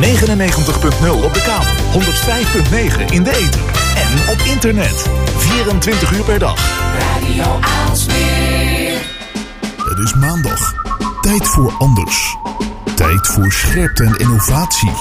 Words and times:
99.0 0.00 1.24
op 1.24 1.34
de 1.34 1.40
kabel, 1.40 2.00
105.9 2.00 3.12
in 3.12 3.22
de 3.22 3.30
ether 3.30 3.60
en 3.96 4.28
op 4.28 4.38
internet. 4.38 5.06
24 5.36 6.12
uur 6.12 6.24
per 6.24 6.38
dag. 6.38 6.54
Radio 6.98 7.58
Aalsmeer. 7.60 8.92
Het 9.76 9.98
is 9.98 10.14
maandag. 10.14 10.74
Tijd 11.20 11.48
voor 11.48 11.74
anders. 11.78 12.36
Tijd 12.94 13.26
voor 13.26 13.52
scherpte 13.52 14.04
en 14.04 14.18
innovatie. 14.18 14.92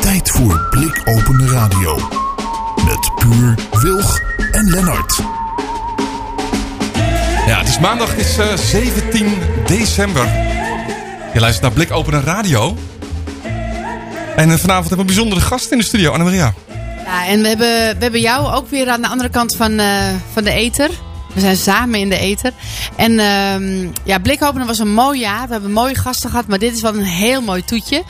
Tijd 0.00 0.30
voor 0.30 0.66
blikopende 0.70 1.48
radio. 1.48 1.96
Met 2.84 3.10
Puur, 3.18 3.54
Wilg 3.80 4.20
en 4.52 4.70
Lennart. 4.70 5.20
Ja, 7.46 7.58
het 7.58 7.68
is 7.68 7.78
maandag, 7.78 8.10
het 8.10 8.18
is 8.18 8.38
eh, 8.38 8.56
17 8.56 9.26
december. 9.66 10.26
Je 11.32 11.40
luistert 11.40 11.62
naar 11.62 11.72
Blikopener 11.72 12.24
Radio. 12.24 12.76
En 14.36 14.50
eh, 14.50 14.56
vanavond 14.56 14.88
hebben 14.88 14.88
we 14.88 15.00
een 15.00 15.06
bijzondere 15.06 15.40
gast 15.40 15.70
in 15.70 15.78
de 15.78 15.84
studio, 15.84 16.12
Annemaria. 16.12 16.54
Ja, 17.04 17.26
en 17.26 17.42
we 17.42 17.48
hebben, 17.48 17.68
we 17.68 18.02
hebben 18.02 18.20
jou 18.20 18.54
ook 18.54 18.68
weer 18.68 18.88
aan 18.88 19.02
de 19.02 19.08
andere 19.08 19.28
kant 19.28 19.56
van, 19.56 19.78
eh, 19.78 20.14
van 20.32 20.44
de 20.44 20.50
ether. 20.50 20.90
We 21.34 21.40
zijn 21.40 21.56
samen 21.56 22.00
in 22.00 22.08
de 22.08 22.18
ether. 22.18 22.52
En 22.96 23.18
ehm 23.18 23.88
ja, 24.04 24.18
Blikopenen 24.18 24.66
was 24.66 24.78
een 24.78 24.92
mooi 24.92 25.20
jaar. 25.20 25.46
We 25.46 25.52
hebben 25.52 25.72
mooie 25.72 25.94
gasten 25.94 26.30
gehad, 26.30 26.46
maar 26.46 26.58
dit 26.58 26.74
is 26.74 26.80
wel 26.80 26.94
een 26.94 27.02
heel 27.02 27.40
mooi 27.40 27.64
toetje. 27.64 28.02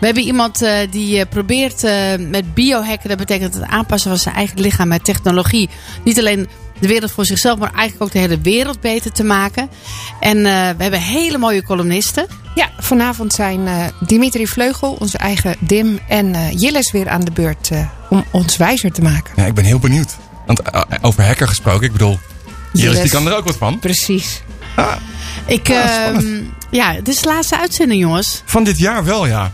We 0.00 0.06
hebben 0.06 0.24
iemand 0.24 0.62
eh, 0.62 0.76
die 0.90 1.26
probeert 1.26 1.82
met 2.18 2.54
biohacken, 2.54 3.08
dat 3.08 3.18
betekent 3.18 3.54
het 3.54 3.64
aanpassen 3.64 4.10
van 4.10 4.18
zijn 4.18 4.34
eigen 4.34 4.60
lichaam 4.60 4.88
met 4.88 5.04
technologie. 5.04 5.68
Niet 6.04 6.18
alleen 6.18 6.48
de 6.78 6.88
wereld 6.88 7.12
voor 7.12 7.24
zichzelf, 7.24 7.58
maar 7.58 7.72
eigenlijk 7.72 8.02
ook 8.02 8.12
de 8.12 8.18
hele 8.18 8.40
wereld 8.40 8.80
beter 8.80 9.12
te 9.12 9.24
maken. 9.24 9.68
En 10.20 10.36
eh, 10.36 10.42
we 10.76 10.82
hebben 10.82 11.00
hele 11.00 11.38
mooie 11.38 11.62
columnisten. 11.62 12.26
Ja, 12.54 12.70
vanavond 12.78 13.32
zijn 13.32 13.66
eh, 13.66 13.84
Dimitri 14.00 14.46
Vleugel, 14.46 14.96
onze 14.98 15.18
eigen 15.18 15.56
Dim, 15.58 15.98
en 16.08 16.34
eh 16.34 16.52
Jilles 16.60 16.92
weer 16.92 17.08
aan 17.08 17.20
de 17.20 17.30
beurt 17.30 17.70
eh, 17.70 17.86
om 18.10 18.24
ons 18.30 18.56
wijzer 18.56 18.92
te 18.92 19.02
maken. 19.02 19.32
Ja, 19.36 19.44
ik 19.44 19.54
ben 19.54 19.64
heel 19.64 19.78
benieuwd. 19.78 20.16
Want 20.46 20.62
over 21.02 21.24
hacker 21.24 21.48
gesproken, 21.48 21.86
ik 21.86 21.92
bedoel, 21.92 22.18
Jillis 22.72 23.00
die 23.00 23.10
kan 23.10 23.26
er 23.26 23.36
ook 23.36 23.44
wat 23.44 23.56
van. 23.56 23.78
Precies. 23.78 24.42
Ik, 25.46 25.68
Ja, 25.68 26.12
ehm, 26.12 26.42
ja, 26.70 26.92
dit 26.92 27.08
is 27.08 27.20
de 27.20 27.28
laatste 27.28 27.58
uitzending, 27.58 28.00
jongens. 28.00 28.42
Van 28.44 28.64
dit 28.64 28.78
jaar 28.78 29.04
wel, 29.04 29.26
ja. 29.26 29.52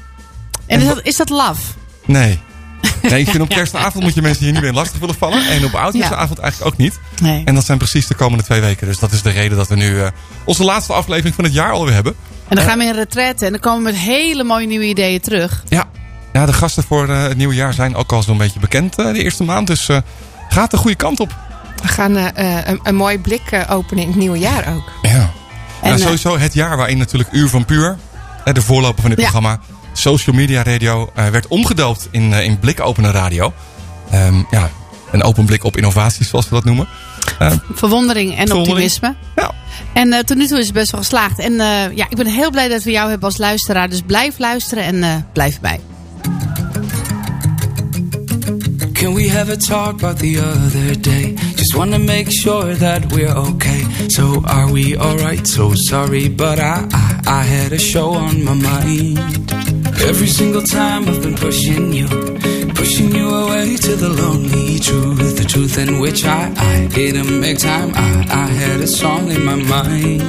En 0.67 0.81
is 0.81 0.87
dat, 0.87 1.01
is 1.03 1.17
dat 1.17 1.29
love? 1.29 1.61
Nee. 2.05 2.41
Nee, 3.03 3.21
ik 3.21 3.29
vind 3.31 3.43
op 3.43 3.49
kerstavond 3.49 4.05
moet 4.05 4.15
je 4.15 4.23
mensen 4.23 4.45
hier 4.45 4.53
niet 4.53 4.63
meer 4.63 4.73
lastig 4.73 4.99
willen 4.99 5.15
vallen. 5.15 5.47
En 5.49 5.65
op 5.65 5.75
oudjaarsavond 5.75 6.39
eigenlijk 6.39 6.73
ook 6.73 6.79
niet. 6.79 6.99
Nee. 7.23 7.43
En 7.45 7.55
dat 7.55 7.65
zijn 7.65 7.79
precies 7.79 8.07
de 8.07 8.15
komende 8.15 8.45
twee 8.45 8.61
weken. 8.61 8.87
Dus 8.87 8.99
dat 8.99 9.13
is 9.13 9.23
de 9.23 9.31
reden 9.31 9.57
dat 9.57 9.69
we 9.69 9.77
nu 9.77 10.01
eh, 10.01 10.07
onze 10.45 10.65
laatste 10.65 10.93
aflevering 10.93 11.35
van 11.35 11.45
het 11.45 11.53
jaar 11.53 11.73
alweer 11.73 11.95
hebben. 11.95 12.15
En 12.49 12.57
dan 12.57 12.65
gaan 12.65 12.79
we 12.79 12.85
in 12.85 12.95
retraite 12.95 13.45
en 13.45 13.51
dan 13.51 13.61
komen 13.61 13.79
we 13.85 13.91
met 13.91 14.01
hele 14.01 14.45
mooie 14.45 14.67
nieuwe 14.67 14.85
ideeën 14.89 15.21
terug. 15.21 15.63
Ja, 15.69 15.89
ja 16.33 16.47
de 16.47 16.53
gasten 16.53 16.83
voor 16.83 17.09
eh, 17.09 17.23
het 17.23 17.37
nieuwe 17.37 17.55
jaar 17.55 17.75
zijn 17.75 17.95
ook 17.97 18.13
al 18.13 18.23
zo'n 18.23 18.39
beetje 18.39 18.61
bekend 18.61 18.97
eh, 18.99 19.13
de 19.13 19.23
eerste 19.23 19.45
maand. 19.45 19.67
Dus 19.67 19.89
eh, 19.89 19.99
gaat 20.49 20.71
de 20.71 20.77
goede 20.77 20.97
kant 20.97 21.21
op. 21.21 21.35
We 21.83 21.89
gaan 21.89 22.17
eh, 22.17 22.59
eh, 22.59 22.67
een, 22.69 22.81
een 22.83 22.95
mooi 22.97 23.19
blik 23.19 23.43
eh, 23.51 23.61
openen 23.71 24.03
in 24.03 24.09
het 24.11 24.19
nieuwe 24.19 24.39
jaar 24.39 24.75
ook. 24.75 24.91
Ja. 25.03 25.31
En, 25.83 25.93
eh, 25.95 25.99
sowieso 26.01 26.39
het 26.39 26.55
jaar 26.55 26.77
waarin 26.77 26.99
natuurlijk 26.99 27.33
Uur 27.33 27.49
van 27.49 27.65
Puur, 27.65 27.97
eh, 28.45 28.55
de 28.55 28.63
voorloper 28.63 29.01
van 29.01 29.11
dit 29.11 29.21
Ja. 29.21 29.31
programma, 29.31 29.61
Social 30.01 30.37
Media 30.37 30.63
Radio, 30.63 31.11
eh, 31.15 31.29
werd 31.29 31.47
omgedoopt 31.49 32.09
in, 32.11 32.33
eh, 32.33 32.45
in 32.45 32.59
Blikopenen 32.59 33.13
Radio. 33.13 33.53
Ehm, 34.11 34.35
ja, 34.51 34.71
een 35.13 35.23
open 35.23 35.45
blik 35.45 35.65
op 35.65 35.77
innovaties, 35.77 36.29
zoals 36.29 36.49
we 36.49 36.55
dat 36.55 36.65
noemen. 36.65 36.89
Eh, 37.39 37.53
Verwondering 37.75 38.31
en 38.31 38.47
Verwondering. 38.47 38.69
optimisme. 38.69 39.15
ja, 39.37 39.51
En 39.93 40.13
eh, 40.13 40.19
tot 40.19 40.37
nu 40.37 40.47
toe 40.47 40.59
is 40.59 40.65
het 40.65 40.75
best 40.75 40.91
wel 40.91 41.01
geslaagd. 41.01 41.39
En 41.39 41.53
eh, 41.61 41.97
ja, 41.97 42.07
ik 42.09 42.17
ben 42.17 42.27
heel 42.27 42.51
blij 42.51 42.69
dat 42.69 42.83
we 42.83 42.91
jou 42.91 43.09
hebben 43.09 43.29
als 43.29 43.37
luisteraar. 43.39 43.89
Dus 43.89 44.01
blijf 44.07 44.39
luisteren 44.39 44.85
en 44.85 45.03
eh, 45.03 45.15
blijf 45.33 45.61
bij. 45.61 45.81
Can 48.93 49.15
we 49.15 49.31
have 49.31 49.51
a 49.53 49.57
talk 49.57 50.03
about 50.03 50.19
the 50.19 50.39
other 50.39 51.01
day? 51.01 51.35
Just 51.57 51.73
wanna 51.75 51.99
make 51.99 52.31
sure 52.31 52.77
that 52.77 53.01
we're 53.13 53.39
okay. 53.39 53.87
So 54.07 54.43
are 54.45 54.73
we 54.73 54.97
alright? 54.99 55.49
So 55.49 55.71
sorry, 55.75 56.35
but 56.35 56.59
I, 56.59 56.85
I 56.93 57.21
I 57.27 57.45
had 57.47 57.73
a 57.73 57.79
show 57.79 58.15
on 58.17 58.43
my 58.45 58.53
mind. 58.55 59.19
Every 60.09 60.27
single 60.27 60.63
time 60.63 61.09
I've 61.09 61.23
been 61.23 61.37
pushing 61.37 61.93
you, 61.93 62.09
pushing 62.75 63.15
you 63.15 63.29
away 63.29 63.77
to 63.77 63.97
the 63.97 64.09
lonely 64.09 64.79
truth, 64.79 65.37
the 65.39 65.45
truth 65.45 65.79
in 65.79 66.01
which 66.01 66.25
I 66.25 66.53
I 66.57 66.87
didn't 66.87 67.41
make 67.41 67.59
time. 67.59 67.93
I 67.95 68.27
I 68.45 68.47
had 68.63 68.81
a 68.81 68.87
song 68.87 69.31
in 69.31 69.45
my 69.45 69.57
mind, 69.57 70.23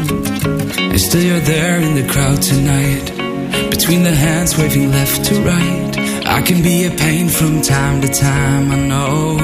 and 0.93 1.01
still 1.01 1.23
you're 1.23 1.45
there 1.55 1.77
in 1.79 1.95
the 1.95 2.07
crowd 2.11 2.41
tonight. 2.41 3.05
Between 3.69 4.03
the 4.03 4.15
hands 4.25 4.57
waving 4.57 4.91
left 4.91 5.25
to 5.25 5.35
right. 5.41 5.91
I 6.37 6.41
can 6.41 6.61
be 6.63 6.85
a 6.85 6.91
pain 6.91 7.27
from 7.29 7.61
time 7.61 8.01
to 8.01 8.07
time, 8.07 8.71
I 8.71 8.77
know. 8.91 9.37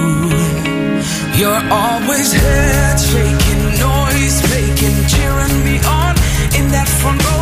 You're 1.40 1.64
always 1.84 2.32
head 2.34 2.98
shaking, 3.10 3.64
noise 3.88 4.38
making, 4.54 4.98
cheering 5.12 5.58
me 5.68 5.76
on. 6.00 6.14
In 6.58 6.66
that 6.76 6.88
front 7.00 7.20
row, 7.26 7.37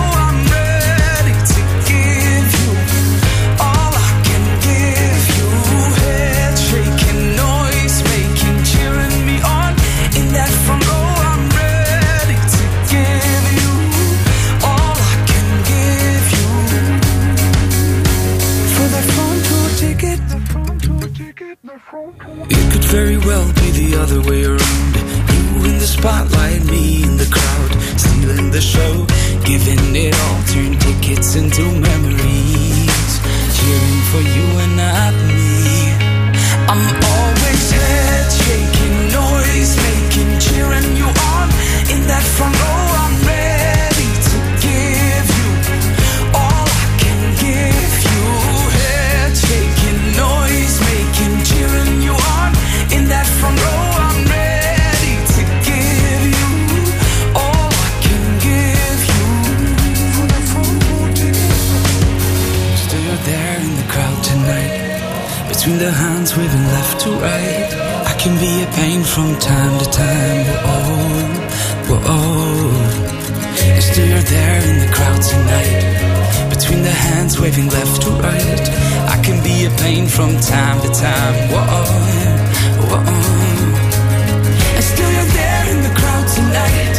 very 22.95 23.17
well 23.17 23.45
be 23.59 23.71
the 23.71 23.93
other 24.01 24.21
way 24.21 24.45
around. 24.45 24.93
You 25.35 25.65
in 25.69 25.77
the 25.83 25.89
spotlight, 25.97 26.63
me 26.63 27.03
in 27.03 27.17
the 27.17 27.27
crowd, 27.35 27.71
stealing 27.99 28.51
the 28.51 28.61
show, 28.61 28.93
giving 29.43 29.83
it 30.05 30.15
all, 30.23 30.39
turn 30.53 30.79
tickets 30.79 31.35
into 31.35 31.63
memories, 31.89 33.11
cheering 33.57 34.01
for 34.11 34.23
you 34.35 34.45
and 34.63 34.73
not 34.83 35.13
me. 35.27 35.91
I'm 36.71 36.95
always 37.15 37.65
head 37.75 38.27
shaking, 38.43 38.97
noise 39.19 39.73
making, 39.87 40.31
cheering 40.45 40.89
you 40.95 41.09
on 41.35 41.47
in 41.93 42.01
that 42.07 42.23
front 42.37 42.55
row. 42.61 42.74
The 66.43 66.63
left 66.75 66.99
to 66.99 67.11
right. 67.11 67.71
I 68.11 68.13
can 68.19 68.35
be 68.39 68.61
a 68.61 68.67
pain 68.75 69.03
from 69.03 69.39
time 69.39 69.79
to 69.79 69.85
time. 69.89 70.45
Whoa, 71.87 71.99
whoa. 72.03 72.75
And 73.71 73.81
still 73.81 74.05
you're 74.05 74.19
there 74.19 74.59
in 74.67 74.79
the 74.83 74.91
crowd 74.91 75.21
tonight. 75.21 76.49
Between 76.49 76.83
the 76.83 76.91
hands 76.91 77.39
waving 77.39 77.69
left 77.69 78.01
to 78.01 78.09
right. 78.19 78.63
I 79.15 79.17
can 79.23 79.41
be 79.43 79.65
a 79.65 79.71
pain 79.79 80.07
from 80.07 80.37
time 80.41 80.81
to 80.81 80.89
time. 80.89 81.35
Whoa, 81.53 81.63
whoa. 82.91 82.99
And 84.75 84.83
still 84.83 85.11
you're 85.15 85.31
there 85.39 85.63
in 85.71 85.79
the 85.87 85.93
crowd 85.99 86.27
tonight. 86.35 86.95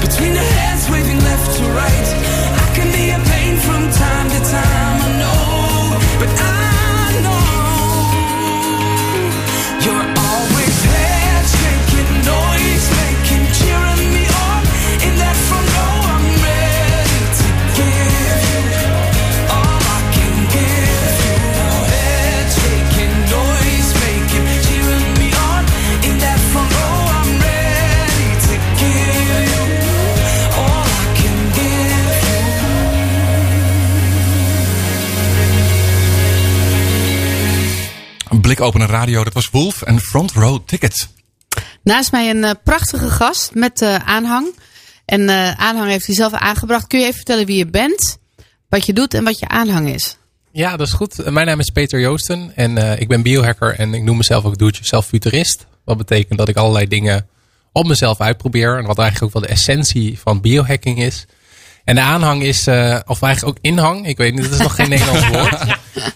Between 0.00 0.32
the 0.32 0.46
hands 0.56 0.88
waving 0.88 1.20
left 1.20 1.48
to 1.58 1.64
right. 1.80 2.08
I 2.64 2.66
can 2.76 2.88
be 2.96 3.10
a 3.10 3.20
pain 3.28 3.56
from 3.58 3.82
time 3.92 4.28
to 4.30 4.40
time. 4.50 4.79
Blikopener 38.50 38.88
Radio, 38.88 39.24
dat 39.24 39.32
was 39.32 39.50
Wolf 39.50 39.82
en 39.82 40.00
Front 40.00 40.32
Row 40.32 40.58
Ticket. 40.66 41.08
Naast 41.82 42.12
mij 42.12 42.30
een 42.30 42.44
eh, 42.44 42.50
prachtige 42.64 43.10
gast 43.10 43.54
met 43.54 43.82
eh, 43.82 43.94
aanhang. 43.94 44.54
En 45.04 45.28
eh, 45.28 45.50
aanhang 45.50 45.90
heeft 45.90 46.06
hij 46.06 46.14
zelf 46.14 46.32
aangebracht. 46.32 46.86
Kun 46.86 46.98
je 46.98 47.04
even 47.04 47.16
vertellen 47.16 47.46
wie 47.46 47.56
je 47.56 47.66
bent, 47.66 48.18
wat 48.68 48.86
je 48.86 48.92
doet 48.92 49.14
en 49.14 49.24
wat 49.24 49.38
je 49.38 49.48
aanhang 49.48 49.88
is? 49.88 50.16
Ja, 50.52 50.76
dat 50.76 50.86
is 50.86 50.92
goed. 50.92 51.30
Mijn 51.30 51.46
naam 51.46 51.58
is 51.60 51.70
Peter 51.70 52.00
Joosten 52.00 52.52
en 52.54 52.78
eh, 52.78 53.00
ik 53.00 53.08
ben 53.08 53.22
biohacker 53.22 53.74
en 53.78 53.94
ik 53.94 54.02
noem 54.02 54.16
mezelf 54.16 54.44
ook 54.44 54.58
do-it-yourself 54.58 55.06
futurist. 55.06 55.66
Wat 55.84 55.96
betekent 55.96 56.38
dat 56.38 56.48
ik 56.48 56.56
allerlei 56.56 56.86
dingen 56.86 57.28
op 57.72 57.86
mezelf 57.86 58.20
uitprobeer. 58.20 58.78
En 58.78 58.84
wat 58.84 58.98
eigenlijk 58.98 59.26
ook 59.26 59.40
wel 59.40 59.48
de 59.50 59.54
essentie 59.54 60.18
van 60.18 60.40
biohacking 60.40 61.02
is. 61.02 61.26
En 61.84 61.94
de 61.94 62.00
aanhang 62.00 62.42
is, 62.42 62.66
eh, 62.66 62.98
of 63.06 63.22
eigenlijk 63.22 63.56
ook 63.58 63.64
inhang. 63.64 64.06
Ik 64.06 64.16
weet 64.16 64.34
niet, 64.34 64.42
dat 64.42 64.52
is 64.52 64.58
nog 64.58 64.74
geen 64.74 64.88
Nederlands 64.88 65.28
woord. 65.32 65.58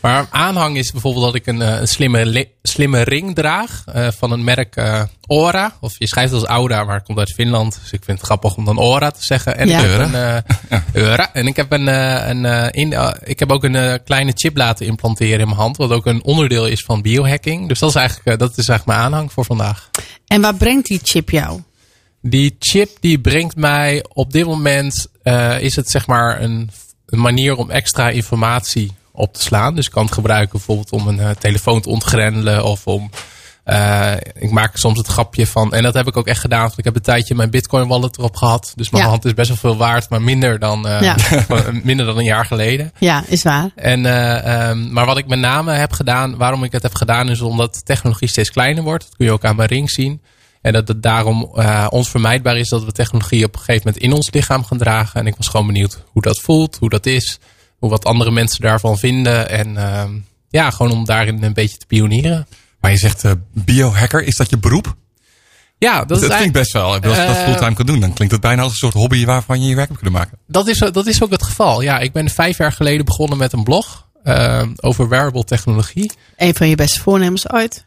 Maar 0.00 0.26
aanhang 0.30 0.76
is 0.76 0.92
bijvoorbeeld 0.92 1.24
dat 1.24 1.34
ik 1.34 1.46
een, 1.46 1.62
eh, 1.62 1.80
een 1.80 1.88
slimme, 1.88 2.26
li- 2.26 2.48
slimme 2.62 3.02
ring 3.02 3.34
draag. 3.34 3.82
eh, 3.92 4.08
van 4.18 4.30
een 4.30 4.44
merk 4.44 4.76
eh, 4.76 5.02
Ora. 5.26 5.76
Of 5.80 5.94
je 5.98 6.06
schrijft 6.06 6.32
het 6.32 6.40
als 6.40 6.50
Auda, 6.50 6.84
maar 6.84 6.94
het 6.96 7.04
komt 7.04 7.18
uit 7.18 7.32
Finland. 7.32 7.78
Dus 7.82 7.92
ik 7.92 8.04
vind 8.04 8.18
het 8.18 8.26
grappig 8.26 8.56
om 8.56 8.64
dan 8.64 8.78
Ora 8.78 9.10
te 9.10 9.24
zeggen. 9.24 9.56
En 9.56 9.68
Ja. 9.68 9.82
een. 9.98 10.42
En 11.32 11.46
ik 11.46 11.56
heb, 11.56 11.72
een, 11.72 11.86
een, 11.86 12.70
in, 12.70 12.94
ik 13.22 13.38
heb 13.38 13.52
ook 13.52 13.64
een 13.64 14.02
kleine 14.04 14.32
chip 14.34 14.56
laten 14.56 14.86
implanteren 14.86 15.40
in 15.40 15.46
mijn 15.46 15.58
hand. 15.58 15.76
Wat 15.76 15.90
ook 15.90 16.06
een 16.06 16.24
onderdeel 16.24 16.66
is 16.66 16.82
van 16.82 17.02
biohacking. 17.02 17.68
Dus 17.68 17.78
dat 17.78 17.88
is 17.88 17.94
eigenlijk, 17.94 18.38
dat 18.38 18.50
is 18.58 18.68
eigenlijk 18.68 18.86
mijn 18.86 18.98
aanhang 19.12 19.32
voor 19.32 19.44
vandaag. 19.44 19.90
En 20.26 20.40
waar 20.40 20.54
brengt 20.54 20.86
die 20.86 21.00
chip 21.02 21.30
jou? 21.30 21.60
Die 22.22 22.56
chip 22.58 22.90
die 23.00 23.20
brengt 23.20 23.56
mij 23.56 24.04
op 24.12 24.32
dit 24.32 24.46
moment 24.46 25.06
eh, 25.24 25.60
is 25.60 25.76
het 25.76 25.90
zeg 25.90 26.06
maar 26.06 26.40
een, 26.40 26.70
een 27.06 27.20
manier 27.20 27.56
om 27.56 27.70
extra 27.70 28.08
informatie 28.08 28.92
op 29.12 29.34
te 29.34 29.42
slaan. 29.42 29.74
Dus 29.74 29.86
ik 29.86 29.92
kan 29.92 30.04
het 30.04 30.14
gebruiken 30.14 30.52
bijvoorbeeld 30.52 30.92
om 30.92 31.08
een 31.08 31.20
eh, 31.20 31.30
telefoon 31.30 31.80
te 31.80 31.88
ontgrendelen 31.88 32.64
of 32.64 32.86
om 32.86 33.10
eh, 33.64 34.12
ik 34.34 34.50
maak 34.50 34.76
soms 34.76 34.98
het 34.98 35.06
grapje 35.06 35.46
van, 35.46 35.72
en 35.74 35.82
dat 35.82 35.94
heb 35.94 36.06
ik 36.06 36.16
ook 36.16 36.26
echt 36.26 36.40
gedaan, 36.40 36.60
want 36.66 36.78
ik 36.78 36.84
heb 36.84 36.96
een 36.96 37.02
tijdje 37.02 37.34
mijn 37.34 37.50
Bitcoin 37.50 37.88
wallet 37.88 38.18
erop 38.18 38.36
gehad. 38.36 38.72
Dus 38.74 38.90
mijn 38.90 39.04
Ja. 39.04 39.10
hand 39.10 39.24
is 39.24 39.34
best 39.34 39.48
wel 39.48 39.56
veel 39.56 39.76
waard, 39.76 40.08
maar 40.08 40.22
minder 40.22 40.58
dan, 40.58 40.86
Ja. 41.00 41.16
minder 41.82 42.06
dan 42.06 42.18
een 42.18 42.24
jaar 42.24 42.44
geleden. 42.46 42.92
Ja, 42.98 43.24
is 43.26 43.42
waar. 43.42 43.70
En, 43.74 44.06
eh, 44.06 44.68
ehm, 44.68 44.92
maar 44.92 45.06
wat 45.06 45.18
ik 45.18 45.26
met 45.26 45.38
name 45.38 45.72
heb 45.72 45.92
gedaan, 45.92 46.36
waarom 46.36 46.64
ik 46.64 46.72
het 46.72 46.82
heb 46.82 46.94
gedaan, 46.94 47.28
is 47.30 47.40
omdat 47.40 47.84
technologie 47.84 48.28
steeds 48.28 48.50
kleiner 48.50 48.82
wordt. 48.82 49.04
Dat 49.04 49.16
kun 49.16 49.26
je 49.26 49.32
ook 49.32 49.44
aan 49.44 49.56
mijn 49.56 49.68
ring 49.68 49.90
zien. 49.90 50.22
En 50.64 50.72
dat 50.72 50.88
het 50.88 51.02
daarom 51.02 51.50
eh, 51.54 51.86
onvermijdbaar 51.90 52.56
is 52.56 52.68
dat 52.68 52.84
we 52.84 52.92
technologie 52.92 53.44
op 53.44 53.54
een 53.54 53.60
gegeven 53.60 53.82
moment 53.84 54.02
in 54.02 54.12
ons 54.12 54.30
lichaam 54.30 54.64
gaan 54.64 54.78
dragen. 54.78 55.20
En 55.20 55.26
ik 55.26 55.36
was 55.36 55.48
gewoon 55.48 55.66
benieuwd 55.66 56.04
hoe 56.06 56.22
dat 56.22 56.40
voelt, 56.40 56.76
hoe 56.76 56.88
dat 56.88 57.06
is, 57.06 57.38
hoe 57.78 57.90
wat 57.90 58.04
andere 58.04 58.30
mensen 58.30 58.60
daarvan 58.60 58.98
vinden. 58.98 59.48
En 59.48 59.76
ehm, 59.76 60.10
ja, 60.48 60.70
gewoon 60.70 60.92
om 60.92 61.04
daarin 61.04 61.42
een 61.42 61.52
beetje 61.52 61.76
te 61.76 61.86
pionieren. 61.86 62.46
Maar 62.80 62.90
je 62.90 62.96
zegt 62.96 63.24
eh, 63.24 63.32
biohacker, 63.52 64.22
is 64.22 64.36
dat 64.36 64.50
je 64.50 64.58
beroep? 64.58 64.96
Ja, 65.78 65.98
dat, 65.98 66.08
Dat, 66.08 66.22
is 66.22 66.24
klinkt 66.24 66.32
eigenlijk, 66.32 66.52
best 66.52 66.72
wel. 66.72 66.84
Als 66.84 66.94
je 66.94 67.26
dat 67.26 67.36
Eh, 67.36 67.44
fulltime 67.44 67.74
kan 67.74 67.86
doen, 67.86 68.00
dan 68.00 68.12
klinkt 68.12 68.32
het 68.32 68.42
bijna 68.42 68.62
als 68.62 68.70
een 68.72 68.78
soort 68.78 68.94
hobby 68.94 69.24
waarvan 69.24 69.60
je 69.60 69.68
je 69.68 69.74
werk 69.74 69.88
hebt 69.88 70.00
kunnen 70.00 70.20
maken. 70.20 70.38
dat, 70.46 70.68
is, 70.68 70.78
dat 70.78 71.06
is 71.06 71.22
ook 71.22 71.30
het 71.30 71.42
geval. 71.42 71.80
Ja, 71.80 71.98
ik 71.98 72.12
ben 72.12 72.28
vijf 72.28 72.58
jaar 72.58 72.72
geleden 72.72 73.04
begonnen 73.04 73.38
met 73.38 73.52
een 73.52 73.64
blog 73.64 74.06
ehm, 74.22 74.70
over 74.76 75.08
wearable 75.08 75.44
technologie. 75.44 76.12
Een 76.36 76.54
van 76.54 76.68
je 76.68 76.76
beste 76.76 77.00
voornemens 77.00 77.50
ooit. 77.50 77.84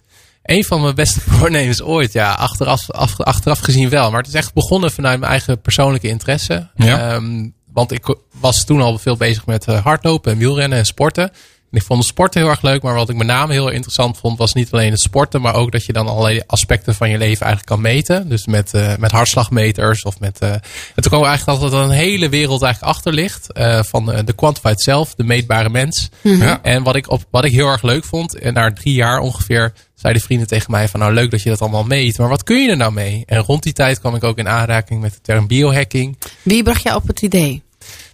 Een 0.48 0.64
van 0.64 0.82
mijn 0.82 0.96
beste 0.96 1.20
voornemens 1.30 1.82
ooit, 1.82 2.12
ja, 2.14 2.34
achteraf, 2.34 2.92
af- 2.92 3.20
achteraf 3.22 3.60
gezien 3.60 3.90
wel. 3.90 4.10
Maar 4.12 4.20
het 4.20 4.28
is 4.28 4.34
echt 4.34 4.54
begonnen 4.54 4.92
vanuit 4.92 5.20
mijn 5.20 5.32
eigen 5.32 5.62
persoonlijke 5.62 6.08
interesse. 6.08 6.68
Ja. 6.76 7.14
Ehm, 7.14 7.48
want 7.74 7.92
ik 7.92 8.16
was 8.40 8.66
toen 8.66 8.82
al 8.82 8.98
veel 8.98 9.18
bezig 9.18 9.46
met 9.46 9.66
eh, 9.68 9.84
hardlopen 9.84 10.32
en 10.32 10.38
wielrennen 10.38 10.78
en 10.78 10.86
sporten. 10.86 11.32
En 11.72 11.78
ik 11.78 11.84
vond 11.84 12.00
het 12.00 12.08
sporten 12.08 12.42
heel 12.42 12.50
erg 12.50 12.62
leuk, 12.62 12.82
maar 12.82 12.94
wat 12.94 13.10
ik 13.10 13.16
met 13.16 13.28
name 13.28 13.54
heel 13.54 13.70
interessant 13.70 14.18
vond, 14.18 14.38
was 14.38 14.54
niet 14.54 14.72
alleen 14.72 14.92
het 14.92 15.02
sporten, 15.02 15.42
maar 15.42 15.54
ook 15.54 15.72
dat 15.72 15.86
je 15.86 15.94
dan 15.94 16.08
allerlei 16.08 16.42
aspecten 16.48 16.96
van 16.96 17.10
je 17.10 17.18
leven 17.18 17.46
eigenlijk 17.46 17.66
kan 17.66 17.82
meten. 17.82 18.30
Dus 18.30 18.46
met, 18.46 18.74
eh, 18.74 18.96
met 18.98 19.12
hartslagmeters 19.12 20.04
of 20.04 20.20
met. 20.20 20.40
eh 20.40 20.52
en 20.52 20.62
toen 21.04 21.12
kwam 21.12 21.24
eigenlijk 21.24 21.60
dat 21.62 21.74
er 21.74 21.80
een 21.80 21.90
hele 21.90 22.30
wereld 22.30 22.62
eigenlijk 22.62 22.94
achter 22.96 23.14
ligt. 23.14 23.52
eh, 23.54 23.80
van 23.84 24.12
eh, 24.12 24.26
de 24.26 24.34
quantified 24.34 24.82
self, 24.82 25.16
de 25.16 25.24
meetbare 25.24 25.70
mens. 25.70 26.10
Ja. 26.22 26.60
En 26.62 26.84
wat 26.84 26.96
ik, 26.96 27.10
op, 27.12 27.24
wat 27.32 27.46
ik 27.46 27.52
heel 27.52 27.68
erg 27.68 27.82
leuk 27.82 28.06
vond, 28.06 28.40
en 28.40 28.54
na 28.54 28.74
drie 28.74 28.94
jaar 28.94 29.20
ongeveer, 29.20 29.74
zeiden 29.96 30.22
vrienden 30.22 30.48
tegen 30.48 30.72
mij 30.72 30.88
van 30.88 31.00
nou 31.00 31.14
leuk 31.14 31.32
dat 31.32 31.42
je 31.44 31.50
dat 31.50 31.62
allemaal 31.62 31.84
meet, 31.84 32.18
maar 32.18 32.30
wat 32.30 32.44
kun 32.44 32.64
je 32.64 32.70
er 32.70 32.78
nou 32.78 32.92
mee? 32.94 33.24
En 33.26 33.38
rond 33.40 33.64
die 33.64 33.74
tijd 33.74 34.00
kwam 34.00 34.16
ik 34.16 34.24
ook 34.24 34.38
in 34.38 34.48
aanraking 34.48 35.02
met 35.02 35.14
de 35.14 35.22
term 35.22 35.48
biohacking. 35.48 36.18
Wie 36.42 36.64
bracht 36.64 36.84
jou 36.84 36.96
op 36.98 37.08
het 37.08 37.22
idee? 37.22 37.64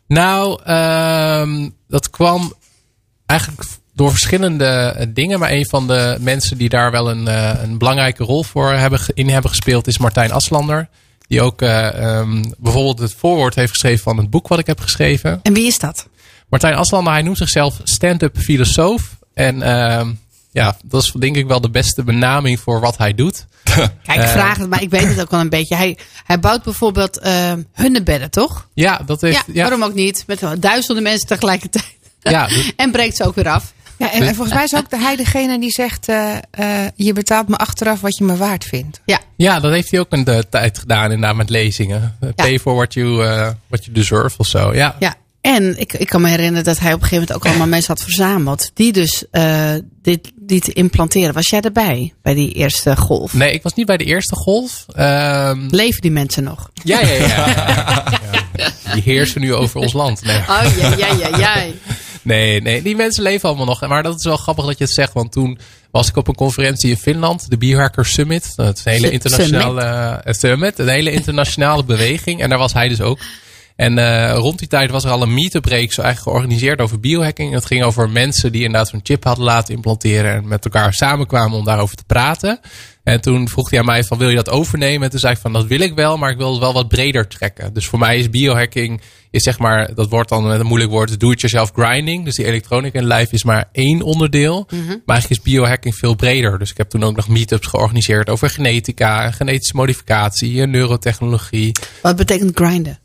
Nou, 0.08 0.60
ehm, 0.64 1.70
dat 1.88 2.10
kwam 2.10 2.54
eigenlijk 3.34 3.64
door 3.94 4.10
verschillende 4.10 4.66
eh, 4.66 5.08
dingen. 5.10 5.40
Maar 5.40 5.52
een 5.52 5.66
van 5.66 5.88
de 5.88 6.18
mensen 6.20 6.58
die 6.58 6.70
daar 6.70 6.92
wel 6.92 7.10
een, 7.10 7.28
eh, 7.28 7.54
een 7.64 7.78
belangrijke 7.78 8.24
rol 8.24 8.44
voor 8.44 8.72
hebben, 8.72 9.00
in 9.14 9.30
hebben 9.30 9.50
gespeeld 9.50 9.88
is 9.88 9.98
Martijn 9.98 10.32
Aslander. 10.32 10.90
Die 11.28 11.42
ook 11.42 11.62
eh, 11.62 12.18
ehm, 12.18 12.44
bijvoorbeeld 12.58 13.00
het 13.00 13.14
voorwoord 13.18 13.56
heeft 13.56 13.72
geschreven 13.72 14.04
van 14.04 14.18
het 14.18 14.30
boek 14.30 14.48
wat 14.48 14.60
ik 14.60 14.68
heb 14.68 14.80
geschreven. 14.80 15.40
En 15.44 15.54
wie 15.54 15.68
is 15.68 15.80
dat? 15.80 16.08
Martijn 16.50 16.76
Aslander, 16.76 17.14
hij 17.14 17.22
noemt 17.22 17.38
zichzelf 17.38 17.80
stand-up 17.84 18.38
filosoof. 18.38 19.18
En 19.34 19.62
ehm, 19.62 20.12
ja, 20.52 20.78
dat 20.86 21.04
is 21.04 21.12
denk 21.12 21.36
ik 21.36 21.48
wel 21.48 21.62
de 21.62 21.70
beste 21.70 22.04
benaming 22.04 22.60
voor 22.60 22.80
wat 22.80 22.98
hij 22.98 23.14
doet. 23.14 23.46
Kijk, 24.04 24.22
ik 24.22 24.28
vraag 24.28 24.58
het, 24.58 24.70
maar 24.70 24.82
ik 24.82 24.90
weet 24.90 25.08
het 25.08 25.22
ook 25.22 25.32
wel 25.32 25.40
een 25.40 25.50
beetje. 25.50 25.76
Hij, 25.76 25.98
hij 26.24 26.40
bouwt 26.40 26.64
bijvoorbeeld 26.64 27.20
eh 27.20 27.54
hunnebedden, 27.74 28.32
toch? 28.32 28.68
Ja, 28.74 29.02
dat 29.06 29.22
heeft... 29.22 29.44
Ja, 29.48 29.62
waarom 29.62 29.84
ook 29.84 29.94
niet? 29.94 30.24
Met 30.28 30.46
duizenden 30.60 31.04
mensen 31.04 31.28
tegelijkertijd. 31.28 32.02
Ja, 32.24 32.48
en 32.76 32.92
breekt 32.92 33.16
ze 33.16 33.24
ook 33.26 33.36
weer 33.36 33.50
af. 33.50 33.74
Ja, 33.98 34.12
en, 34.12 34.22
en 34.22 34.36
volgens 34.36 34.56
mij 34.56 34.64
is 34.64 34.76
ook 34.76 34.90
de 34.90 34.98
hij 34.98 35.16
degene 35.16 35.60
die 35.60 35.72
zegt: 35.72 36.08
eh, 36.10 36.36
eh, 36.52 36.90
Je 36.96 37.14
betaalt 37.14 37.48
me 37.48 37.56
achteraf 37.56 38.02
wat 38.02 38.18
je 38.18 38.24
me 38.24 38.36
waard 38.38 38.66
vindt. 38.66 39.02
Ja, 39.06 39.20
Ja, 39.36 39.60
dat 39.60 39.72
heeft 39.72 39.92
hij 39.92 40.00
ook 40.00 40.08
een 40.12 40.24
de 40.24 40.46
tijd 40.50 40.78
gedaan 40.78 41.04
inderdaad 41.12 41.36
met 41.36 41.50
lezingen. 41.50 42.18
Eh, 42.20 42.30
Pay 42.36 42.60
for 42.60 42.76
what 42.76 42.94
you, 42.94 43.26
eh, 43.26 43.50
what 43.68 43.86
you 43.86 43.92
deserve 43.96 44.38
of 44.38 44.48
zo. 44.48 44.74
Ja. 44.74 44.96
ja. 45.00 45.16
En 45.42 45.80
ik, 45.80 45.94
ik 45.94 46.08
kan 46.08 46.22
me 46.22 46.30
herinneren 46.30 46.64
dat 46.64 46.80
hij 46.80 46.94
op 46.94 47.02
een 47.02 47.08
gegeven 47.08 47.20
moment 47.28 47.36
ook 47.36 47.46
allemaal 47.52 47.68
mensen 47.68 47.94
had 47.94 48.04
verzameld. 48.04 48.72
Die 48.74 48.94
dus 48.94 49.26
eh, 49.32 49.72
dit, 50.02 50.32
dit 50.36 50.68
implanteren. 50.68 51.34
Was 51.34 51.50
jij 51.50 51.62
erbij 51.62 52.14
bij 52.22 52.34
die 52.34 52.52
eerste 52.52 52.96
golf? 52.98 53.34
Nee, 53.34 53.54
ik 53.54 53.64
was 53.64 53.74
niet 53.74 53.86
bij 53.86 53.98
de 53.98 54.04
eerste 54.04 54.36
golf. 54.36 54.86
Ehm, 54.96 55.68
Leven 55.70 56.02
die 56.02 56.12
mensen 56.12 56.44
nog? 56.44 56.70
ja, 56.84 57.00
ja, 57.00 57.14
ja. 57.14 57.28
Ja. 58.56 58.70
Die 58.94 59.02
heersen 59.04 59.42
nu 59.42 59.54
over 59.54 59.80
ons 59.80 59.94
land. 59.94 60.24
Nee. 60.24 60.38
Oh, 60.38 60.64
ja, 60.78 60.96
ja, 60.98 61.08
ja, 61.08 61.38
ja. 61.38 61.56
Nee, 62.24 62.62
nee, 62.62 62.82
die 62.82 62.96
mensen 62.96 63.24
leven 63.24 63.50
allemaal 63.50 63.66
nog. 63.66 63.88
Maar 63.88 64.04
dat 64.04 64.20
is 64.20 64.24
wel 64.24 64.38
grappig 64.38 64.66
dat 64.66 64.78
je 64.78 64.84
het 64.84 64.94
zegt. 64.94 65.14
Want 65.14 65.32
toen 65.32 65.60
was 65.92 66.10
ik 66.10 66.16
op 66.16 66.28
een 66.28 66.36
conferentie 66.36 66.90
in 66.90 66.98
Finland. 66.98 67.50
De 67.50 67.58
Biohacker 67.58 68.06
Summit. 68.06 68.54
Dat 68.56 68.78
is 68.78 68.86
een 68.86 68.92
hele 68.92 69.12
internationale 69.12 69.82
eh, 69.82 70.34
summit. 70.34 70.80
Een 70.80 70.88
hele 70.88 71.12
internationale 71.12 71.84
beweging. 71.84 72.42
En 72.42 72.50
daar 72.50 72.58
was 72.58 72.74
hij 72.74 72.88
dus 72.88 73.02
ook. 73.02 73.20
En 73.76 73.98
eh, 73.98 74.36
rond 74.36 74.60
die 74.60 74.68
tijd 74.68 74.92
was 74.92 75.04
er 75.04 75.12
al 75.12 75.22
een 75.22 75.34
meetup 75.34 75.66
reeks 75.66 75.98
eigenlijk 75.98 76.20
georganiseerd 76.20 76.82
over 76.82 77.00
biohacking. 77.00 77.54
Het 77.54 77.66
ging 77.66 77.84
over 77.84 78.10
mensen 78.10 78.52
die 78.52 78.64
inderdaad 78.64 78.90
zo'n 78.90 79.00
chip 79.04 79.24
hadden 79.24 79.46
laten 79.46 79.74
implanteren. 79.74 80.34
En 80.34 80.48
met 80.48 80.66
elkaar 80.66 80.94
samenkwamen 80.94 81.58
om 81.58 81.66
daarover 81.66 81.96
te 81.96 82.04
praten. 82.06 82.60
En 83.04 83.22
toen 83.22 83.50
vroeg 83.50 83.70
hij 83.70 83.80
aan 83.80 83.86
mij 83.86 84.04
van 84.04 84.18
wil 84.18 84.30
je 84.30 84.36
dat 84.36 84.50
overnemen? 84.50 85.04
En 85.04 85.10
toen 85.10 85.20
zei 85.20 85.34
ik 85.34 85.40
van 85.40 85.54
dat 85.54 85.66
wil 85.66 85.80
ik 85.80 85.96
wel, 85.96 86.18
maar 86.18 86.30
ik 86.32 86.38
wil 86.38 86.52
het 86.52 86.60
wel 86.60 86.74
wat 86.74 86.88
breder 86.88 87.28
trekken. 87.28 87.74
Dus 87.74 87.88
voor 87.88 88.00
mij 88.00 88.18
is 88.18 88.30
biohacking, 88.30 89.02
is 89.32 89.44
zeg 89.44 89.60
maar, 89.60 89.96
dat 89.96 90.10
wordt 90.10 90.30
dan 90.30 90.48
met 90.48 90.60
een 90.60 90.66
moeilijk 90.66 90.92
woord, 90.92 91.20
do-it-yourself 91.20 91.72
grinding. 91.76 92.26
Dus 92.26 92.36
die 92.36 92.46
elektronica 92.46 93.00
in 93.00 93.08
life 93.08 93.34
is 93.34 93.44
maar 93.44 93.70
één 93.72 94.02
onderdeel. 94.02 94.68
Maar 94.70 95.16
eigenlijk 95.18 95.30
is 95.30 95.52
biohacking 95.52 95.96
veel 95.96 96.16
breder. 96.16 96.60
Dus 96.60 96.72
ik 96.72 96.78
heb 96.78 96.90
toen 96.90 97.04
ook 97.04 97.16
nog 97.16 97.28
meetups 97.28 97.68
georganiseerd 97.68 98.30
over 98.30 98.50
genetica, 98.50 99.24
en 99.24 99.34
genetische 99.34 99.76
modificatie, 99.76 100.66
neurotechnologie. 100.66 101.72
Wat 102.02 102.16
betekent 102.16 102.52
grinden? 102.56 103.02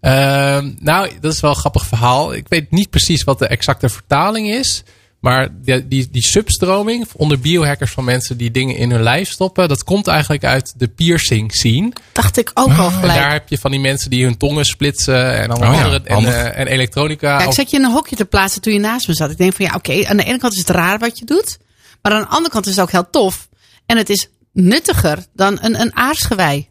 Ehm, 0.00 0.72
nou, 0.78 1.10
dat 1.20 1.32
is 1.32 1.40
wel 1.40 1.50
een 1.50 1.56
grappig 1.56 1.86
verhaal. 1.86 2.34
Ik 2.34 2.48
weet 2.48 2.70
niet 2.70 2.90
precies 2.90 3.24
wat 3.24 3.38
de 3.38 3.46
exacte 3.46 3.88
vertaling 3.88 4.48
is. 4.48 4.82
Maar 5.20 5.48
die, 5.52 5.88
die, 5.88 6.08
die 6.10 6.22
substroming 6.22 7.06
onder 7.16 7.40
biohackers 7.40 7.90
van 7.90 8.04
mensen 8.04 8.36
die 8.36 8.50
dingen 8.50 8.76
in 8.76 8.90
hun 8.90 9.02
lijf 9.02 9.30
stoppen, 9.30 9.68
dat 9.68 9.84
komt 9.84 10.06
eigenlijk 10.06 10.44
uit 10.44 10.74
de 10.76 10.88
piercing 10.88 11.54
scene. 11.54 11.92
Dacht 12.12 12.36
ik 12.36 12.50
ook 12.54 12.76
al 12.76 12.86
En 12.86 12.92
gelijk. 12.92 13.18
daar 13.18 13.32
heb 13.32 13.48
je 13.48 13.58
van 13.58 13.70
die 13.70 13.80
mensen 13.80 14.10
die 14.10 14.24
hun 14.24 14.36
tongen 14.36 14.64
splitsen 14.64 15.34
en 15.34 15.50
allemaal 15.50 15.70
Oh 15.70 15.76
ja, 15.76 16.14
andere 16.14 16.36
en, 16.36 16.52
eh, 16.52 16.58
en 16.58 16.66
elektronica. 16.66 17.38
Ja, 17.38 17.46
ik 17.46 17.52
zat 17.52 17.70
je 17.70 17.76
in 17.76 17.84
een 17.84 17.90
hokje 17.90 18.16
te 18.16 18.24
plaatsen 18.24 18.60
toen 18.62 18.72
je 18.72 18.78
naast 18.78 19.08
me 19.08 19.14
zat. 19.14 19.30
Ik 19.30 19.38
denk 19.38 19.52
van 19.54 19.64
ja, 19.64 19.74
oké, 19.74 20.06
aan 20.06 20.16
de 20.16 20.24
ene 20.24 20.38
kant 20.38 20.52
is 20.52 20.58
het 20.58 20.70
raar 20.70 20.98
wat 20.98 21.18
je 21.18 21.24
doet. 21.24 21.58
Maar 22.02 22.12
aan 22.12 22.20
de 22.20 22.28
andere 22.28 22.50
kant 22.50 22.66
is 22.66 22.72
het 22.72 22.80
ook 22.80 22.90
heel 22.90 23.10
tof. 23.10 23.48
En 23.86 23.96
het 23.96 24.10
is 24.10 24.28
nuttiger 24.52 25.26
dan 25.34 25.58
een, 25.60 25.80
een 25.80 25.96
aarsgewei. 25.96 26.68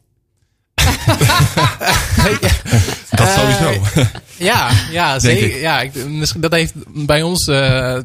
Dat 3.15 3.29
sowieso. 3.29 3.81
Ja, 4.37 4.69
ja, 4.91 5.17
Denk 5.19 5.39
zeker. 5.39 5.55
ik. 5.55 5.61
Ja, 5.61 5.81
ik, 5.81 6.05
misschien- 6.07 6.41
dat 6.41 6.51
heeft 6.51 6.73
bij 7.05 7.21
ons 7.21 7.47
eh, 7.47 7.97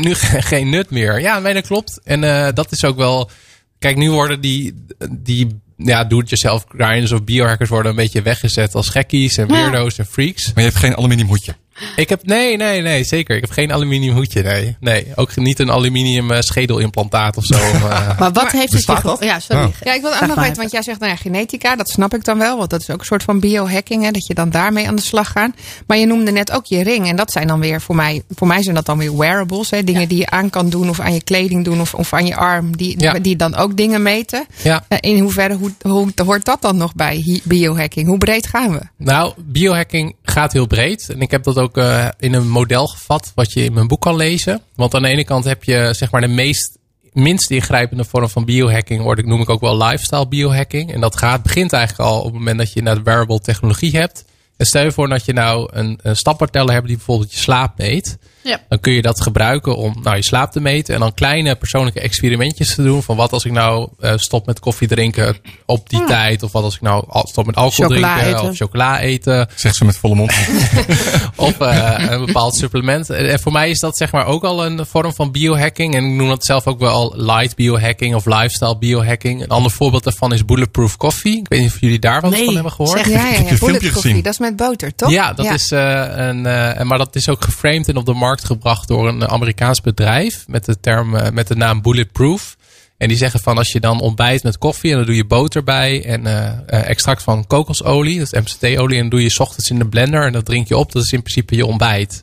nu 0.00 0.14
ge- 0.14 0.42
geen 0.42 0.68
nut 0.70 0.90
meer. 0.90 1.20
Ja, 1.20 1.38
nee, 1.38 1.54
dat 1.54 1.66
klopt. 1.66 2.00
En 2.04 2.24
eh, 2.24 2.48
dat 2.54 2.72
is 2.72 2.84
ook 2.84 2.96
wel. 2.96 3.30
Kijk, 3.78 3.96
nu 3.96 4.10
worden 4.10 4.40
die, 4.40 4.84
die 5.10 5.60
ja, 5.76 6.04
do-it-yourself 6.04 6.64
grinders 6.68 7.12
of 7.12 7.24
biohackers 7.24 7.68
worden 7.68 7.90
een 7.90 7.96
beetje 7.96 8.22
weggezet 8.22 8.74
als 8.74 8.88
gekkies 8.88 9.36
en 9.36 9.46
Ja. 9.48 9.52
weirdo's 9.54 9.98
en 9.98 10.06
freaks. 10.06 10.46
Maar 10.46 10.64
je 10.64 10.70
hebt 10.70 10.82
geen 10.82 10.96
aluminium 10.96 11.28
hoedje. 11.28 11.54
Ik 11.96 12.08
heb, 12.08 12.26
nee, 12.26 12.56
nee, 12.56 12.80
nee, 12.80 13.04
zeker. 13.04 13.36
Ik 13.36 13.40
heb 13.40 13.50
geen 13.50 13.72
aluminium 13.72 14.14
hoedje, 14.14 14.42
nee. 14.42 14.76
Nee, 14.80 15.06
ook 15.14 15.36
niet 15.36 15.58
een 15.58 15.70
aluminium 15.70 16.30
eh, 16.30 16.40
schedelimplantaat 16.40 17.36
of 17.36 17.44
zo. 17.44 17.54
eh. 17.58 18.18
Maar 18.18 18.32
wat 18.32 18.50
heeft 18.50 18.72
het 18.72 18.84
je... 18.86 19.16
Ja, 19.20 19.40
sorry. 19.40 19.62
Oh. 19.64 19.68
Ja, 19.82 19.94
ik 19.94 20.00
wil 20.00 20.14
ook 20.14 20.26
nog 20.26 20.36
weten, 20.40 20.56
want 20.56 20.70
jij 20.72 20.82
zegt, 20.82 20.98
nou 21.00 21.10
ja, 21.12 21.16
genetica, 21.18 21.76
dat 21.76 21.88
snap 21.90 22.14
ik 22.14 22.24
dan 22.24 22.38
wel. 22.38 22.58
Want 22.58 22.70
dat 22.70 22.80
is 22.80 22.90
ook 22.90 22.98
een 23.00 23.04
soort 23.04 23.22
van 23.22 23.40
biohacking, 23.40 24.04
hè, 24.04 24.10
dat 24.10 24.26
je 24.26 24.34
dan 24.34 24.50
daarmee 24.50 24.86
aan 24.88 24.96
de 24.96 25.02
slag 25.02 25.30
gaat. 25.30 25.50
Maar 25.86 25.96
je 25.98 26.06
noemde 26.06 26.30
net 26.30 26.50
ook 26.52 26.66
je 26.66 26.82
ring. 26.82 27.08
En 27.08 27.16
dat 27.16 27.32
zijn 27.32 27.46
dan 27.46 27.60
weer, 27.60 27.80
voor 27.80 27.94
mij, 27.94 28.22
voor 28.34 28.46
mij 28.46 28.62
zijn 28.62 28.74
dat 28.74 28.86
dan 28.86 28.98
weer 28.98 29.16
wearables. 29.16 29.70
Hè, 29.70 29.84
dingen 29.84 30.08
die 30.08 30.18
je 30.18 30.30
aan 30.30 30.50
kan 30.50 30.70
doen 30.70 30.88
of 30.88 31.00
aan 31.00 31.14
je 31.14 31.22
kleding 31.22 31.64
doen 31.64 31.80
of, 31.80 31.94
of 31.94 32.12
aan 32.12 32.26
je 32.26 32.36
arm. 32.36 32.76
Die, 32.76 33.00
Ja. 33.00 33.12
die 33.18 33.36
dan 33.36 33.54
ook 33.54 33.76
dingen 33.76 34.02
meten. 34.02 34.46
ja. 34.62 34.84
Eh, 34.88 34.98
In 35.00 35.18
hoeverre, 35.18 35.54
hoe, 35.54 35.72
hoe 35.82 36.08
hoort 36.24 36.44
dat 36.44 36.62
dan 36.62 36.76
nog 36.76 36.94
bij 36.94 37.40
biohacking? 37.44 38.06
Hoe 38.08 38.18
breed 38.18 38.46
gaan 38.46 38.72
we? 38.72 38.80
Nou, 38.96 39.32
biohacking 39.38 40.14
gaat 40.22 40.52
heel 40.52 40.66
breed. 40.66 41.08
En 41.08 41.20
ik 41.20 41.30
heb 41.30 41.44
dat 41.44 41.58
ook 41.58 41.61
eh, 41.70 42.08
in 42.18 42.34
een 42.34 42.48
model 42.48 42.86
gevat 42.86 43.32
wat 43.34 43.52
je 43.52 43.64
in 43.64 43.72
mijn 43.72 43.86
boek 43.86 44.00
kan 44.00 44.16
lezen. 44.16 44.62
Want 44.74 44.94
aan 44.94 45.02
de 45.02 45.08
ene 45.08 45.24
kant 45.24 45.44
heb 45.44 45.64
je 45.64 45.90
zeg 45.92 46.10
maar 46.10 46.20
de 46.20 46.28
meest 46.28 46.78
minst 47.12 47.50
ingrijpende 47.50 48.04
vorm 48.04 48.28
van 48.28 48.44
biohacking, 48.44 49.02
word 49.02 49.18
ik, 49.18 49.26
noem 49.26 49.40
ik 49.40 49.50
ook 49.50 49.60
wel 49.60 49.76
lifestyle 49.76 50.28
biohacking. 50.28 50.92
En 50.92 51.00
dat 51.00 51.16
gaat, 51.16 51.42
begint 51.42 51.72
eigenlijk 51.72 52.10
al 52.10 52.18
op 52.18 52.24
het 52.24 52.34
moment 52.34 52.58
dat 52.58 52.72
je 52.72 52.82
naar 52.82 53.02
wearable 53.02 53.40
technologie 53.40 53.96
hebt. 53.96 54.24
En 54.56 54.66
stel 54.66 54.84
je 54.84 54.92
voor 54.92 55.08
dat 55.08 55.24
je 55.24 55.32
nou 55.32 55.68
een, 55.72 55.98
een 56.02 56.16
stapparteller 56.16 56.74
hebt 56.74 56.86
die 56.86 56.96
bijvoorbeeld 56.96 57.32
je 57.32 57.38
slaap 57.38 57.78
meet. 57.78 58.18
Ja. 58.42 58.60
Dan 58.68 58.80
kun 58.80 58.92
je 58.92 59.02
dat 59.02 59.20
gebruiken 59.20 59.76
om 59.76 59.94
nou, 60.02 60.16
je 60.16 60.24
slaap 60.24 60.52
te 60.52 60.60
meten. 60.60 60.94
En 60.94 61.00
dan 61.00 61.14
kleine 61.14 61.54
persoonlijke 61.54 62.00
experimentjes 62.00 62.74
te 62.74 62.82
doen. 62.82 63.02
Van 63.02 63.16
wat 63.16 63.32
als 63.32 63.44
ik 63.44 63.52
nou 63.52 63.88
eh, 64.00 64.12
stop 64.16 64.46
met 64.46 64.58
koffie 64.60 64.88
drinken 64.88 65.36
op 65.66 65.88
die 65.90 66.04
tijd. 66.04 66.42
Of 66.42 66.52
wat 66.52 66.62
als 66.62 66.74
ik 66.74 66.80
nou 66.80 67.04
stop 67.24 67.46
met 67.46 67.56
alcohol 67.56 67.86
Chocola 67.90 68.14
drinken. 68.18 68.36
eten. 68.36 68.48
Of 68.50 68.56
chocola 68.56 69.00
eten. 69.00 69.48
Zegt 69.54 69.76
ze 69.76 69.84
met 69.84 69.96
volle 69.96 70.14
mond. 70.14 70.32
Of 71.36 71.58
eh, 71.60 71.94
een 72.10 72.24
bepaald 72.26 72.56
supplement. 72.56 73.10
En 73.10 73.40
voor 73.40 73.52
mij 73.52 73.70
is 73.70 73.80
dat 73.80 73.96
zeg 73.96 74.12
maar 74.12 74.26
ook 74.26 74.44
al 74.44 74.66
een 74.66 74.86
vorm 74.86 75.14
van 75.14 75.30
biohacking. 75.30 75.94
En 75.94 76.04
ik 76.04 76.12
noem 76.12 76.28
dat 76.28 76.44
zelf 76.44 76.66
ook 76.66 76.78
wel 76.78 77.14
light 77.16 77.56
biohacking 77.56 78.14
of 78.14 78.26
lifestyle 78.26 78.78
biohacking. 78.78 79.42
Een 79.42 79.48
ander 79.48 79.70
voorbeeld 79.70 80.04
daarvan 80.04 80.32
is 80.32 80.44
Bulletproof 80.44 80.96
Coffee. 80.96 81.36
Ik 81.36 81.48
weet 81.48 81.60
niet 81.60 81.70
of 81.70 81.80
jullie 81.80 81.98
daar 81.98 82.22
Nee, 82.30 82.44
van 82.44 82.54
hebben 82.54 82.72
gehoord. 82.72 82.98
zeg. 82.98 83.08
Ja, 83.08 83.12
ja, 83.12 83.18
heb 83.24 83.36
je 83.36 83.44
ja. 83.44 83.50
een 83.50 83.56
filmpje 83.56 83.66
Bullet 83.66 83.82
gezien? 83.82 83.92
coffee, 83.92 84.22
dat 84.22 84.32
is 84.32 84.38
met 84.38 84.56
boter, 84.56 84.94
toch? 84.94 85.10
Ja, 85.10 85.32
dat 85.32 85.46
is 85.46 85.70
eh, 85.70 86.04
een, 86.14 86.46
eh, 86.46 86.82
maar 86.82 86.98
dat 86.98 87.16
is 87.16 87.28
ook 87.28 87.44
geframed 87.44 87.88
en 87.88 87.96
op 87.96 88.06
de 88.06 88.12
markt 88.14 88.31
gebracht 88.40 88.88
door 88.88 89.08
een 89.08 89.28
Amerikaans 89.28 89.80
bedrijf 89.80 90.44
met 90.46 90.64
de 90.64 90.80
term, 90.80 91.16
eh, 91.16 91.30
met 91.30 91.48
de 91.48 91.56
naam 91.56 91.82
Bulletproof. 91.82 92.56
En 92.96 93.08
die 93.08 93.16
zeggen 93.16 93.40
van 93.40 93.58
als 93.58 93.72
je 93.72 93.80
dan 93.80 94.00
ontbijt 94.00 94.42
met 94.42 94.58
koffie 94.58 94.90
en 94.90 94.96
dan 94.96 95.06
doe 95.06 95.14
je 95.14 95.24
boter 95.24 95.64
bij 95.64 96.04
en 96.04 96.26
eh, 96.26 96.46
eh, 96.46 96.88
extract 96.88 97.22
van 97.22 97.46
kokosolie, 97.46 98.18
dat 98.18 98.32
is 98.32 98.40
MCT-olie, 98.40 98.96
en 98.96 99.00
dan 99.00 99.10
doe 99.10 99.22
je 99.22 99.30
's 99.30 99.38
ochtends 99.38 99.70
in 99.70 99.78
de 99.78 99.88
blender 99.88 100.26
en 100.26 100.32
dat 100.32 100.44
drink 100.44 100.68
je 100.68 100.76
op. 100.76 100.92
Dat 100.92 101.02
is 101.02 101.12
in 101.12 101.22
principe 101.22 101.56
je 101.56 101.66
ontbijt. 101.66 102.22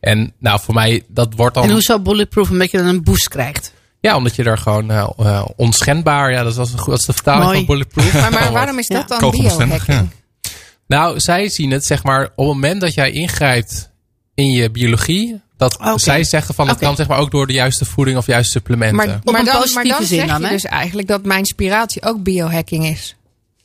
En 0.00 0.32
nou, 0.38 0.60
voor 0.60 0.74
mij, 0.74 1.02
dat 1.08 1.34
wordt 1.34 1.54
dan. 1.54 1.64
En 1.64 1.70
hoezo 1.70 2.00
bulletproof? 2.00 2.50
Omdat 2.50 2.70
je 2.70 2.76
dan 2.76 2.86
een 2.86 3.02
boost 3.02 3.28
krijgt. 3.28 3.72
Ja, 4.00 4.16
omdat 4.16 4.36
je 4.36 4.44
er 4.44 4.58
gewoon 4.58 5.14
onschendbaar, 5.56 6.30
ja, 6.30 6.42
dat 6.42 6.50
is, 6.50 6.56
dat 6.56 6.66
is 6.66 6.72
een 6.72 6.94
de 6.94 7.12
vertaling 7.12 7.44
Mooi. 7.44 7.56
van 7.56 7.66
bulletproof. 7.66 8.30
Maar, 8.30 8.52
waarom 8.60 8.78
is 8.78 8.86
dat 8.86 9.08
Ja. 9.08 9.18
dan? 9.86 10.10
Nou, 10.90 11.20
zij 11.20 11.48
zien 11.48 11.70
het 11.70 11.84
zeg 11.84 12.02
maar 12.02 12.24
op 12.24 12.30
het 12.36 12.46
moment 12.46 12.80
dat 12.80 12.94
jij 12.94 13.10
ingrijpt 13.10 13.89
in 14.40 14.52
je 14.52 14.70
biologie. 14.70 15.40
Dat 15.56 15.78
zij 15.94 16.24
zeggen 16.24 16.54
van 16.54 16.68
het 16.68 16.78
kan 16.78 16.96
zeg 16.96 17.08
maar 17.08 17.18
ook 17.18 17.30
door 17.30 17.46
de 17.46 17.52
juiste 17.52 17.84
voeding 17.84 18.16
of 18.16 18.26
juiste 18.26 18.50
supplementen. 18.50 18.96
Maar, 18.96 19.06
dan, 19.06 19.34
maar 19.34 19.44
zeg 19.66 20.26
dan, 20.26 20.40
je 20.40 20.48
dus 20.48 20.64
eigenlijk 20.64 21.08
dat 21.08 21.24
mijn 21.24 21.38
inspiratie 21.38 22.02
ook 22.02 22.22
biohacking 22.22 22.86
is. 22.86 23.16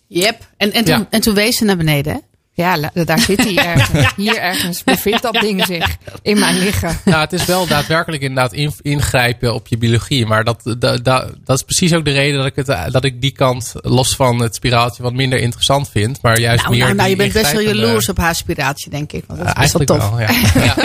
Yep. 0.07 0.47
En, 0.57 0.73
en, 0.73 0.85
toen, 0.85 0.97
Ja. 0.97 1.07
en 1.09 1.21
toen 1.21 1.33
wees 1.33 1.57
ze 1.57 1.65
naar 1.65 1.77
beneden, 1.77 2.13
hè? 2.13 2.19
Ja, 2.57 2.91
daar 2.93 3.19
zit 3.19 3.43
hij 3.43 3.55
ergens. 3.75 4.13
Hier 4.15 4.37
ergens 4.37 4.83
bevindt 4.83 5.21
dat 5.21 5.33
ding 5.33 5.65
zich 5.65 5.97
in 6.21 6.39
mijn 6.39 6.57
lichaam. 6.59 6.97
nou, 7.05 7.19
het 7.19 7.33
is 7.33 7.45
wel 7.45 7.67
daadwerkelijk 7.67 8.21
inderdaad 8.23 8.53
in- 8.53 8.73
ingrijpen 8.81 9.53
op 9.53 9.67
je 9.67 9.77
biologie. 9.77 10.25
Maar 10.25 10.43
dat, 10.43 10.61
dat, 10.63 11.03
dat, 11.03 11.33
dat 11.43 11.57
is 11.57 11.63
precies 11.63 11.93
ook 11.93 12.05
de 12.05 12.11
reden 12.11 12.37
dat 12.37 12.45
ik, 12.45 12.55
het, 12.55 12.91
dat 12.91 13.03
ik 13.03 13.21
die 13.21 13.31
kant, 13.31 13.73
los 13.81 14.15
van 14.15 14.39
het 14.41 14.55
spiraaltje, 14.55 15.03
wat 15.03 15.13
minder 15.13 15.39
interessant 15.39 15.89
vind. 15.89 16.21
Maar 16.21 16.39
juist 16.39 16.63
Nou, 16.63 16.75
meer 16.75 16.83
nou, 16.83 16.95
nou, 16.95 17.09
je 17.09 17.15
bent 17.15 17.33
best 17.33 17.51
wel 17.51 17.61
jaloers 17.61 18.09
op 18.09 18.17
haar 18.17 18.29
aspiratie, 18.29 18.89
denk 18.89 19.11
ik. 19.11 19.23
Want 19.27 19.39
dat 19.39 19.47
is 19.47 19.53
best 19.53 19.73
wel 19.73 19.85
tof. 19.85 20.09
wel, 20.09 20.19
ja. 20.19 20.29
ja. 20.65 20.75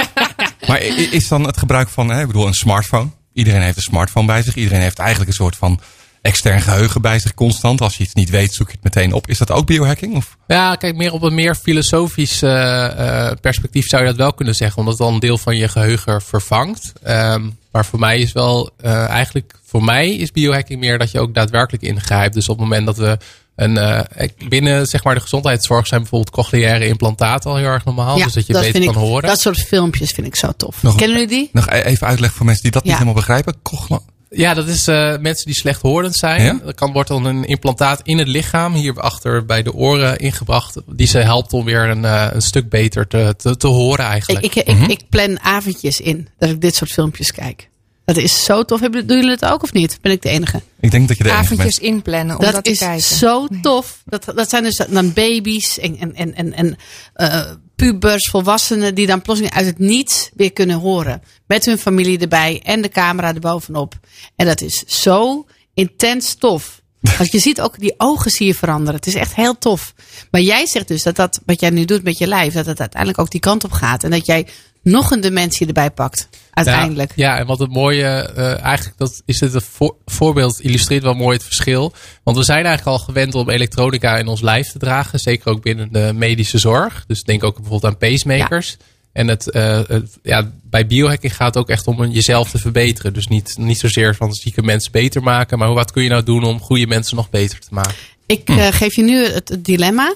Maar 0.66 0.80
is 0.82 1.28
dan 1.28 1.46
het 1.46 1.56
gebruik 1.56 1.88
van, 1.88 2.08
hè, 2.08 2.20
ik 2.20 2.26
bedoel, 2.26 2.46
een 2.46 2.54
smartphone. 2.54 3.08
Iedereen 3.32 3.62
heeft 3.62 3.76
een 3.76 3.82
smartphone 3.82 4.26
bij 4.26 4.42
zich. 4.42 4.54
Iedereen 4.54 4.80
heeft 4.80 4.98
eigenlijk 4.98 5.30
een 5.30 5.36
soort 5.36 5.56
van 5.56 5.80
extern 6.22 6.60
geheugen 6.60 7.02
bij 7.02 7.18
zich 7.18 7.34
constant. 7.34 7.80
Als 7.80 7.96
je 7.96 8.02
iets 8.04 8.14
niet 8.14 8.30
weet, 8.30 8.54
zoek 8.54 8.66
je 8.66 8.72
het 8.82 8.94
meteen 8.94 9.12
op. 9.12 9.28
Is 9.28 9.38
dat 9.38 9.50
ook 9.50 9.66
biohacking? 9.66 10.16
Of? 10.16 10.36
Ja, 10.46 10.74
kijk, 10.76 10.96
meer 10.96 11.12
op 11.12 11.22
een 11.22 11.34
meer 11.34 11.54
filosofisch 11.54 12.42
eh, 12.42 13.26
eh, 13.28 13.36
perspectief 13.40 13.86
zou 13.88 14.02
je 14.02 14.08
dat 14.08 14.16
wel 14.16 14.32
kunnen 14.32 14.54
zeggen. 14.54 14.78
Omdat 14.78 14.94
het 14.94 15.02
dan 15.06 15.14
een 15.14 15.20
deel 15.20 15.38
van 15.38 15.56
je 15.56 15.68
geheugen 15.68 16.22
vervangt. 16.22 16.92
Ehm, 17.02 17.48
maar 17.72 17.84
voor 17.84 17.98
mij 17.98 18.18
is 18.18 18.32
wel 18.32 18.70
eh, 18.80 19.08
eigenlijk, 19.08 19.54
voor 19.66 19.84
mij 19.84 20.14
is 20.14 20.30
biohacking 20.32 20.80
meer 20.80 20.98
dat 20.98 21.10
je 21.10 21.20
ook 21.20 21.34
daadwerkelijk 21.34 21.82
ingrijpt. 21.82 22.34
Dus 22.34 22.48
op 22.48 22.58
het 22.58 22.68
moment 22.68 22.86
dat 22.86 22.96
we 22.96 23.18
een, 23.56 23.76
eh, 23.76 24.28
binnen 24.48 24.86
zeg 24.86 25.04
maar 25.04 25.14
de 25.14 25.20
gezondheidszorg 25.20 25.86
zijn 25.86 26.00
bijvoorbeeld 26.00 26.30
cochleaire 26.34 26.86
implantaten 26.86 27.50
al 27.50 27.56
heel 27.56 27.66
erg 27.66 27.84
normaal. 27.84 28.16
dus 28.16 28.32
dat 28.32 28.46
je 28.46 28.52
beter 28.52 28.70
vind 28.70 28.84
kan 28.84 28.94
ik, 28.94 29.00
horen. 29.00 29.28
Dat 29.28 29.40
soort 29.40 29.58
filmpjes 29.66 30.10
vind 30.10 30.26
ik 30.26 30.36
zo 30.36 30.52
tof. 30.56 30.82
Nog- 30.82 30.96
Kennen 30.96 31.18
jullie 31.18 31.34
die? 31.36 31.48
Nog 31.52 31.66
e- 31.70 31.80
even 31.80 32.06
uitleg 32.06 32.32
voor 32.32 32.44
mensen 32.46 32.62
die 32.62 32.72
dat 32.72 32.82
Ja. 32.82 32.88
niet 32.88 32.98
helemaal 32.98 33.20
begrijpen. 33.20 33.54
Kochla- 33.62 34.00
Ja, 34.32 34.54
dat 34.54 34.66
is 34.68 34.86
eh, 34.88 35.16
mensen 35.18 35.46
die 35.46 35.54
slechthorend 35.54 36.14
zijn. 36.16 36.42
Ja? 36.42 36.58
Er 36.66 36.74
kan, 36.74 36.92
wordt 36.92 37.08
dan 37.08 37.24
een 37.24 37.44
implantaat 37.44 38.00
in 38.02 38.18
het 38.18 38.28
lichaam, 38.28 38.74
hierachter 38.74 39.44
bij 39.44 39.62
de 39.62 39.72
oren 39.74 40.18
ingebracht. 40.18 40.76
Die 40.86 41.06
ze 41.06 41.18
helpt 41.18 41.52
om 41.52 41.64
weer 41.64 41.88
een, 41.88 42.04
eh, 42.04 42.26
een 42.32 42.42
stuk 42.42 42.68
beter 42.68 43.06
te, 43.06 43.34
te, 43.36 43.56
te 43.56 43.66
horen 43.66 44.04
eigenlijk. 44.04 44.44
ik, 44.44 44.54
ik, 44.54 44.86
ik 44.86 45.08
plan 45.08 45.40
avondjes 45.40 46.00
in 46.00 46.28
dat 46.38 46.48
ik 46.50 46.60
dit 46.60 46.74
soort 46.74 46.90
filmpjes 46.92 47.32
kijk. 47.32 47.68
Dat 48.04 48.16
is 48.16 48.44
zo 48.44 48.64
tof. 48.64 48.80
Hebben- 48.80 49.06
Doen 49.06 49.16
jullie 49.16 49.32
het 49.32 49.44
ook 49.44 49.62
of 49.62 49.72
niet? 49.72 49.98
Ben 50.02 50.12
ik 50.12 50.22
de 50.22 50.28
enige? 50.28 50.60
Ik 50.80 50.90
denk 50.90 51.08
dat 51.08 51.16
je 51.16 51.22
de 51.22 51.28
enige 51.30 51.44
Avondjes 51.44 51.78
bent. 51.78 51.92
inplannen 51.92 52.36
om 52.38 52.44
dat, 52.44 52.54
dat, 52.54 52.64
te 52.64 52.70
is 52.70 52.78
kijken. 52.78 53.02
zo 53.02 53.46
tof. 53.62 54.02
Dat, 54.04 54.32
dat 54.34 54.48
zijn 54.50 54.62
dus 54.62 54.76
dan 54.90 55.12
baby's 55.12 55.78
en, 55.78 55.98
en, 55.98 56.14
en, 56.14 56.34
en, 56.34 56.52
en 56.54 56.76
eh, 57.14 57.50
pubers, 57.80 58.28
volwassenen 58.28 58.94
die 58.94 59.06
dan 59.06 59.22
plotseling 59.22 59.54
uit 59.54 59.66
het 59.66 59.78
niets 59.78 60.30
weer 60.34 60.52
kunnen 60.52 60.76
horen. 60.76 61.22
Met 61.46 61.64
hun 61.64 61.78
familie 61.78 62.18
erbij 62.18 62.60
en 62.64 62.82
de 62.82 62.88
camera 62.88 63.34
erbovenop. 63.34 63.94
En 64.36 64.46
dat 64.46 64.60
is 64.60 64.84
zo 64.86 65.46
intens 65.74 66.34
tof. 66.34 66.82
Want 67.18 67.32
je 67.32 67.38
ziet 67.38 67.60
ook 67.60 67.78
die 67.78 67.94
ogen 67.96 68.30
zie 68.30 68.46
je 68.46 68.54
veranderen. 68.54 68.94
Het 68.94 69.06
is 69.06 69.14
echt 69.14 69.34
heel 69.34 69.58
tof. 69.58 69.94
Maar 70.30 70.40
jij 70.40 70.66
zegt 70.66 70.88
dus 70.88 71.02
dat 71.02 71.16
dat 71.16 71.40
wat 71.46 71.60
jij 71.60 71.70
nu 71.70 71.84
doet 71.84 72.02
met 72.02 72.18
je 72.18 72.26
lijf, 72.26 72.52
dat 72.52 72.66
het 72.66 72.80
uiteindelijk 72.80 73.20
ook 73.20 73.30
die 73.30 73.40
kant 73.40 73.64
op 73.64 73.72
gaat. 73.72 74.04
En 74.04 74.10
dat 74.10 74.26
jij 74.26 74.46
nog 74.82 75.10
een 75.10 75.20
dimensie 75.20 75.66
erbij 75.66 75.90
pakt. 75.90 76.28
Uiteindelijk. 76.50 77.12
Ja, 77.16 77.32
ja, 77.34 77.38
en 77.40 77.46
wat 77.46 77.58
het 77.58 77.70
mooie, 77.72 78.04
eh, 78.06 78.60
eigenlijk 78.62 78.98
dat 78.98 79.22
is 79.24 79.38
dit 79.38 79.54
een 79.54 79.60
voor- 79.60 79.96
voorbeeld, 80.06 80.60
illustreert 80.60 81.02
wel 81.02 81.14
mooi 81.14 81.36
het 81.36 81.44
verschil. 81.46 81.92
Want 82.22 82.36
we 82.36 82.42
zijn 82.44 82.64
eigenlijk 82.64 82.98
al 82.98 83.04
gewend 83.04 83.34
om 83.34 83.50
elektronica 83.50 84.16
in 84.16 84.26
ons 84.26 84.40
lijf 84.40 84.70
te 84.72 84.78
dragen. 84.78 85.18
Zeker 85.20 85.50
ook 85.50 85.62
binnen 85.62 85.92
de 85.92 86.12
medische 86.14 86.58
zorg. 86.58 87.04
Dus 87.06 87.22
denk 87.22 87.44
ook 87.44 87.54
bijvoorbeeld 87.60 87.92
aan 87.92 87.98
pacemakers. 87.98 88.76
En 89.12 89.28
het, 89.28 89.50
eh, 89.50 89.80
het- 89.86 90.18
ja, 90.22 90.50
bij 90.62 90.86
biohacking 90.86 91.36
gaat 91.36 91.54
het 91.54 91.62
ook 91.62 91.68
echt 91.70 91.86
om 91.86 92.04
jezelf 92.06 92.50
te 92.50 92.58
verbeteren. 92.58 93.12
Dus 93.12 93.26
niet, 93.26 93.54
niet 93.58 93.78
zozeer 93.78 94.14
van 94.14 94.32
zieke 94.34 94.62
mensen 94.62 94.92
beter 94.92 95.22
maken. 95.22 95.58
Maar 95.58 95.72
wat 95.72 95.90
kun 95.92 96.02
je 96.02 96.08
nou 96.08 96.22
doen 96.22 96.44
om 96.44 96.60
goede 96.60 96.86
mensen 96.86 97.16
nog 97.16 97.30
beter 97.30 97.58
te 97.60 97.68
maken? 97.70 97.94
Ik 98.26 98.48
eh, 98.48 98.66
geef 98.70 98.94
je 98.96 99.02
nu 99.02 99.24
het, 99.26 99.48
het 99.48 99.64
dilemma. 99.64 100.14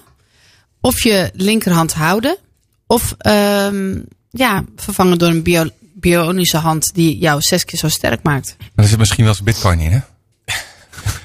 Of 0.81 1.03
je 1.03 1.31
linkerhand 1.35 1.93
houden. 1.95 2.37
Of 2.87 3.15
ehm, 3.19 3.99
ja, 4.35 4.65
vervangen 4.77 5.19
door 5.19 5.29
een 5.29 5.43
bio, 5.43 5.69
bionische 5.95 6.57
hand 6.57 6.91
die 6.95 7.19
jou 7.19 7.41
zes 7.41 7.65
keer 7.65 7.79
zo 7.79 7.89
sterk 7.89 8.23
maakt. 8.23 8.57
Maar 8.59 8.85
er 8.85 8.91
zit 8.91 8.99
misschien 8.99 9.25
wel 9.25 9.33
eens 9.33 9.43
bitcoin 9.43 9.81
in, 9.81 9.91
hè? 9.91 9.99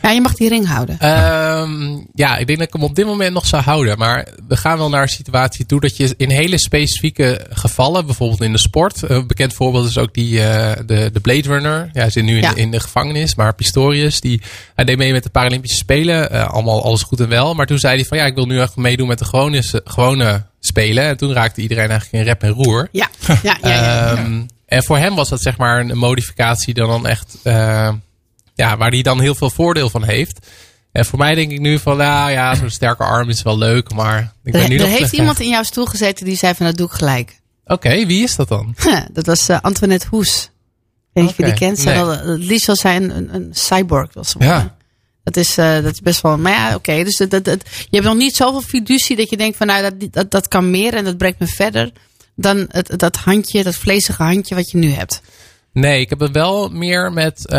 Ja, 0.01 0.09
je 0.12 0.21
mag 0.21 0.33
die 0.33 0.50
ring 0.50 0.67
houden. 0.67 1.00
Ehm, 1.00 2.00
ja, 2.13 2.38
ik 2.38 2.48
denk 2.48 2.59
dat 2.59 2.67
ik 2.67 2.74
hem 2.74 2.83
op 2.83 2.95
dit 2.95 3.05
moment 3.05 3.33
nog 3.33 3.45
zou 3.45 3.63
houden. 3.63 3.98
Maar 3.98 4.27
we 4.48 4.57
gaan 4.57 4.77
wel 4.77 4.89
naar 4.89 5.01
een 5.01 5.07
situatie 5.07 5.65
toe 5.65 5.79
dat 5.79 5.98
je 5.98 6.13
in 6.17 6.29
hele 6.29 6.57
specifieke 6.57 7.45
gevallen, 7.50 8.05
bijvoorbeeld 8.05 8.41
in 8.41 8.51
de 8.51 8.57
sport. 8.57 9.09
Een 9.09 9.27
bekend 9.27 9.53
voorbeeld 9.53 9.88
is 9.89 9.98
ook 9.98 10.13
die, 10.13 10.43
eh, 10.43 10.71
de, 10.86 11.09
de 11.13 11.19
Blade 11.19 11.48
Runner. 11.48 11.89
Ja, 11.93 12.01
hij 12.01 12.09
zit 12.09 12.24
nu 12.24 12.36
in, 12.36 12.41
Ja. 12.41 12.53
de, 12.53 12.59
in 12.62 12.71
de 12.71 12.79
gevangenis, 12.79 13.36
maar 13.36 13.53
Pistorius, 13.55 14.21
die, 14.21 14.41
hij 14.75 14.86
deed 14.86 14.98
mee 14.98 15.12
met 15.12 15.24
de 15.24 15.29
Paralympische 15.29 15.77
Spelen. 15.77 16.31
Eh, 16.31 16.50
allemaal 16.50 16.83
alles 16.83 17.01
goed 17.03 17.19
en 17.19 17.29
wel. 17.29 17.53
Maar 17.53 17.65
toen 17.65 17.79
zei 17.79 17.95
hij 17.95 18.05
van 18.05 18.17
ja, 18.17 18.25
ik 18.25 18.36
wil 18.36 18.45
nu 18.45 18.59
echt 18.59 18.75
meedoen 18.75 19.07
met 19.07 19.19
de 19.19 19.25
gewone, 19.25 19.63
gewone 19.83 20.43
Spelen. 20.59 21.03
En 21.03 21.17
toen 21.17 21.33
raakte 21.33 21.62
iedereen 21.62 21.89
eigenlijk 21.89 22.24
in 22.24 22.29
rep 22.29 22.43
en 22.43 22.63
roer. 22.63 22.88
Ja, 22.91 23.07
ja, 23.27 23.38
ja. 23.43 23.57
ja, 23.62 23.69
ja. 23.69 24.12
Ehm, 24.15 24.41
en 24.65 24.83
voor 24.83 24.98
hem 24.98 25.15
was 25.15 25.29
dat 25.29 25.41
zeg 25.41 25.57
maar 25.57 25.79
een 25.79 25.98
modificatie 25.98 26.74
dan, 26.74 26.88
dan 26.89 27.07
echt, 27.07 27.36
eh, 27.43 27.89
ja, 28.60 28.78
waar 28.78 28.89
hij 28.92 29.01
dan 29.01 29.20
heel 29.22 29.36
veel 29.36 29.50
voordeel 29.50 29.89
van 29.89 30.04
heeft. 30.04 30.48
En 30.92 31.06
voor 31.06 31.20
mij 31.20 31.36
denk 31.36 31.51
ik 31.51 31.60
nu 31.60 31.80
van, 31.80 31.98
nou 31.98 32.32
ja, 32.32 32.56
zo'n 32.56 32.70
sterke 32.70 33.04
arm 33.04 33.30
is 33.30 33.42
wel 33.42 33.58
leuk, 33.58 33.94
maar 33.94 34.34
ik 34.44 34.51
ben 34.51 34.62
er 34.62 34.70
nu 34.70 34.78
er 34.78 34.88
heeft 34.88 35.13
iemand 35.13 35.39
in 35.39 35.50
jouw 35.50 35.63
stoel 35.63 35.86
gezeten 35.86 36.25
die 36.25 36.38
zei 36.38 36.54
van 36.56 36.66
dat 36.66 36.78
doe 36.78 36.88
ik 36.88 36.94
gelijk. 36.94 37.39
Oké, 37.66 38.06
wie 38.06 38.24
is 38.24 38.36
dat 38.36 38.48
dan? 38.48 38.75
dat 39.13 39.25
was 39.25 39.50
eh, 39.50 39.60
Antoinette 39.62 40.08
Hoes. 40.10 40.50
Weet 41.13 41.36
je 41.36 41.44
die 41.44 41.54
kent? 41.54 41.84
Nee. 41.84 41.94
wil, 41.96 42.08
het 42.10 42.44
liefst 42.44 42.78
zij 42.78 42.96
een, 42.96 43.16
een, 43.18 43.34
een 43.36 43.50
cyborg. 43.51 44.13
Was 44.13 44.36
Ja. 44.39 44.46
worden. 44.48 44.75
Dat 45.24 45.36
is, 45.38 45.58
eh, 45.58 45.74
dat 45.74 45.92
is 45.94 46.01
best 46.01 46.22
wel. 46.22 46.38
Maar 46.38 46.51
ja, 46.51 46.75
oké. 46.75 47.04
dus 47.04 47.16
dat, 47.18 47.30
dat, 47.30 47.44
dat- 47.46 47.63
je 47.72 47.88
hebt 47.89 48.06
nog 48.06 48.16
niet 48.16 48.36
zoveel 48.36 48.62
fiducie 48.62 49.16
dat 49.16 49.30
je 49.30 49.38
denkt 49.38 49.58
van 49.58 49.68
nou 49.68 49.82
dat, 49.82 50.13
dat, 50.13 50.32
dat 50.32 50.48
kan 50.48 50.70
meer 50.70 50.94
en 50.94 51.04
dat 51.04 51.18
brengt 51.18 51.39
me 51.39 51.48
verder. 51.48 51.92
dan 52.36 52.66
het, 52.70 52.94
dat 53.00 53.16
handje, 53.16 53.63
dat 53.63 53.75
vlezige 53.75 54.24
handje 54.24 54.56
wat 54.56 54.72
je 54.72 54.78
nu 54.78 54.89
hebt. 54.92 55.22
Nee, 55.73 56.01
ik 56.01 56.09
heb 56.09 56.19
het 56.19 56.31
wel 56.31 56.69
meer 56.69 57.13
met 57.13 57.47
eh, 57.47 57.57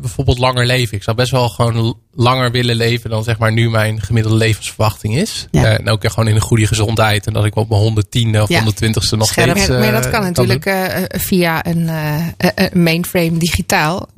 bijvoorbeeld 0.00 0.38
langer 0.38 0.66
leven. 0.66 0.96
Ik 0.96 1.02
zou 1.02 1.16
best 1.16 1.30
wel 1.30 1.48
gewoon 1.48 1.96
langer 2.14 2.50
willen 2.50 2.76
leven 2.76 3.10
dan 3.10 3.24
zeg 3.24 3.38
maar 3.38 3.52
nu 3.52 3.70
mijn 3.70 4.00
gemiddelde 4.02 4.38
levensverwachting 4.38 5.16
is. 5.16 5.46
Ja. 5.50 5.64
Eh, 5.64 5.78
en 5.78 5.88
ook 5.88 6.10
gewoon 6.10 6.28
in 6.28 6.34
een 6.34 6.40
goede 6.40 6.66
gezondheid. 6.66 7.26
En 7.26 7.32
dat 7.32 7.44
ik 7.44 7.56
op 7.56 7.68
mijn 7.68 7.80
110 7.80 8.40
of 8.42 8.48
Ja. 8.48 8.62
120ste 8.64 9.16
nog 9.16 9.26
Scherp. 9.26 9.50
steeds... 9.50 9.68
Maar, 9.68 9.78
maar 9.78 9.88
eh, 9.88 9.94
dat 10.02 10.10
kan 10.10 10.22
natuurlijk 10.22 10.66
eh, 10.66 10.96
eh, 10.96 11.04
via 11.08 11.66
een 11.66 11.88
eh, 11.88 12.26
eh, 12.36 12.72
mainframe 12.72 13.36
digitaal 13.38 14.08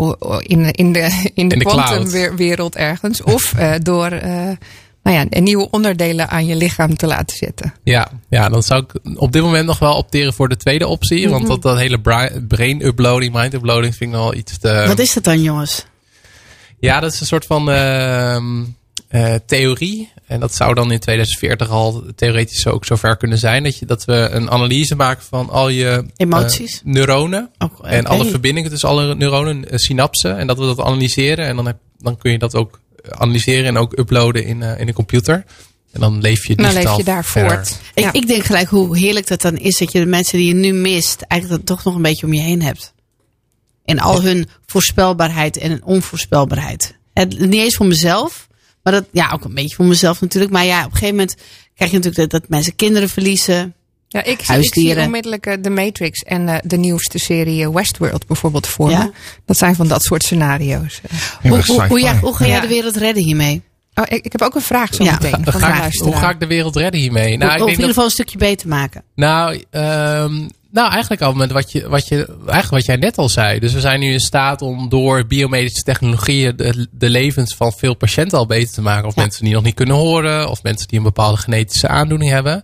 in, 0.40 0.71
in 0.71 0.92
de, 0.92 1.30
in 1.35 1.49
de, 1.49 1.54
In 1.54 1.59
de 1.59 1.64
quantumwereld 1.64 2.76
ergens. 2.76 3.23
Of 3.23 3.54
eh, 3.54 3.73
door 3.83 4.06
eh, 4.11 4.49
nou 5.07 5.29
ja, 5.31 5.41
nieuwe 5.41 5.71
onderdelen 5.71 6.29
aan 6.29 6.47
je 6.47 6.57
lichaam 6.57 6.97
te 6.97 7.07
laten 7.07 7.37
zetten. 7.37 7.75
Ja, 7.83 8.11
ja, 8.29 8.49
dan 8.49 8.63
zou 8.63 8.85
ik 8.85 9.19
op 9.19 9.33
dit 9.33 9.43
moment 9.43 9.67
nog 9.67 9.79
wel 9.79 9.97
opteren 9.97 10.33
voor 10.33 10.49
de 10.49 10.57
tweede 10.57 10.87
optie. 10.87 11.23
Mhm. 11.23 11.31
Want 11.31 11.47
dat, 11.47 11.63
dat 11.63 11.79
hele 11.79 12.01
bra- 12.01 12.31
brain 12.49 12.87
uploading, 12.87 13.35
mind 13.35 13.55
uploading 13.55 13.95
vind 13.95 14.11
ik 14.11 14.17
wel 14.17 14.35
iets 14.35 14.59
te... 14.59 14.85
Wat 14.87 14.99
is 14.99 15.15
dat 15.15 15.25
dan, 15.25 15.43
jongens? 15.43 15.87
Ja, 16.79 17.01
dat 17.01 17.13
is 17.13 17.21
een 17.21 17.27
soort 17.27 17.47
van 17.47 17.71
ehm, 17.71 18.65
eh, 19.09 19.35
theorie. 19.47 20.13
En 20.27 20.41
dat 20.41 20.55
zou 20.55 20.75
dan 20.75 20.93
in 20.93 20.99
2040 20.99 21.71
al 21.71 22.05
theoretisch 22.15 22.67
ook 22.67 22.85
zover 22.85 23.17
kunnen 23.17 23.39
zijn. 23.39 23.63
Dat, 23.63 23.79
je, 23.79 23.87
dat 23.87 24.05
we 24.05 24.29
een 24.31 24.51
analyse 24.51 24.97
maken 24.97 25.25
van 25.25 25.51
al 25.51 25.69
je 25.69 25.89
eh, 25.89 26.03
Emoties? 26.17 26.81
neuronen. 26.85 27.51
Oh, 27.59 27.71
En 27.83 28.07
alle 28.07 28.25
verbindingen 28.25 28.71
tussen 28.71 28.89
alle 28.89 29.15
neuronen, 29.15 29.71
eh, 29.71 29.77
synapsen. 29.77 30.39
En 30.39 30.47
dat 30.47 30.59
we 30.59 30.65
dat 30.65 30.81
analyseren. 30.81 31.47
En 31.47 31.57
dan, 31.57 31.67
heb, 31.67 31.77
dan 31.99 32.17
kun 32.17 32.33
je 32.33 32.39
dat 32.39 32.55
ook 32.55 32.81
analyseren 33.09 33.65
en 33.65 33.77
ook 33.77 33.99
uploaden 33.99 34.45
in, 34.45 34.63
eh, 34.63 34.81
in 34.81 34.87
de 34.87 34.93
computer. 34.93 35.45
En 35.93 36.01
dan 36.01 36.21
leef 36.21 36.47
je 36.47 36.55
Dan 36.55 36.65
digitaal 36.65 36.97
leef 36.97 36.97
je 36.97 37.13
daar 37.13 37.25
verder. 37.25 37.51
voort. 37.51 37.79
Ik, 37.95 38.03
Ja. 38.05 38.13
ik 38.13 38.27
denk 38.27 38.45
gelijk 38.45 38.69
hoe 38.69 38.99
heerlijk 38.99 39.27
dat 39.27 39.41
dan 39.41 39.57
is 39.57 39.79
dat 39.79 39.93
je 39.93 39.99
de 39.99 40.07
mensen 40.07 40.39
die 40.39 40.47
je 40.47 40.55
nu 40.55 40.73
mist, 40.73 41.23
eigenlijk 41.23 41.61
dat 41.61 41.77
toch 41.77 41.85
nog 41.85 41.95
een 41.95 42.03
beetje 42.03 42.27
om 42.27 42.33
je 42.33 42.41
heen 42.41 42.63
hebt. 42.63 42.95
In 43.85 44.01
al 44.01 44.23
hun 44.23 44.49
voorspelbaarheid 44.67 45.57
en 45.57 45.85
onvoorspelbaarheid. 45.85 46.97
Het, 47.15 47.39
niet 47.39 47.61
eens 47.61 47.77
voor 47.77 47.87
mezelf, 47.87 48.49
maar 48.83 48.93
dat, 48.93 49.05
ja, 49.13 49.31
ook 49.35 49.45
een 49.45 49.55
beetje 49.55 49.77
voor 49.77 49.85
mezelf 49.85 50.21
natuurlijk. 50.21 50.53
Maar 50.53 50.65
ja, 50.65 50.79
op 50.79 50.85
een 50.85 50.91
gegeven 50.93 51.15
moment 51.17 51.37
krijg 51.75 51.91
je 51.91 51.97
natuurlijk 51.97 52.31
dat, 52.31 52.41
dat 52.41 52.51
mensen 52.51 52.75
kinderen 52.75 53.09
verliezen. 53.09 53.75
Ja, 54.09 54.21
ik, 54.21 54.27
zie- 54.27 54.35
ik 54.37 54.41
zie 54.45 54.55
Huisdieren. 54.55 55.05
onmiddellijk 55.05 55.47
eh, 55.47 55.55
The 55.55 55.71
Matrix 55.71 56.21
en 56.23 56.49
eh, 56.49 56.57
de 56.65 56.77
nieuwste 56.77 57.19
serie 57.19 57.63
eh, 57.65 57.69
Westworld 57.71 58.27
bijvoorbeeld 58.27 58.67
voor 58.67 58.91
Ja? 58.91 58.99
me. 59.05 59.11
Dat 59.47 59.57
zijn 59.57 59.75
van 59.75 59.89
dat 59.89 60.03
soort 60.03 60.23
scenario's. 60.23 61.01
Hoe, 61.43 61.51
hoe, 61.51 61.65
hoe, 61.67 61.81
sci-fi. 61.87 62.01
ja, 62.01 62.19
hoe 62.19 62.37
ga 62.37 62.45
jij 62.47 62.55
Ja. 62.55 62.61
de 62.61 62.69
wereld 62.69 62.97
redden 62.97 63.23
hiermee? 63.23 63.63
Oh, 63.95 64.05
ik, 64.09 64.25
ik 64.25 64.33
heb 64.33 64.43
ook 64.43 64.55
een 64.55 64.61
vraag 64.61 64.95
zo 64.95 65.05
meteen 65.05 65.31
ga- 65.45 65.51
van 65.53 65.61
Ga 65.61 65.81
de 65.81 65.87
ik- 65.97 66.01
hoe 66.03 66.17
ga 66.17 66.31
ik 66.31 66.41
de 66.41 66.47
wereld 66.47 66.77
redden 66.77 67.01
hiermee? 67.01 67.37
Nou, 67.37 67.39
Nou, 67.39 67.47
ik 67.53 67.55
of 67.55 67.59
in 67.61 67.65
denk 67.67 67.71
ieder 67.77 67.89
geval 67.89 68.05
een 68.05 68.11
stukje 68.11 68.39
beter 68.39 68.69
maken. 68.69 69.03
nou, 69.15 69.63
ehm, 69.71 70.35
nou, 70.71 70.91
eigenlijk 70.91 71.23
al 71.23 71.33
met 71.33 71.53
wat, 71.53 71.73
je, 71.73 71.89
wat, 71.89 72.09
je, 72.09 72.17
eigenlijk 72.39 72.71
wat 72.71 72.85
jij 72.85 72.97
net 72.97 73.19
al 73.19 73.29
zei. 73.29 73.59
Dus 73.59 73.73
we 73.73 73.81
zijn 73.81 74.01
nu 74.01 74.13
in 74.13 74.21
staat 74.21 74.63
om 74.63 74.89
door 74.89 75.27
biomedische 75.27 75.83
technologieën 75.83 76.57
de, 76.57 76.89
de 76.91 77.11
levens 77.11 77.55
van 77.55 77.73
veel 77.73 77.95
patiënten 77.95 78.39
al 78.39 78.47
beter 78.47 78.75
te 78.75 78.83
maken. 78.83 79.07
Of 79.09 79.15
Ja. 79.15 79.23
mensen 79.23 79.45
die 79.45 79.55
nog 79.55 79.63
niet 79.63 79.75
kunnen 79.75 79.95
horen, 79.97 80.49
of 80.51 80.63
mensen 80.63 80.89
die 80.89 80.99
een 80.99 81.05
bepaalde 81.05 81.37
genetische 81.37 81.89
aandoening 81.89 82.31
hebben. 82.31 82.63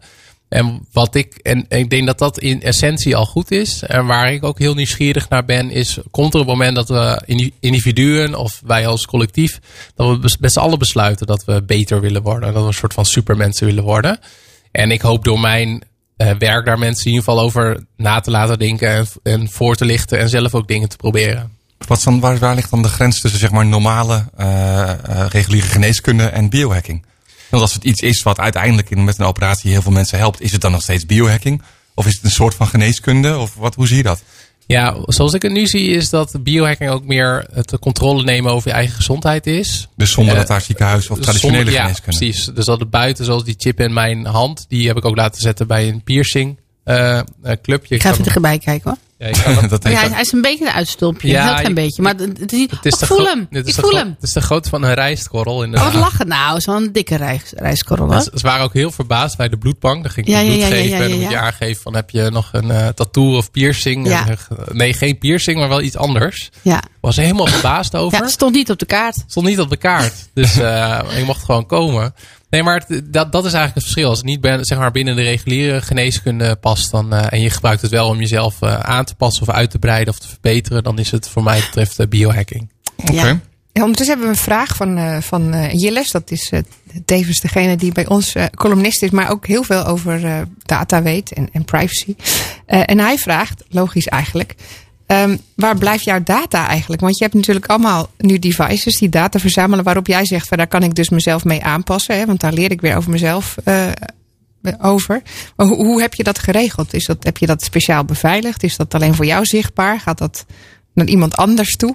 En 0.53 0.87
wat 0.93 1.15
ik, 1.15 1.35
en 1.35 1.65
ik 1.69 1.91
denk 1.91 2.07
dat 2.07 2.19
dat 2.19 2.39
in 2.39 2.63
essentie 2.63 3.17
al 3.17 3.27
goed 3.27 3.51
is. 3.51 3.83
En 3.83 4.07
waar 4.07 4.33
ik 4.33 4.45
ook 4.45 4.59
heel 4.59 4.75
nieuwsgierig 4.75 5.29
naar 5.29 5.45
ben, 5.45 5.71
is: 5.71 5.99
komt 6.11 6.35
er 6.35 6.41
een 6.41 6.47
moment 6.47 6.77
dat 6.77 6.89
we 6.89 7.23
indi- 7.25 7.53
individuen 7.61 8.35
of 8.35 8.61
wij 8.65 8.87
als 8.87 9.07
collectief, 9.07 9.61
dat 9.95 10.09
we 10.09 10.37
met 10.41 10.53
z'n 10.53 10.59
allen 10.59 10.79
besluiten 10.79 11.27
dat 11.27 11.45
we 11.45 11.63
beter 11.63 12.01
willen 12.01 12.23
worden. 12.23 12.53
Dat 12.53 12.63
we 12.63 12.69
een 12.69 12.75
soort 12.75 12.95
van 12.95 13.05
supermensen 13.05 13.67
willen 13.67 13.85
worden. 13.85 14.19
En 14.71 14.91
ik 14.91 15.01
hoop 15.01 15.25
door 15.25 15.41
mijn 15.41 15.83
eh, 16.17 16.31
werk 16.39 16.67
daar 16.67 16.79
mensen 16.79 17.05
in 17.05 17.11
ieder 17.11 17.25
geval 17.25 17.45
over 17.45 17.85
na 17.97 18.21
te 18.21 18.31
laten 18.31 18.59
denken 18.59 18.89
en, 18.89 19.07
en 19.23 19.51
voor 19.51 19.77
te 19.77 19.85
lichten 19.85 20.19
en 20.19 20.29
zelf 20.29 20.55
ook 20.55 20.69
dingen 20.69 20.89
te 20.89 20.97
proberen. 20.97 21.57
Wat 21.87 22.03
dan, 22.03 22.21
waar, 22.21 22.39
waar 22.39 22.55
ligt 22.55 22.71
dan 22.71 22.83
de 22.83 22.89
grens 22.89 23.21
tussen 23.21 23.41
zeg 23.41 23.51
maar, 23.51 23.67
normale, 23.67 24.25
eh, 24.37 24.91
eh, 24.91 25.27
reguliere 25.29 25.67
geneeskunde 25.67 26.25
en 26.25 26.51
biohacking? 26.51 27.05
Want 27.53 27.63
als 27.65 27.75
het 27.75 27.85
iets 27.85 28.01
is 28.01 28.23
wat 28.23 28.39
uiteindelijk 28.39 28.91
in, 28.91 29.05
met 29.05 29.19
een 29.19 29.25
operatie 29.27 29.71
heel 29.71 29.83
veel 29.83 29.93
mensen 29.93 30.19
helpt, 30.19 30.41
is 30.41 30.53
het 30.53 30.61
dan 30.61 30.73
nog 30.73 30.83
steeds 30.83 31.07
biohacking? 31.07 31.63
Of 31.95 32.07
is 32.07 32.15
het 32.15 32.25
een 32.25 32.31
soort 32.31 32.55
van 32.55 32.67
geneeskunde? 32.67 33.39
Of 33.39 33.55
wat, 33.55 33.75
hoe 33.75 33.87
zie 33.87 33.97
je 33.97 34.03
dat? 34.03 34.23
Ja, 34.67 34.97
zoals 35.07 35.33
ik 35.35 35.43
het 35.43 35.53
nu 35.53 35.67
zie 35.67 35.89
is 35.91 36.11
dat 36.11 36.37
biohacking 36.41 36.91
ook 36.91 37.05
meer 37.05 37.47
het 37.53 37.79
controle 37.81 38.23
nemen 38.23 38.53
over 38.53 38.69
je 38.69 38.75
eigen 38.75 38.95
gezondheid 38.95 39.47
is. 39.47 39.89
Dus 39.97 40.11
zonder 40.13 40.33
Eh, 40.33 40.39
dat 40.39 40.49
daar 40.49 40.61
ziekenhuis 40.61 41.11
of 41.11 41.19
traditionele 41.19 41.57
Zonder- 41.59 41.75
ja, 41.75 41.81
geneeskunde. 41.83 42.19
precies. 42.19 42.45
Dus 42.55 42.65
dat 42.65 42.81
het 42.81 42.91
buiten, 42.91 43.25
zoals 43.25 43.45
die 43.45 43.55
chip 43.59 43.81
in 43.81 43.93
mijn 43.93 44.25
hand, 44.27 44.65
die 44.69 44.87
heb 44.87 44.97
ik 44.97 45.05
ook 45.05 45.17
laten 45.17 45.41
zetten 45.41 45.67
bij 45.67 45.89
een 45.89 46.03
piercing 46.03 46.59
eh, 46.85 47.19
eh, 47.19 47.25
club. 47.63 47.85
Je 47.87 47.95
Ik 47.95 48.03
ga 48.03 48.11
even 48.11 48.25
erbij 48.35 48.59
kijken 48.59 48.91
hoor. 48.91 48.99
Ja, 49.31 49.55
dat- 49.61 49.71
dat 49.71 49.85
Oh 49.85 49.91
ja, 49.93 50.09
hij 50.11 50.21
is 50.21 50.33
een 50.33 50.41
beetje 50.43 50.65
een 50.67 50.73
uitstulpje. 50.73 51.29
Ja, 51.29 51.35
een 51.41 51.43
heel 51.45 51.53
klein 51.55 51.69
je- 51.69 51.75
beetje. 51.75 52.03
Maar 52.03 52.15
het 52.15 52.39
het 52.39 52.53
is 52.53 52.59
niet. 52.59 52.71
het 52.71 52.85
is 52.87 52.93
ik 52.93 52.99
de 52.99 53.07
voel 53.07 53.25
hem. 53.27 53.47
dit 53.51 53.67
is 53.67 53.71
Ik 53.71 53.77
de 53.77 53.89
voel 53.89 53.99
hem. 53.99 54.09
Het 54.09 54.23
is 54.23 54.33
de 54.33 54.41
grootte 54.41 54.69
van 54.69 54.83
een 54.83 54.95
rijstkorrel. 54.95 55.57
Oh, 55.57 55.65
inderdaad. 55.65 55.93
wat 55.93 56.01
lachen 56.07 56.29
nou. 56.29 56.61
Zo'n 56.61 56.89
dikke 56.93 57.17
rijst, 57.17 57.53
rijstkorrel 57.57 58.07
hoor. 58.13 58.21
Ze 58.21 58.31
ze 58.35 58.43
waren 58.47 58.65
ook 58.65 58.73
heel 58.73 58.91
verbaasd 58.91 59.37
bij 59.37 59.49
de 59.49 59.57
bloedbank. 59.59 60.03
Dan 60.03 60.13
ging 60.13 60.27
ik 60.27 60.33
Ja, 60.33 60.41
ja, 60.41 60.47
ja, 60.53 60.57
bloed 60.57 60.69
ja, 60.69 60.75
ja, 60.77 60.83
geven 60.83 60.89
ja, 60.91 60.95
en 60.97 61.01
dan 61.03 61.09
ja, 61.11 61.15
moet 61.17 61.25
je 61.33 61.37
ja. 61.39 61.41
aangeven 61.43 61.83
van 61.83 61.95
heb 61.95 62.11
je 62.11 62.31
nog 62.31 62.49
een 62.53 62.71
eh, 62.71 62.89
tattoo 62.89 63.37
of 63.37 63.51
piercing. 63.51 64.09
Ja. 64.09 64.27
En, 64.29 64.37
eh, 64.59 64.67
nee, 64.75 64.93
geen 64.93 65.19
piercing, 65.19 65.59
maar 65.59 65.69
wel 65.69 65.81
iets 65.83 65.97
anders. 65.97 66.51
Ja. 66.63 66.83
Was 67.01 67.17
er 67.17 67.23
helemaal 67.23 67.47
verbaasd 67.47 67.97
over. 67.97 68.19
ja, 68.19 68.25
het 68.25 68.33
stond 68.33 68.55
niet 68.55 68.71
op 68.71 68.79
de 68.79 68.87
kaart. 68.87 69.17
Stond 69.27 69.47
niet 69.47 69.61
op 69.61 69.71
de 69.71 69.77
kaart. 69.77 70.15
Dus 70.35 70.57
eh 70.59 71.01
je 71.19 71.23
mocht 71.25 71.45
gewoon 71.45 71.67
komen. 71.67 72.15
Nee, 72.53 72.63
maar 72.63 72.83
het- 72.87 73.13
dat, 73.13 73.33
dat 73.33 73.45
is 73.45 73.53
eigenlijk 73.53 73.75
het 73.75 73.83
verschil. 73.83 74.09
Als 74.09 74.19
het 74.19 74.27
niet 74.27 74.41
ben, 74.41 74.65
zeg 74.65 74.79
maar 74.79 74.91
binnen 74.91 75.17
de 75.17 75.23
reguliere 75.23 75.83
geneeskunde 75.83 76.57
past 76.57 76.91
dan, 76.91 77.13
eh, 77.13 77.27
en 77.33 77.41
je 77.41 77.51
gebruikt 77.51 77.83
het 77.83 77.91
wel 77.91 78.09
om 78.09 78.19
jezelf 78.19 78.63
eh, 78.63 78.75
aan 78.81 79.05
te 79.05 79.15
passen 79.15 79.43
of 79.49 79.55
uit 79.55 79.71
te 79.71 79.79
breiden 79.79 80.13
of 80.15 80.19
te 80.21 80.29
verbeteren, 80.29 80.83
dan 80.83 80.99
is 80.99 81.11
het 81.11 81.29
voor 81.29 81.43
mij 81.43 81.59
betreft 81.61 81.99
eh, 81.99 82.07
biohacking. 82.07 82.71
Oké. 82.97 83.13
Ja. 83.13 83.41
Ja, 83.73 83.81
ondertussen 83.83 84.15
hebben 84.17 84.33
we 84.35 84.39
een 84.39 84.45
vraag 84.45 84.77
van, 84.77 85.23
van 85.23 85.53
eh 85.55 85.73
Jilles. 85.73 86.11
Dat 86.11 86.31
is 86.31 86.51
eh, 86.51 86.61
tevens 87.05 87.41
degene 87.41 87.77
die 87.77 87.93
bij 87.93 88.07
ons 88.07 88.35
columnist 88.55 89.03
is, 89.03 89.11
maar 89.11 89.31
ook 89.31 89.47
heel 89.47 89.63
veel 89.63 89.85
over 89.87 90.25
eh, 90.25 90.41
data 90.63 91.03
weet 91.03 91.33
en, 91.33 91.49
en 91.53 91.65
privacy. 91.65 92.15
Eh, 92.67 92.83
en 92.87 92.99
hij 92.99 93.19
vraagt, 93.19 93.65
logisch 93.69 94.07
eigenlijk, 94.07 94.55
ehm, 95.13 95.37
waar 95.57 95.77
blijft 95.79 96.05
jouw 96.05 96.23
data 96.25 96.67
eigenlijk? 96.69 97.01
Want 97.01 97.19
je 97.19 97.25
hebt 97.25 97.37
natuurlijk 97.37 97.67
allemaal 97.67 98.11
nu 98.19 98.39
devices 98.39 98.99
die 98.99 99.09
data 99.09 99.39
verzamelen 99.39 99.85
waarop 99.85 100.07
jij 100.07 100.25
zegt, 100.25 100.49
van, 100.49 100.57
daar 100.59 100.67
kan 100.67 100.83
ik 100.83 100.95
dus 100.95 101.09
mezelf 101.09 101.45
mee 101.45 101.63
aanpassen. 101.65 102.19
Hè, 102.19 102.27
want 102.27 102.41
daar 102.41 102.53
leer 102.53 102.71
ik 102.71 102.81
weer 102.81 102.97
over 102.97 103.11
mezelf 103.11 103.57
eh, 103.65 103.87
over. 104.81 105.23
Maar 105.57 105.67
hoe, 105.67 105.77
hoe 105.77 106.01
heb 106.01 106.15
je 106.15 106.23
dat 106.25 106.39
geregeld? 106.39 106.95
Is 106.95 107.05
dat, 107.07 107.25
heb 107.25 107.39
je 107.39 107.47
dat 107.47 107.63
speciaal 107.63 108.05
beveiligd? 108.05 108.63
Is 108.63 108.77
dat 108.77 108.95
alleen 108.95 109.15
voor 109.15 109.27
jou 109.27 109.45
zichtbaar? 109.45 110.01
Gaat 110.01 110.19
dat 110.19 110.45
naar 110.95 111.07
iemand 111.07 111.37
anders 111.37 111.77
toe? 111.77 111.95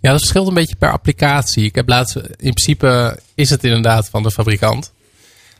Ja, 0.00 0.10
dat 0.10 0.18
verschilt 0.20 0.48
een 0.48 0.54
beetje 0.54 0.76
per 0.76 0.92
applicatie. 0.92 1.64
Ik 1.64 1.74
heb 1.74 1.88
laatst, 1.88 2.16
in 2.16 2.52
principe 2.52 3.18
is 3.34 3.50
het 3.50 3.64
inderdaad 3.64 4.08
van 4.08 4.22
de 4.22 4.30
fabrikant. 4.30 4.92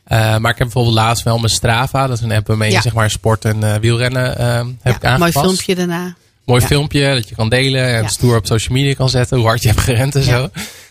Eh, 0.05 0.19
maar 0.19 0.51
ik 0.51 0.59
heb 0.59 0.67
bijvoorbeeld 0.67 0.95
laatst 0.95 1.25
wel 1.25 1.39
mijn 1.39 1.51
Strava. 1.53 2.07
Dat 2.07 2.17
is 2.17 2.23
een 2.23 2.33
app 2.33 2.47
waarmee 2.47 2.69
je 2.69 2.75
Ja. 2.75 2.81
zeg 2.81 2.95
maar 2.95 3.11
sport 3.11 3.45
en 3.45 3.63
eh, 3.75 3.81
wielrennen 3.81 4.39
eh, 4.39 4.65
heb 4.83 4.97
ik 4.97 5.03
Ja, 5.03 5.09
mooi 5.17 5.23
aangepast. 5.23 5.39
filmpje 5.47 5.75
daarna. 5.75 6.15
Mooi 6.45 6.61
Ja. 6.61 6.67
filmpje 6.67 7.15
dat 7.15 7.29
je 7.29 7.35
kan 7.35 7.49
delen 7.49 7.85
en 7.95 8.03
Ja. 8.03 8.09
stoer 8.09 8.37
op 8.37 8.47
social 8.47 8.77
media 8.77 8.95
kan 8.95 9.09
zetten. 9.09 9.37
Hoe 9.37 9.47
hard 9.47 9.63
je 9.63 9.69
hebt 9.69 9.81
gerend 9.81 10.15
en 10.15 10.25
Ja. 10.25 10.39
zo. 10.39 10.49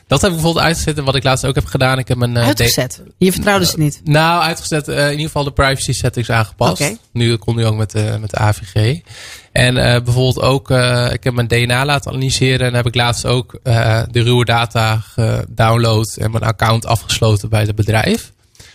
Dat 0.08 0.22
heb 0.22 0.30
ik 0.32 0.36
bijvoorbeeld 0.36 0.66
uitgezet. 0.66 0.98
En 0.98 1.04
wat 1.04 1.16
ik 1.16 1.24
laatst 1.24 1.46
ook 1.46 1.56
heb 1.56 1.66
gedaan. 1.66 2.00
Ik 2.00 2.08
heb 2.08 2.18
mijn, 2.18 2.38
eh, 2.38 2.46
Uitgezet. 2.46 3.02
Je 3.18 3.32
vertrouwde 3.32 3.66
ze 3.66 3.80
niet. 3.80 4.02
nou, 4.04 4.42
uitgezet. 4.42 4.88
eh, 4.88 5.04
in 5.06 5.12
ieder 5.12 5.26
geval 5.26 5.44
de 5.44 5.52
privacy 5.52 5.94
settings 5.94 6.30
aangepast. 6.30 6.84
Nu 7.12 7.36
kon 7.36 7.56
nu 7.56 7.66
ook 7.66 7.76
met 7.76 7.92
de, 7.92 8.18
met 8.22 8.30
de 8.30 8.38
AVG. 8.38 9.00
En 9.52 9.78
eh, 9.78 10.02
bijvoorbeeld 10.04 10.42
ook, 10.42 10.72
eh, 10.72 11.10
ik 11.14 11.24
heb 11.24 11.34
mijn 11.34 11.48
DNA 11.48 11.86
laten 11.86 12.12
analyseren. 12.12 12.68
En 12.68 12.74
heb 12.74 12.86
ik 12.88 12.96
laatst 12.96 13.26
ook 13.26 13.60
eh, 13.64 14.02
de 14.12 14.22
ruwe 14.24 14.46
data 14.46 15.04
gedownload 15.14 16.16
en 16.18 16.32
mijn 16.32 16.44
account 16.44 16.86
afgesloten 16.86 17.50
bij 17.50 17.62
het 17.62 17.76
bedrijf. 17.76 18.32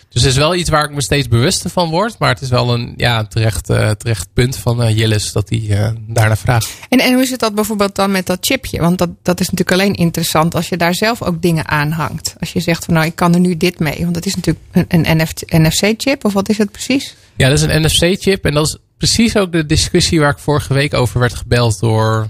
Dus 0.09 0.21
het 0.21 0.31
is 0.31 0.37
wel 0.37 0.55
iets 0.55 0.69
waar 0.69 0.83
ik 0.83 0.95
me 0.95 1.01
steeds 1.01 1.27
bewuster 1.27 1.69
van 1.69 1.89
word. 1.89 2.19
Maar 2.19 2.29
het 2.29 2.41
is 2.41 2.49
wel 2.49 2.73
een 2.73 2.93
ja, 2.97 3.23
terecht, 3.23 3.69
eh, 3.69 3.89
terecht 3.89 4.27
punt 4.33 4.57
van 4.57 4.83
eh 4.83 4.97
Jillis 4.97 5.31
dat 5.31 5.49
hij 5.49 5.69
eh, 5.69 5.91
daarnaar 6.07 6.37
vraagt. 6.37 6.73
En, 6.89 6.99
en 6.99 7.13
hoe 7.13 7.25
zit 7.25 7.39
dat 7.39 7.55
bijvoorbeeld 7.55 7.95
dan 7.95 8.11
met 8.11 8.25
dat 8.25 8.37
chipje? 8.41 8.79
Want 8.79 8.97
dat, 8.97 9.09
dat 9.21 9.39
is 9.39 9.49
natuurlijk 9.49 9.81
alleen 9.81 9.95
interessant 9.95 10.55
als 10.55 10.69
je 10.69 10.77
daar 10.77 10.95
zelf 10.95 11.21
ook 11.21 11.41
dingen 11.41 11.67
aan 11.67 11.91
hangt. 11.91 12.35
Als 12.39 12.53
je 12.53 12.59
zegt 12.59 12.85
van 12.85 12.93
nou, 12.93 13.05
ik 13.05 13.15
kan 13.15 13.33
er 13.33 13.39
nu 13.39 13.57
dit 13.57 13.79
mee. 13.79 13.99
Want 13.99 14.13
dat 14.13 14.25
is 14.25 14.35
natuurlijk 14.35 14.65
een, 14.71 15.09
een 15.09 15.27
NFC-chip, 15.63 16.25
of 16.25 16.33
wat 16.33 16.49
is 16.49 16.57
het 16.57 16.71
precies? 16.71 17.15
Ja, 17.35 17.49
dat 17.49 17.57
is 17.57 17.63
een 17.63 17.81
NFC-chip. 17.81 18.45
En 18.45 18.53
dat 18.53 18.65
is 18.65 18.77
precies 18.97 19.37
ook 19.37 19.51
de 19.51 19.65
discussie 19.65 20.19
waar 20.19 20.31
ik 20.31 20.39
vorige 20.39 20.73
week 20.73 20.93
over 20.93 21.19
werd 21.19 21.33
gebeld 21.33 21.79
door 21.79 22.29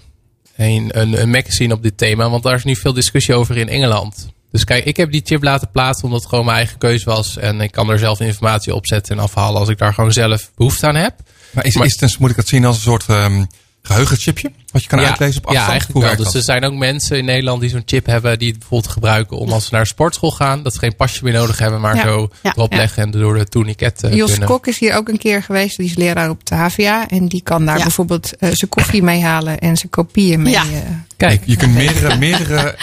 een, 0.55 0.89
een, 0.91 1.21
een 1.21 1.29
magazine 1.29 1.73
op 1.73 1.83
dit 1.83 1.97
thema. 1.97 2.29
Want 2.29 2.43
daar 2.43 2.55
is 2.55 2.63
nu 2.63 2.75
veel 2.75 2.93
discussie 2.93 3.35
over 3.35 3.57
in 3.57 3.69
Engeland. 3.69 4.29
Dus 4.51 4.63
kijk, 4.63 4.85
ik 4.85 4.97
heb 4.97 5.11
die 5.11 5.21
chip 5.25 5.43
laten 5.43 5.71
plaatsen 5.71 6.03
omdat 6.05 6.19
het 6.19 6.29
gewoon 6.29 6.45
mijn 6.45 6.57
eigen 6.57 6.77
keus 6.77 7.03
was. 7.03 7.37
En 7.37 7.61
ik 7.61 7.71
kan 7.71 7.89
er 7.89 7.99
zelf 7.99 8.19
informatie 8.19 8.75
op 8.75 8.87
zetten 8.87 9.17
en 9.17 9.23
afhalen 9.23 9.59
als 9.59 9.69
ik 9.69 9.77
daar 9.77 9.93
gewoon 9.93 10.11
zelf 10.11 10.51
behoefte 10.55 10.87
aan 10.87 10.95
heb. 10.95 11.13
Maar 11.51 11.65
is, 11.65 11.75
Maar- 11.75 11.85
is 11.85 11.99
het, 11.99 12.19
moet 12.19 12.29
ik 12.29 12.35
dat 12.35 12.47
zien 12.47 12.65
als 12.65 12.75
een 12.75 12.81
soort 12.81 13.05
ehm, 13.07 13.43
geheugenchipje? 13.81 14.51
Wat 14.71 14.81
je 14.83 14.87
kan 14.89 14.99
ja, 15.01 15.07
uitlezen 15.07 15.37
op 15.37 15.43
ja, 15.43 15.49
afstand? 15.49 15.69
eigenlijk 15.71 15.99
Hoe 15.99 16.15
wel. 16.15 16.25
Dus 16.25 16.33
er 16.35 16.43
zijn 16.43 16.63
ook 16.65 16.73
mensen 16.73 17.17
in 17.17 17.25
Nederland 17.25 17.61
die 17.61 17.69
zo'n 17.69 17.81
chip 17.85 18.05
hebben, 18.05 18.39
die 18.39 18.49
het 18.49 18.59
bijvoorbeeld 18.59 18.91
gebruiken 18.93 19.37
om 19.37 19.51
als 19.51 19.63
ze 19.65 19.69
naar 19.71 19.81
de 19.81 19.87
sportschool 19.87 20.31
gaan, 20.31 20.63
dat 20.63 20.73
ze 20.73 20.79
geen 20.79 20.95
pasje 20.95 21.23
meer 21.23 21.33
nodig 21.33 21.57
hebben, 21.59 21.81
maar 21.81 21.95
Ja. 21.95 22.01
zo 22.03 22.29
Ja. 22.43 22.53
erop 22.55 22.71
Ja. 22.71 22.77
leggen 22.77 23.03
en 23.03 23.11
door 23.11 23.37
de 23.37 23.45
tourniquet 23.45 24.03
eh, 24.03 24.13
Jos 24.13 24.29
kunnen. 24.31 24.47
Kok 24.49 24.67
is 24.67 24.79
hier 24.79 24.95
ook 24.95 25.09
een 25.09 25.17
keer 25.17 25.43
geweest. 25.43 25.77
Die 25.77 25.85
is 25.85 25.95
leraar 25.95 26.29
op 26.29 26.43
Tavia. 26.43 27.07
En 27.07 27.27
die 27.27 27.41
kan 27.41 27.65
daar 27.65 27.77
Ja. 27.77 27.83
bijvoorbeeld 27.83 28.35
eh, 28.35 28.49
zijn 28.53 28.69
koffie 28.69 29.03
meehalen 29.03 29.59
en 29.59 29.77
zijn 29.77 29.89
kopieën 29.89 30.41
mee. 30.41 30.53
Ja. 30.53 30.61
eh, 30.63 30.79
Kijk, 31.17 31.41
Je 31.45 31.55
kunt 31.55 31.73
meerdere, 31.73 32.17
meerdere 32.17 32.75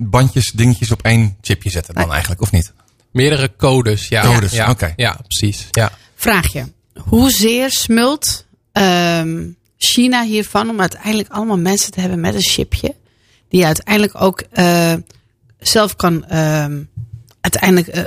NFC-bandjes, 0.00 0.50
dingetjes 0.50 0.90
op 0.90 1.02
één 1.02 1.36
chipje 1.40 1.70
zetten 1.70 1.94
dan 1.94 2.12
eigenlijk, 2.12 2.40
of 2.40 2.52
niet? 2.52 2.72
meerdere 3.10 3.50
codes. 3.56 4.08
Ja, 4.08 4.22
Codes, 4.22 4.52
ja, 4.52 4.70
oké. 4.70 4.92
ja 4.96 5.18
precies. 5.26 5.66
Ja. 5.70 5.90
Vraagje. 6.14 6.72
Hoezeer 6.98 7.70
smult 7.70 8.46
ehm, 8.72 9.48
China 9.76 10.24
hiervan 10.24 10.70
om 10.70 10.80
uiteindelijk 10.80 11.28
allemaal 11.28 11.58
mensen 11.58 11.92
te 11.92 12.00
hebben 12.00 12.20
met 12.20 12.34
een 12.34 12.42
chipje? 12.42 12.94
Die 13.48 13.60
je 13.60 13.66
uiteindelijk 13.66 14.22
ook 14.22 14.40
eh, 14.50 14.94
zelf 15.58 15.96
kan 15.96 16.24
ehm, 16.24 16.82
uiteindelijk 17.40 17.88
eh, 17.88 18.04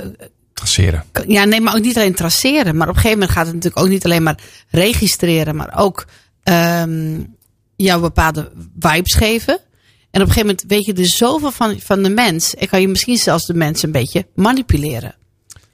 Traceren. 0.52 1.04
ja, 1.26 1.44
nee, 1.44 1.60
maar 1.60 1.74
ook 1.74 1.82
niet 1.82 1.96
alleen 1.96 2.14
traceren. 2.14 2.76
Maar 2.76 2.88
op 2.88 2.94
een 2.94 3.00
gegeven 3.00 3.18
moment 3.18 3.36
gaat 3.36 3.46
het 3.46 3.54
natuurlijk 3.54 3.84
ook 3.84 3.90
niet 3.90 4.04
alleen 4.04 4.22
maar 4.22 4.38
registreren, 4.70 5.56
maar 5.56 5.78
ook 5.78 6.06
ehm 6.42 7.20
jou 7.76 8.00
bepaalde 8.00 8.52
vibes 8.78 9.14
geven. 9.14 9.58
En 10.14 10.20
op 10.20 10.26
een 10.28 10.32
gegeven 10.34 10.46
moment 10.46 10.64
weet 10.68 10.84
je 10.84 10.92
er 11.02 11.06
zoveel 11.08 11.50
van, 11.50 11.80
van 11.80 12.02
de 12.02 12.08
mens. 12.10 12.54
En 12.54 12.68
kan 12.68 12.80
je 12.80 12.88
misschien 12.88 13.16
zelfs 13.16 13.46
de 13.46 13.54
mensen 13.54 13.86
een 13.86 13.92
beetje 13.92 14.26
manipuleren. 14.34 15.14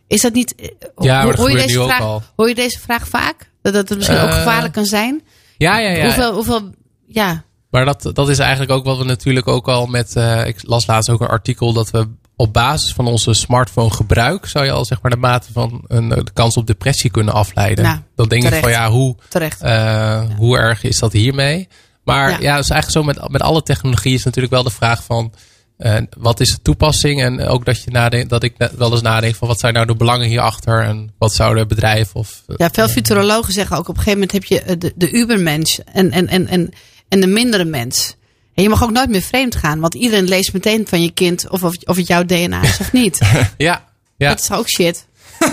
Is 0.07 0.21
dat 0.21 0.33
niet. 0.33 0.55
eh, 0.55 0.69
Ja, 0.99 1.25
dat 1.25 1.37
hoor, 1.37 1.51
je 1.51 1.57
deze 1.57 1.83
vraag, 1.83 2.01
al. 2.01 2.23
hoor 2.37 2.49
je 2.49 2.55
deze 2.55 2.79
vraag 2.81 3.09
vaak? 3.09 3.51
Dat 3.63 3.73
dat 3.73 3.89
het 3.89 3.99
misschien 3.99 4.19
ook 4.19 4.29
Eh, 4.29 4.37
gevaarlijk 4.37 4.73
kan 4.73 4.85
zijn? 4.87 5.23
Ja, 5.57 5.79
ja, 5.79 5.91
ja. 5.91 6.05
Hoeveel, 6.05 6.33
hoeveel. 6.35 6.71
Ja, 7.07 7.45
Maar 7.71 7.85
dat, 7.85 8.11
dat 8.13 8.29
is 8.29 8.39
eigenlijk 8.39 8.71
ook 8.71 8.85
wat 8.85 8.99
we 8.99 9.05
natuurlijk 9.05 9.49
ook 9.49 9.69
al 9.69 9.87
met. 9.87 10.17
eh, 10.17 10.47
ik 10.47 10.57
las 10.63 10.87
laatst 10.87 11.11
ook 11.11 11.21
een 11.21 11.27
artikel 11.27 11.73
dat 11.73 11.91
we 11.91 12.09
op 12.37 12.53
basis 12.53 12.93
van 12.93 13.07
onze 13.07 13.35
smartphone 13.35 13.91
gebruik. 13.91 14.47
zou 14.47 14.65
je 14.65 14.71
al 14.73 14.85
zeg 14.85 15.03
maar 15.03 15.11
de 15.11 15.17
mate 15.17 15.53
van 15.53 15.85
een, 15.87 16.09
de 16.09 16.27
kans 16.33 16.57
op 16.57 16.67
depressie 16.67 17.11
kunnen 17.11 17.35
afleiden. 17.35 17.85
Nou, 17.85 17.99
dan 18.17 18.29
denk 18.29 18.45
ik 18.45 18.55
van 18.55 18.71
ja, 18.71 18.91
hoe, 18.91 19.17
terecht. 19.29 19.61
eh, 19.61 20.23
hoe 20.37 20.59
erg 20.59 20.83
is 20.83 20.99
dat 20.99 21.13
hiermee? 21.13 21.69
Maar 22.05 22.31
Ja. 22.31 22.39
ja, 22.41 22.59
is 22.59 22.71
eigenlijk 22.71 22.91
zo 22.91 23.03
met, 23.03 23.31
met 23.31 23.43
alle 23.43 23.63
technologie 23.63 24.15
is 24.15 24.25
natuurlijk 24.25 24.55
wel 24.55 24.63
de 24.63 24.71
vraag 24.71 25.05
van. 25.05 25.33
eh, 25.77 25.97
wat 26.19 26.41
is 26.41 26.51
de 26.51 26.63
toepassing? 26.63 27.23
En 27.23 27.47
ook 27.47 27.65
dat, 27.65 27.83
je 27.83 27.91
nadenkt, 27.91 28.29
dat 28.31 28.43
ik 28.43 28.55
wel 28.77 28.93
eens 28.93 29.01
nadenk 29.03 29.35
van 29.35 29.49
wat 29.49 29.61
zijn 29.61 29.75
nou 29.75 29.87
de 29.87 29.95
belangen 29.97 30.27
hierachter? 30.29 30.83
En 30.85 31.13
wat 31.19 31.35
zouden 31.35 31.69
bedrijven 31.69 32.15
of 32.15 32.43
Ja, 32.57 32.71
veel 32.71 32.89
futurologen 32.89 33.53
zeggen 33.53 33.77
ook 33.77 33.89
op 33.89 33.97
een 33.97 34.03
gegeven 34.03 34.21
moment 34.21 34.33
heb 34.33 34.45
je 34.45 34.63
eh, 34.63 34.75
de, 34.79 34.93
de 34.97 35.13
ubermens 35.13 35.81
en, 35.93 36.11
en, 36.11 36.29
en, 36.29 36.47
en, 36.47 36.71
en 37.09 37.21
de 37.21 37.27
mindere 37.27 37.65
mens. 37.65 38.15
En 38.55 38.63
je 38.63 38.69
mag 38.69 38.83
ook 38.83 38.91
nooit 38.91 39.11
meer 39.11 39.23
vreemd 39.23 39.57
gaan, 39.57 39.81
want 39.81 39.95
iedereen 39.95 40.29
leest 40.29 40.53
meteen 40.53 40.87
van 40.89 41.03
je 41.03 41.11
kind 41.11 41.49
of, 41.49 41.63
of, 41.65 41.77
of 41.85 41.97
het 41.97 42.07
jouw 42.07 42.25
DNA 42.25 42.63
is 42.63 42.79
of 42.81 42.93
niet. 42.93 43.19
Ja, 43.57 43.85
ja, 44.17 44.29
Dat 44.29 44.41
is 44.41 44.51
ook 44.51 44.69
shit. 44.69 45.07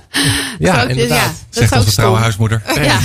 ja 0.58 0.82
ook- 0.82 0.88
inderdaad. 0.88 1.18
ja, 1.18 1.24
dat 1.24 1.32
is 1.50 1.58
Zegt 1.58 1.72
ook 1.72 1.78
onze 1.78 1.92
trouwe 1.92 2.18
huismoeder. 2.18 2.62
Ja, 2.82 2.98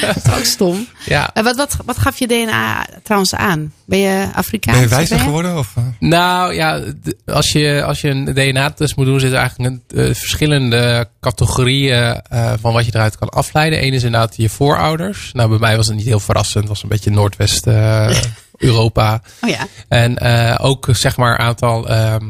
dat 0.00 0.16
is 0.26 0.32
ook 0.38 0.44
stom. 0.44 0.86
Ja. 1.04 1.30
En 1.34 1.44
wat, 1.44 1.56
wat, 1.56 1.76
wat 1.84 1.98
gaf 1.98 2.18
je 2.18 2.26
DNA 2.26 2.86
trouwens 3.02 3.34
aan? 3.34 3.72
Ben 3.84 3.98
je 3.98 4.28
Afrikaans? 4.34 4.76
Ben 4.78 4.88
je 4.88 4.94
wijzer 4.94 5.08
Ben 5.08 5.18
je? 5.18 5.24
geworden? 5.24 5.58
Of, 5.58 5.72
eh? 5.76 5.82
Nou 6.00 6.54
ja, 6.54 6.80
als 7.26 7.52
je, 7.52 7.82
als 7.84 8.00
je 8.00 8.08
een 8.08 8.24
DNA-test 8.24 8.96
moet 8.96 9.06
doen, 9.06 9.20
zitten 9.20 9.38
eigenlijk 9.38 9.70
een, 9.88 9.98
eh, 10.04 10.14
verschillende 10.14 11.08
categorieën 11.20 12.22
eh, 12.22 12.52
van 12.60 12.72
wat 12.72 12.84
je 12.86 12.90
eruit 12.94 13.16
kan 13.18 13.28
afleiden. 13.28 13.84
Eén 13.84 13.92
is 13.92 14.02
inderdaad 14.02 14.34
je 14.36 14.48
voorouders. 14.48 15.30
Nou, 15.32 15.48
bij 15.48 15.58
mij 15.58 15.76
was 15.76 15.86
het 15.86 15.96
niet 15.96 16.06
heel 16.06 16.20
verrassend. 16.20 16.60
Het 16.60 16.68
was 16.72 16.82
een 16.82 16.88
beetje 16.88 17.10
Noordwest 17.10 17.66
eh, 17.66 18.10
Europa. 18.56 19.20
Oh 19.40 19.50
ja. 19.50 19.66
En 19.88 20.18
eh, 20.18 20.54
ook 20.64 20.88
zeg 20.92 21.16
maar 21.16 21.30
een 21.32 21.46
aantal 21.46 21.88
ehm, 21.88 22.24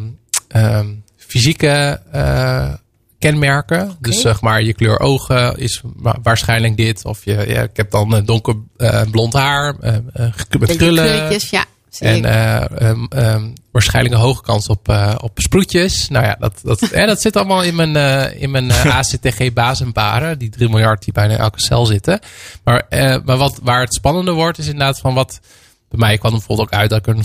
ehm, 0.49 0.87
fysieke 1.17 2.01
kenmerken. 3.19 3.97
Dus 4.01 4.21
zeg 4.21 4.41
maar 4.41 4.63
je 4.63 4.73
kleur 4.75 5.01
ogen 5.01 5.57
is 5.59 5.81
wa- 5.97 6.19
waarschijnlijk 6.23 6.77
dit. 6.77 7.05
Of 7.05 7.25
je, 7.25 7.45
ja, 7.49 7.63
ik 7.63 7.77
heb 7.77 7.91
dan 7.91 8.17
eh, 8.17 8.23
donker 8.25 8.55
eh, 8.77 9.03
blond 9.11 9.33
haar 9.33 9.75
eh, 9.81 9.95
met 10.59 10.77
krullen. 10.77 11.39
ja. 11.51 11.65
En 11.99 12.25
eh, 12.25 12.81
ehm, 12.89 13.05
ehm, 13.09 13.49
waarschijnlijk 13.73 14.15
een 14.15 14.21
hoge 14.21 14.43
kans 14.43 14.67
op, 14.67 14.89
op 15.23 15.31
sproetjes. 15.35 16.09
Nou 16.09 16.25
ja, 16.25 16.37
dat, 16.41 16.61
dat, 16.63 16.83
eh, 16.91 17.07
dat 17.07 17.21
zit 17.21 17.37
allemaal 17.37 17.63
in 17.63 17.75
mijn, 17.75 17.97
eh, 17.97 18.43
in 18.43 18.51
mijn 18.51 18.73
ACTG 18.99 19.53
basenparen. 19.53 20.39
Die 20.39 20.51
3 20.51 20.69
miljard 20.69 21.05
die 21.05 21.13
bijna 21.13 21.33
in 21.33 21.39
elke 21.41 21.61
cel 21.63 21.87
zitten. 21.87 22.19
Maar, 22.65 22.87
maar 23.25 23.37
wat, 23.37 23.59
waar 23.63 23.81
het 23.81 23.95
spannender 23.95 24.35
wordt 24.35 24.59
is 24.59 24.67
inderdaad 24.67 24.99
van 24.99 25.15
wat... 25.15 25.41
Bij 25.89 25.99
mij 25.99 26.19
kwam 26.19 26.31
bijvoorbeeld 26.33 26.69
ook 26.69 26.79
uit 26.79 26.91
dat 26.91 26.99
ik 26.99 27.07
een 27.07 27.25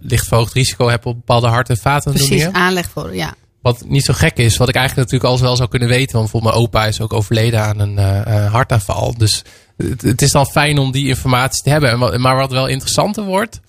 licht 0.00 0.26
verhoogd 0.26 0.52
risico 0.52 0.88
heb 0.88 1.06
op 1.06 1.14
bepaalde 1.14 1.46
hart- 1.46 1.68
en 1.68 1.76
Precies, 1.80 1.82
vaataandoeningen. 1.82 2.54
aanleg 2.54 2.88
voor, 2.92 3.14
ja. 3.14 3.34
Wat 3.66 3.84
niet 3.86 4.04
zo 4.04 4.12
gek 4.12 4.36
is. 4.36 4.56
Wat 4.56 4.68
ik 4.68 4.74
eigenlijk 4.74 5.10
natuurlijk 5.10 5.40
al 5.40 5.46
wel 5.46 5.56
zou 5.56 5.68
kunnen 5.68 5.88
weten. 5.88 6.16
Want 6.16 6.30
bijvoorbeeld 6.30 6.52
mijn 6.52 6.64
opa 6.64 6.86
is 6.86 7.00
ook 7.00 7.12
overleden 7.12 7.62
aan 7.62 7.78
een 7.78 7.98
eh, 7.98 8.44
eh, 8.44 8.52
hartaanval. 8.52 9.14
Dus 9.18 9.44
het, 9.76 10.02
het 10.02 10.22
is 10.22 10.30
dan 10.30 10.46
fijn 10.46 10.78
om 10.78 10.92
die 10.92 11.08
informatie 11.08 11.62
te 11.62 11.70
hebben. 11.70 12.20
Maar 12.20 12.36
wat 12.36 12.50
wel 12.50 12.66
interessanter 12.66 13.24
wordt. 13.24 13.60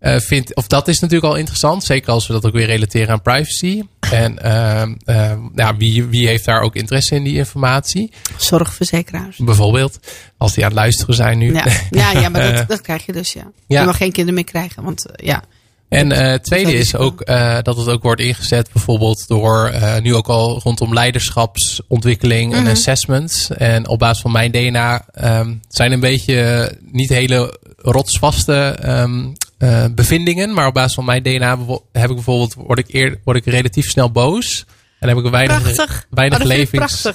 vind, 0.00 0.54
of 0.54 0.66
dat 0.66 0.88
is 0.88 1.00
natuurlijk 1.00 1.32
al 1.32 1.38
interessant. 1.38 1.84
Zeker 1.84 2.12
als 2.12 2.26
we 2.26 2.32
dat 2.32 2.46
ook 2.46 2.52
weer 2.52 2.66
relateren 2.66 3.08
aan 3.08 3.22
privacy. 3.22 3.82
En 4.00 4.42
ehm, 4.42 4.94
ehm, 5.04 5.38
ja, 5.54 5.76
wie, 5.76 6.04
wie 6.04 6.26
heeft 6.26 6.44
daar 6.44 6.60
ook 6.60 6.74
interesse 6.74 7.14
in 7.14 7.24
die 7.24 7.36
informatie? 7.36 8.12
Zorgverzekeraars. 8.36 9.36
Bijvoorbeeld. 9.36 9.98
Als 10.36 10.54
die 10.54 10.64
aan 10.64 10.70
het 10.70 10.78
luisteren 10.78 11.14
zijn 11.14 11.38
nu. 11.38 11.54
Ja, 11.54 11.66
ja, 11.90 12.10
ja 12.12 12.28
maar 12.28 12.52
dat, 12.54 12.68
dat 12.68 12.80
krijg 12.80 13.06
je 13.06 13.12
dus, 13.12 13.32
ja. 13.32 13.50
Ja. 13.66 13.80
Je 13.80 13.86
mag 13.86 13.96
geen 13.96 14.12
kinderen 14.12 14.34
meer 14.34 14.50
krijgen, 14.50 14.82
want 14.82 15.06
ja. 15.14 15.42
En 15.90 16.12
eh, 16.12 16.30
het 16.30 16.44
tweede 16.44 16.72
is 16.74 16.96
ook 16.96 17.20
eh, 17.20 17.58
dat 17.62 17.76
het 17.76 17.88
ook 17.88 18.02
wordt 18.02 18.20
ingezet 18.20 18.72
bijvoorbeeld 18.72 19.28
door 19.28 19.66
eh, 19.66 20.00
nu 20.02 20.14
ook 20.14 20.26
al 20.26 20.60
rondom 20.62 20.94
leiderschapsontwikkeling 20.94 22.54
en 22.54 22.66
assessments. 22.66 23.50
En 23.50 23.88
op 23.88 23.98
basis 23.98 24.22
van 24.22 24.32
mijn 24.32 24.50
DNA 24.50 25.04
ehm, 25.12 25.54
zijn 25.68 25.92
een 25.92 26.00
beetje 26.00 26.72
niet 26.92 27.08
hele 27.08 27.58
rotsvaste 27.76 28.76
ehm, 28.80 29.24
eh, 29.58 29.84
bevindingen. 29.94 30.54
Maar 30.54 30.66
op 30.66 30.74
basis 30.74 30.94
van 30.94 31.04
mijn 31.04 31.22
DNA 31.22 31.58
heb 31.92 32.08
ik 32.08 32.14
bijvoorbeeld, 32.14 32.54
word 32.54 32.78
ik, 32.78 32.94
eer, 32.94 33.20
word 33.24 33.36
ik 33.36 33.44
relatief 33.44 33.90
snel 33.90 34.10
boos. 34.10 34.64
En 34.98 35.08
heb 35.08 35.18
ik 35.18 35.30
weinig, 35.30 35.62
Prachtig. 35.62 36.06
weinig, 36.10 36.38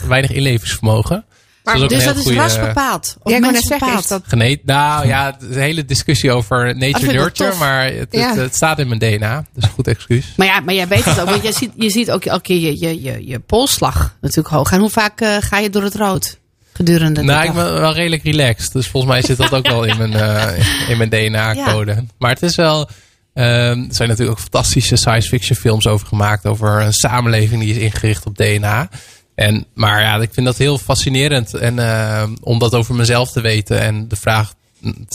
Oh, 0.01 0.07
weinig 0.07 0.31
inlevingsvermogen. 0.31 1.25
Maar- 1.65 1.87
Dus 1.87 2.03
dat 2.03 2.15
is 2.15 2.21
goeie, 2.23 2.37
ras 2.37 2.55
eh, 2.57 2.63
bepaald. 2.67 3.15
Of 3.21 3.31
Ja, 3.31 3.39
mens 3.39 3.67
zeggen, 3.67 3.97
is 3.97 4.07
dat 4.07 4.23
Geneet, 4.27 4.65
nou 4.65 5.07
ja, 5.07 5.35
een 5.39 5.53
hele 5.59 5.85
discussie 5.85 6.31
over 6.31 6.67
ik 6.67 6.75
nature 6.75 7.11
nurture, 7.11 7.55
maar 7.55 7.83
het, 7.85 7.93
het, 7.97 8.07
Ja. 8.11 8.35
het 8.35 8.55
staat 8.55 8.79
in 8.79 8.87
mijn 8.87 8.99
DNA. 8.99 9.45
Dus 9.53 9.63
een 9.63 9.69
goed 9.69 9.87
excuus. 9.87 10.33
Maar 10.37 10.47
ja, 10.47 10.59
maar 10.59 10.73
jij 10.73 10.87
weet 10.87 11.05
het 11.05 11.19
ook. 11.19 11.29
Want 11.29 11.43
je 11.43 11.53
ziet, 11.53 11.71
je 11.75 11.89
ziet 11.89 12.11
ook 12.11 12.25
elke 12.25 12.41
keer 12.43 12.59
je, 12.59 12.79
je, 12.79 13.01
je, 13.01 13.27
je 13.27 13.39
polsslag 13.39 14.15
natuurlijk 14.21 14.55
hoog. 14.55 14.71
En 14.71 14.79
hoe 14.79 14.89
vaak 14.89 15.21
eh, 15.21 15.35
ga 15.39 15.57
je 15.59 15.69
door 15.69 15.83
het 15.83 15.95
rood 15.95 16.37
gedurende 16.73 17.19
de 17.19 17.25
Nou, 17.25 17.39
dag? 17.39 17.47
ik 17.49 17.53
ben 17.63 17.79
wel 17.81 17.93
redelijk 17.93 18.23
relaxed. 18.23 18.71
Dus 18.71 18.87
volgens 18.87 19.11
mij 19.13 19.21
zit 19.21 19.37
dat 19.37 19.51
ook 19.53 19.67
wel 19.67 19.83
in 19.83 19.97
mijn, 19.97 20.13
eh, 20.13 20.89
in 20.89 20.97
mijn 20.97 21.09
DNA-code. 21.09 22.05
Maar 22.17 22.29
het 22.31 22.41
is 22.41 22.55
wel... 22.55 22.89
ehm, 23.33 23.47
er 23.79 23.85
zijn 23.89 24.09
natuurlijk 24.09 24.37
ook 24.37 24.39
fantastische 24.43 24.95
science 24.95 25.27
fiction 25.29 25.57
films 25.57 25.87
over 25.87 26.07
gemaakt. 26.07 26.45
Over 26.45 26.81
een 26.81 26.93
samenleving 26.93 27.61
die 27.61 27.71
is 27.75 27.77
ingericht 27.77 28.25
op 28.25 28.37
DNA. 28.37 28.89
En, 29.35 29.65
maar 29.73 30.01
ja, 30.01 30.15
ik 30.15 30.29
vind 30.33 30.45
dat 30.45 30.57
heel 30.57 30.77
fascinerend. 30.77 31.53
En 31.53 31.79
ehm, 31.79 32.35
om 32.41 32.59
dat 32.59 32.73
over 32.73 32.95
mezelf 32.95 33.31
te 33.31 33.41
weten. 33.41 33.79
En 33.81 34.07
de 34.07 34.15
vraag 34.15 34.53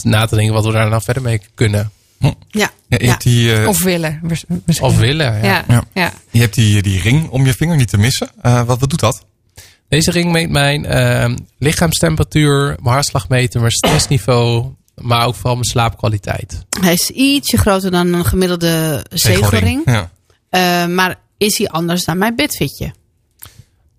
na 0.03 0.25
te 0.25 0.35
denken 0.35 0.53
wat 0.53 0.65
we 0.65 0.71
daar 0.71 0.89
nou 0.89 1.01
verder 1.01 1.23
mee 1.23 1.41
kunnen. 1.55 1.91
ja, 2.19 2.33
Ja, 2.49 2.69
je, 2.87 3.03
ja. 3.03 3.09
hebt 3.09 3.23
die, 3.23 3.55
eh, 3.55 3.67
Of 3.67 3.83
willen. 3.83 4.19
misschien. 4.23 4.63
Of 4.79 4.97
willen. 4.97 5.33
Ja. 5.35 5.43
Ja, 5.43 5.65
Ja. 5.67 5.83
ja. 5.93 6.13
je 6.29 6.39
hebt 6.39 6.55
die, 6.55 6.81
die 6.81 7.01
ring 7.01 7.29
om 7.29 7.45
je 7.45 7.53
vinger 7.53 7.75
niet 7.75 7.89
te 7.89 7.97
missen. 7.97 8.29
Eh, 8.41 8.63
wat, 8.63 8.79
wat 8.79 8.89
doet 8.89 8.99
dat? 8.99 9.25
Deze 9.89 10.11
ring 10.11 10.31
meet 10.31 10.49
mijn 10.49 10.85
ehm, 10.85 11.35
lichaamstemperatuur, 11.57 12.65
mijn 12.65 12.93
hartslagmeter, 12.93 13.59
mijn 13.59 13.71
stressniveau. 13.71 14.65
Maar 14.95 15.25
ook 15.25 15.35
vooral 15.35 15.53
mijn 15.53 15.65
slaapkwaliteit. 15.65 16.65
Hij 16.81 16.93
is 16.93 17.09
ietsje 17.09 17.57
groter 17.57 17.91
dan 17.91 18.13
een 18.13 18.25
gemiddelde 18.25 19.05
zegelring. 19.09 19.81
Ja. 19.85 20.11
Eh, 20.49 20.85
maar 20.85 21.19
is 21.37 21.57
hij 21.57 21.67
anders 21.69 22.03
dan 22.05 22.17
mijn 22.17 22.35
bedfitje? 22.35 22.93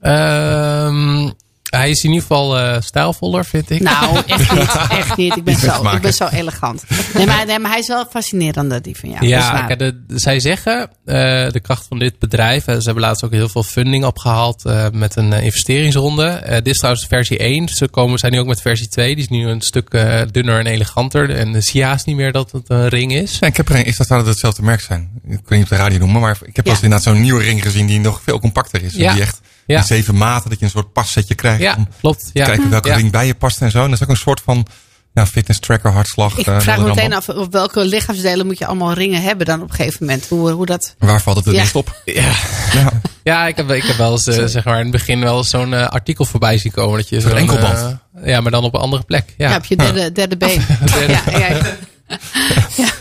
Ehm, 0.02 1.30
hij 1.70 1.90
is 1.90 2.02
in 2.02 2.08
ieder 2.10 2.22
geval 2.26 2.58
eh, 2.58 2.80
stijlvoller, 2.80 3.44
vind 3.44 3.70
ik. 3.70 3.80
Nou, 3.80 4.16
echt 4.26 4.52
niet. 4.54 4.76
Echt 4.90 5.16
niet. 5.16 5.36
Ik 5.36 5.44
ben, 5.44 5.54
zo, 5.56 5.72
smaak, 5.78 5.94
ik 5.94 6.00
ben 6.00 6.10
hè? 6.10 6.16
zo 6.16 6.26
elegant. 6.26 6.82
Nee 7.14 7.26
maar, 7.26 7.46
nee, 7.46 7.58
maar 7.58 7.70
hij 7.70 7.80
is 7.80 7.86
wel 7.86 8.06
fascinerender, 8.10 8.82
die 8.82 8.96
van 8.96 9.10
jou. 9.10 9.26
Ja, 9.26 9.62
kijk, 9.66 9.78
de, 9.78 10.02
zij 10.08 10.40
zeggen, 10.40 10.90
eh, 11.04 11.14
de 11.50 11.60
kracht 11.62 11.86
van 11.88 11.98
dit 11.98 12.18
bedrijf. 12.18 12.66
eh, 12.66 12.76
ze 12.76 12.82
hebben 12.84 13.02
laatst 13.02 13.24
ook 13.24 13.32
heel 13.32 13.48
veel 13.48 13.62
funding 13.62 14.04
opgehaald 14.04 14.64
eh, 14.64 14.86
met 14.92 15.16
een 15.16 15.32
investeringsronde. 15.32 16.26
Eh, 16.26 16.54
dit 16.54 16.66
is 16.66 16.78
trouwens 16.78 17.06
versie 17.06 17.38
1. 17.38 17.68
Ze 17.68 17.88
komen, 17.88 18.18
zijn 18.18 18.32
nu 18.32 18.38
ook 18.40 18.46
met 18.46 18.60
versie 18.60 18.88
2. 18.88 19.14
Die 19.14 19.24
is 19.24 19.30
nu 19.30 19.46
een 19.48 19.60
stuk 19.60 19.88
eh, 19.88 20.20
dunner 20.30 20.58
en 20.58 20.66
eleganter. 20.66 21.30
En 21.36 21.52
de 21.52 21.60
zie 21.60 21.80
je 21.80 21.86
haast 21.86 22.06
niet 22.06 22.16
meer 22.16 22.32
dat 22.32 22.50
het 22.52 22.64
een 22.70 22.88
ring 22.88 23.14
is. 23.14 23.36
Ja, 23.40 23.46
ik 23.46 23.56
heb 23.56 23.68
er 23.68 23.74
een, 23.74 23.84
is 23.84 23.96
dat 23.96 24.06
zou 24.06 24.18
dat 24.20 24.28
hetzelfde 24.28 24.62
merk 24.62 24.80
zijn? 24.80 25.10
Ik 25.24 25.30
weet 25.30 25.50
niet 25.50 25.62
op 25.62 25.68
de 25.68 25.76
radio 25.76 25.98
noemen, 25.98 26.20
maar 26.20 26.38
ik 26.44 26.56
heb 26.56 26.66
Ja. 26.66 26.74
inderdaad 26.74 27.02
zo'n 27.02 27.20
nieuwe 27.20 27.42
ring 27.42 27.62
gezien 27.62 27.86
die 27.86 28.00
nog 28.00 28.20
veel 28.24 28.38
compacter 28.40 28.82
is. 28.82 28.92
en 28.94 29.00
Ja. 29.00 29.12
Die 29.12 29.22
echt 29.22 29.40
Ja. 29.66 29.78
in 29.78 29.84
zeven 29.84 30.16
maten, 30.16 30.50
dat 30.50 30.58
je 30.58 30.64
een 30.64 30.70
soort 30.70 30.92
passetje 30.92 31.34
krijgt. 31.34 31.60
Ja, 31.62 31.74
om 31.76 31.88
klopt. 32.00 32.20
te 32.24 32.30
Ja. 32.32 32.44
kijken 32.44 32.70
welke 32.70 32.88
Ja. 32.88 32.94
ring 32.96 33.10
bij 33.10 33.26
je 33.26 33.34
past 33.34 33.60
en 33.60 33.70
zo. 33.70 33.78
En 33.84 33.90
dat 33.90 33.98
is 34.00 34.02
ook 34.04 34.10
een 34.10 34.16
soort 34.16 34.40
van 34.44 34.66
ja, 35.14 35.26
fitness 35.26 35.60
tracker, 35.60 35.90
hartslag. 35.92 36.38
Ik 36.38 36.46
eh, 36.46 36.60
vraag 36.60 36.78
me 36.78 36.84
meteen 36.84 37.12
af 37.12 37.28
op 37.28 37.52
welke 37.52 37.84
lichaamsdelen 37.84 38.46
moet 38.46 38.58
je 38.58 38.66
allemaal 38.66 38.92
ringen 38.92 39.22
hebben 39.22 39.46
dan 39.46 39.62
op 39.62 39.68
een 39.70 39.74
gegeven 39.74 40.06
moment. 40.06 40.26
Hoe, 40.28 40.50
hoe 40.50 40.66
dat... 40.66 40.94
Waar 40.98 41.20
valt 41.22 41.36
het 41.36 41.44
het 41.44 41.54
Ja. 41.54 41.60
meest 41.60 41.74
op? 41.74 42.00
Ja. 42.04 42.32
Ja. 42.72 42.92
Ja, 43.24 43.46
ik 43.46 43.56
heb, 43.56 43.70
ik 43.70 43.82
heb 43.84 43.96
wel 43.96 44.12
eens 44.12 44.26
eh, 44.26 44.44
zeg 44.46 44.64
maar, 44.64 44.76
in 44.76 44.82
het 44.82 44.90
begin 44.90 45.20
wel 45.20 45.36
eens 45.36 45.50
zo'n 45.50 45.74
eh, 45.74 45.86
artikel 45.86 46.24
voorbij 46.24 46.58
zien 46.58 46.72
komen. 46.72 46.98
Dat 46.98 47.08
je 47.08 47.20
Zo'n 47.20 47.36
enkelband. 47.36 47.96
ja, 48.24 48.40
maar 48.40 48.50
dan 48.50 48.64
op 48.64 48.74
een 48.74 48.80
andere 48.80 49.02
plek. 49.02 49.34
Ja, 49.36 49.50
Ja, 49.50 49.56
op 49.56 49.64
je 49.64 49.76
derde, 49.76 50.12
derde 50.12 50.36
been. 50.36 50.66
Derde. 50.92 51.18
Ja, 51.38 52.86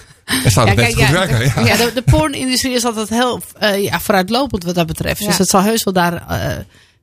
En 0.44 0.52
zou 0.52 0.66
Ja, 0.68 0.74
het 0.74 0.84
best 0.84 0.96
kijk, 0.96 1.08
goed 1.10 1.18
ja, 1.18 1.28
werken. 1.28 1.64
Ja. 1.66 1.68
Ja, 1.76 1.86
de, 1.86 1.92
de 1.94 2.02
pornindustrie 2.02 2.74
is 2.74 2.86
altijd 2.86 3.10
heel 3.10 3.42
eh, 3.60 3.84
ja, 3.84 4.00
vooruitlopend 4.00 4.64
wat 4.64 4.76
dat 4.76 4.88
betreft. 4.88 5.26
Dus 5.26 5.38
het 5.38 5.50
zal 5.50 5.62
heus 5.62 5.84
wel 5.84 5.94
daar 5.94 6.14
eh, 6.30 6.58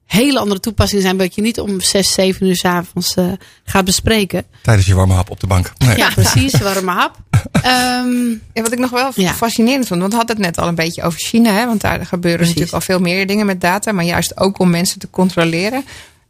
hele 0.06 0.38
andere 0.38 0.60
toepassingen 0.60 1.02
zijn. 1.02 1.16
Dat 1.16 1.34
je 1.34 1.42
niet 1.42 1.60
om 1.60 1.80
zes, 1.80 2.12
zeven 2.12 2.46
uur 2.46 2.56
s 2.56 2.64
avonds 2.64 3.14
eh, 3.14 3.24
gaat 3.64 3.84
bespreken. 3.84 4.44
Tijdens 4.62 4.86
je 4.86 4.94
warme 4.94 5.14
hap 5.14 5.30
op 5.30 5.40
de 5.40 5.46
bank. 5.46 5.72
Nee. 5.78 5.96
Ja, 5.96 6.10
precies. 6.14 6.58
Warme 6.60 6.90
hap. 6.92 7.16
Ehm, 7.62 8.28
Ja, 8.52 8.62
wat 8.62 8.72
ik 8.72 8.78
nog 8.78 8.90
wel 8.90 9.10
Ja. 9.14 9.32
fascinerend 9.32 9.86
vond, 9.86 10.00
want 10.00 10.12
we 10.12 10.18
hadden 10.18 10.36
het 10.36 10.44
net 10.44 10.58
al 10.58 10.68
een 10.68 10.74
beetje 10.74 11.02
over 11.02 11.20
China, 11.20 11.52
hè, 11.52 11.66
want 11.66 11.80
daar 11.80 12.06
gebeuren 12.06 12.20
Precies. 12.40 12.54
natuurlijk 12.54 12.72
al 12.74 12.94
veel 12.94 12.98
meer 13.00 13.26
dingen 13.26 13.46
met 13.46 13.60
data, 13.60 13.92
maar 13.92 14.04
juist 14.04 14.36
ook 14.40 14.58
om 14.58 14.70
mensen 14.70 14.98
te 14.98 15.10
controleren. 15.10 15.84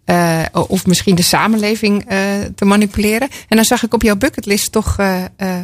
eh, 0.04 0.42
of 0.52 0.86
misschien 0.86 1.14
de 1.14 1.22
samenleving 1.22 2.04
eh, 2.08 2.18
te 2.54 2.64
manipuleren. 2.64 3.28
En 3.48 3.56
dan 3.56 3.64
zag 3.64 3.82
ik 3.82 3.94
op 3.94 4.02
jouw 4.02 4.16
bucketlist 4.16 4.72
toch 4.72 4.94
eh, 4.98 5.24
eh, 5.24 5.28
eh, 5.36 5.56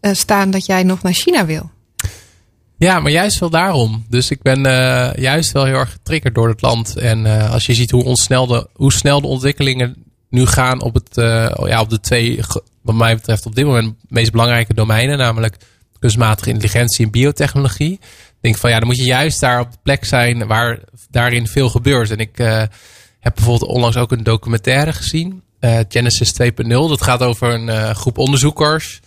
staan 0.00 0.50
dat 0.50 0.66
jij 0.66 0.82
nog 0.82 1.02
naar 1.02 1.12
China 1.12 1.46
wil. 1.46 1.70
Ja, 2.76 3.00
maar 3.00 3.12
juist 3.12 3.38
wel 3.38 3.50
daarom. 3.50 4.04
Dus 4.08 4.30
ik 4.30 4.42
ben 4.42 4.66
eh, 4.66 5.14
juist 5.22 5.52
wel 5.52 5.64
heel 5.64 5.74
erg 5.74 5.92
getriggerd 5.92 6.34
door 6.34 6.48
het 6.48 6.62
land. 6.62 6.96
En 6.96 7.26
eh, 7.26 7.52
als 7.52 7.66
je 7.66 7.74
ziet 7.74 7.90
hoe, 7.90 8.04
ontsnelde, 8.04 8.68
hoe 8.72 8.92
snel 8.92 9.20
de 9.20 9.26
ontwikkelingen 9.26 9.96
nu 10.30 10.46
gaan 10.46 10.82
op, 10.82 10.94
het, 10.94 11.16
eh, 11.18 11.50
ja, 11.64 11.80
op 11.80 11.90
de 11.90 12.00
twee, 12.00 12.40
wat 12.82 12.94
mij 12.94 13.14
betreft 13.14 13.46
op 13.46 13.54
dit 13.54 13.64
moment, 13.64 13.94
meest 14.08 14.30
belangrijke 14.30 14.74
domeinen. 14.74 15.18
Namelijk 15.18 15.56
kunstmatige 15.98 16.50
intelligentie 16.50 17.04
en 17.04 17.10
biotechnologie. 17.10 17.92
Ik 17.92 18.00
denk 18.40 18.56
van 18.56 18.70
ja, 18.70 18.78
dan 18.78 18.86
moet 18.86 18.96
je 18.96 19.04
juist 19.04 19.40
daar 19.40 19.60
op 19.60 19.70
de 19.72 19.78
plek 19.82 20.04
zijn 20.04 20.46
waar 20.46 20.78
daarin 21.10 21.46
veel 21.46 21.68
gebeurt. 21.68 22.10
En 22.10 22.18
ik 22.18 22.38
eh, 22.38 22.62
heb 23.20 23.34
bijvoorbeeld 23.34 23.70
onlangs 23.70 23.96
ook 23.96 24.12
een 24.12 24.22
documentaire 24.22 24.92
gezien. 24.92 25.42
eh, 25.60 25.78
Genesis 25.88 26.32
2.0. 26.42 26.68
Dat 26.68 27.02
gaat 27.02 27.22
over 27.22 27.54
een 27.54 27.68
eh, 27.68 27.90
groep 27.90 28.18
onderzoekers. 28.18 29.00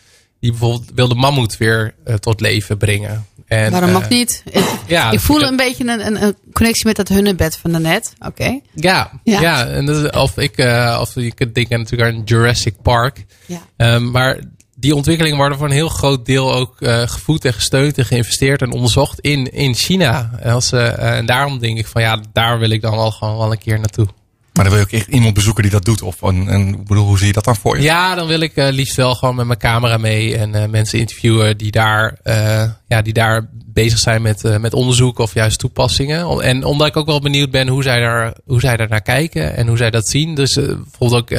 Die 0.44 0.52
bijvoorbeeld 0.52 0.92
wilde 0.96 1.16
mammoet 1.16 1.58
weer 1.58 1.96
eh, 2.06 2.16
tot 2.16 2.42
leven 2.42 2.78
brengen. 2.78 3.26
En, 3.48 3.72
waarom 3.72 3.90
eh, 3.90 3.96
ook 3.96 4.10
niet? 4.10 4.44
Ik, 4.52 4.64
Ja, 4.88 5.12
ik 5.12 5.20
voel 5.20 5.42
een 5.42 5.56
beetje 5.56 5.84
een, 5.88 6.06
een, 6.06 6.24
een 6.24 6.36
connectie 6.54 6.86
met 6.86 6.96
dat 6.96 7.08
hunnebed 7.08 7.58
van 7.58 7.72
daarnet. 7.72 8.14
Oké. 8.20 8.60
Ja, 8.74 9.12
Ja. 9.24 9.42
ja. 9.42 9.66
en 9.68 9.86
dat 9.86 10.04
is- 10.04 10.10
of 10.10 10.38
ik, 10.38 10.58
eh, 10.58 10.98
of 11.02 11.16
je 11.16 11.34
kunt 11.34 11.56
denken 11.56 11.80
natuurlijk 11.80 12.12
aan 12.16 12.22
Jurassic 12.26 12.76
Park. 12.82 13.26
Ja. 13.46 13.62
Ehm, 13.78 14.12
maar 14.12 14.40
die 14.76 14.96
ontwikkelingen 14.96 15.38
worden 15.38 15.58
voor 15.58 15.68
een 15.68 15.74
heel 15.74 15.90
groot 15.90 16.26
deel 16.26 16.54
ook 16.54 16.82
eh, 16.82 17.02
gevoed 17.08 17.46
en 17.46 17.54
gesteund 17.54 17.98
en 17.98 18.06
geïnvesteerd 18.06 18.62
en 18.62 18.72
onderzocht 18.72 19.20
in, 19.20 19.52
in 19.54 19.74
China. 19.76 20.32
En, 20.40 20.54
als, 20.54 20.72
eh, 20.72 21.18
en 21.18 21.26
daarom 21.26 21.60
denk 21.60 21.78
ik 21.78 21.88
van 21.88 22.02
ja, 22.02 22.20
daar 22.34 22.60
wil 22.60 22.70
ik 22.70 22.82
dan 22.82 22.96
wel 22.96 23.12
gewoon 23.12 23.38
wel 23.38 23.52
een 23.52 23.58
keer 23.58 23.78
naartoe. 23.78 24.08
Maar 24.54 24.64
dan 24.64 24.74
wil 24.74 24.84
je 24.84 24.88
ook 24.88 25.02
echt 25.02 25.08
iemand 25.08 25.34
bezoeken 25.34 25.64
die 25.64 25.72
dat 25.72 25.86
doet. 25.86 26.02
Of 26.02 26.22
een, 26.22 26.48
en, 26.48 26.68
ik 26.68 26.86
bedoel, 26.86 27.06
hoe 27.06 27.18
zie 27.18 27.28
je 27.28 27.34
dat 27.34 27.44
dan 27.44 27.56
voor 27.56 27.78
je? 27.78 27.84
Ja, 27.84 28.16
dan 28.16 28.28
wil 28.28 28.40
ik 28.40 28.56
eh, 28.56 28.68
liefst 28.72 28.96
wel 28.96 29.16
gewoon 29.16 29.36
met 29.36 29.46
mijn 29.46 29.60
camera 29.60 29.98
mee 29.98 30.38
en 30.38 30.56
eh, 30.56 30.70
mensen 30.70 31.00
interviewen 31.00 31.58
die 31.58 31.72
daar, 31.72 32.18
eh, 32.24 32.64
ja, 32.88 33.02
die 33.02 33.14
daar 33.14 33.50
bezig 33.66 34.00
zijn 34.00 34.22
met, 34.22 34.60
met 34.60 34.74
onderzoek 34.74 35.20
of 35.20 35.34
juist 35.34 35.60
toepassingen. 35.60 36.42
En 36.42 36.64
omdat 36.64 36.88
ik 36.88 36.98
ook 36.98 37.06
wel 37.06 37.20
benieuwd 37.20 37.52
ben 37.52 37.68
hoe 37.68 37.84
zij 37.84 38.00
daar, 38.00 38.34
hoe 38.46 38.60
zij 38.60 38.78
daar 38.78 38.90
naar 38.90 39.02
kijken 39.02 39.56
en 39.56 39.68
hoe 39.68 39.78
zij 39.78 39.90
dat 39.90 40.08
zien. 40.08 40.36
Dus 40.36 40.54
bijvoorbeeld 40.54 41.22
ook, 41.22 41.30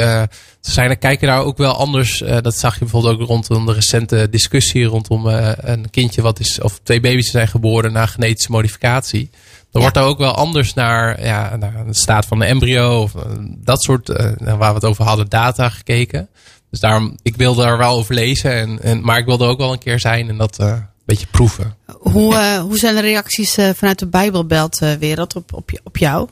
ze 0.60 0.70
zijn 0.70 0.90
er 0.90 0.96
kijken 0.96 1.26
daar 1.26 1.42
ook 1.42 1.58
wel 1.58 1.72
anders. 1.72 2.22
dat 2.40 2.58
zag 2.58 2.72
je 2.74 2.80
bijvoorbeeld 2.80 3.20
ook 3.20 3.28
rondom 3.28 3.66
de 3.66 3.72
recente 3.72 4.28
discussie 4.30 4.84
rondom 4.84 5.26
een 5.26 5.90
kindje 5.90 6.22
wat 6.22 6.40
is, 6.40 6.60
of 6.60 6.80
twee 6.82 7.00
baby's 7.00 7.30
zijn 7.30 7.48
geboren 7.48 7.92
na 7.92 8.06
genetische 8.06 8.50
modificatie. 8.50 9.30
Dan 9.74 9.82
wordt 9.82 9.96
er 9.96 10.02
ook 10.02 10.18
wel 10.18 10.32
anders 10.34 10.74
naar, 10.74 11.24
ja, 11.24 11.56
naar 11.56 11.84
de 11.86 11.94
staat 11.94 12.26
van 12.26 12.38
de 12.38 12.44
embryo 12.44 13.02
of 13.02 13.14
eh, 13.14 13.22
dat 13.40 13.82
soort, 13.82 14.08
eh, 14.08 14.32
waar 14.38 14.68
we 14.68 14.74
het 14.74 14.84
over 14.84 15.04
hadden, 15.04 15.28
data 15.28 15.68
gekeken. 15.68 16.28
Dus 16.70 16.80
daarom, 16.80 17.16
ik 17.22 17.36
wilde 17.36 17.64
er 17.64 17.78
wel 17.78 17.96
over 17.96 18.14
lezen, 18.14 18.52
en, 18.52 18.82
en, 18.82 19.04
maar 19.04 19.18
ik 19.18 19.24
wilde 19.26 19.44
ook 19.46 19.58
wel 19.58 19.72
een 19.72 19.78
keer 19.78 20.00
zijn 20.00 20.28
en 20.28 20.36
dat 20.36 20.58
eh, 20.58 20.66
een 20.66 20.86
beetje 21.04 21.26
proeven. 21.26 21.76
Hoe, 21.98 22.58
hoe 22.60 22.78
zijn 22.78 22.94
de 22.94 23.00
reacties 23.00 23.54
vanuit 23.74 23.98
de 23.98 24.06
Bijbelbelt-wereld 24.06 25.36
op, 25.36 25.52
op, 25.52 25.70
je- 25.70 25.80
op 25.84 25.96
jou? 25.96 26.28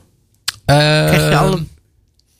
Krijg 0.65 1.29
je 1.29 1.37
alle 1.37 1.55
Eh, 1.55 1.61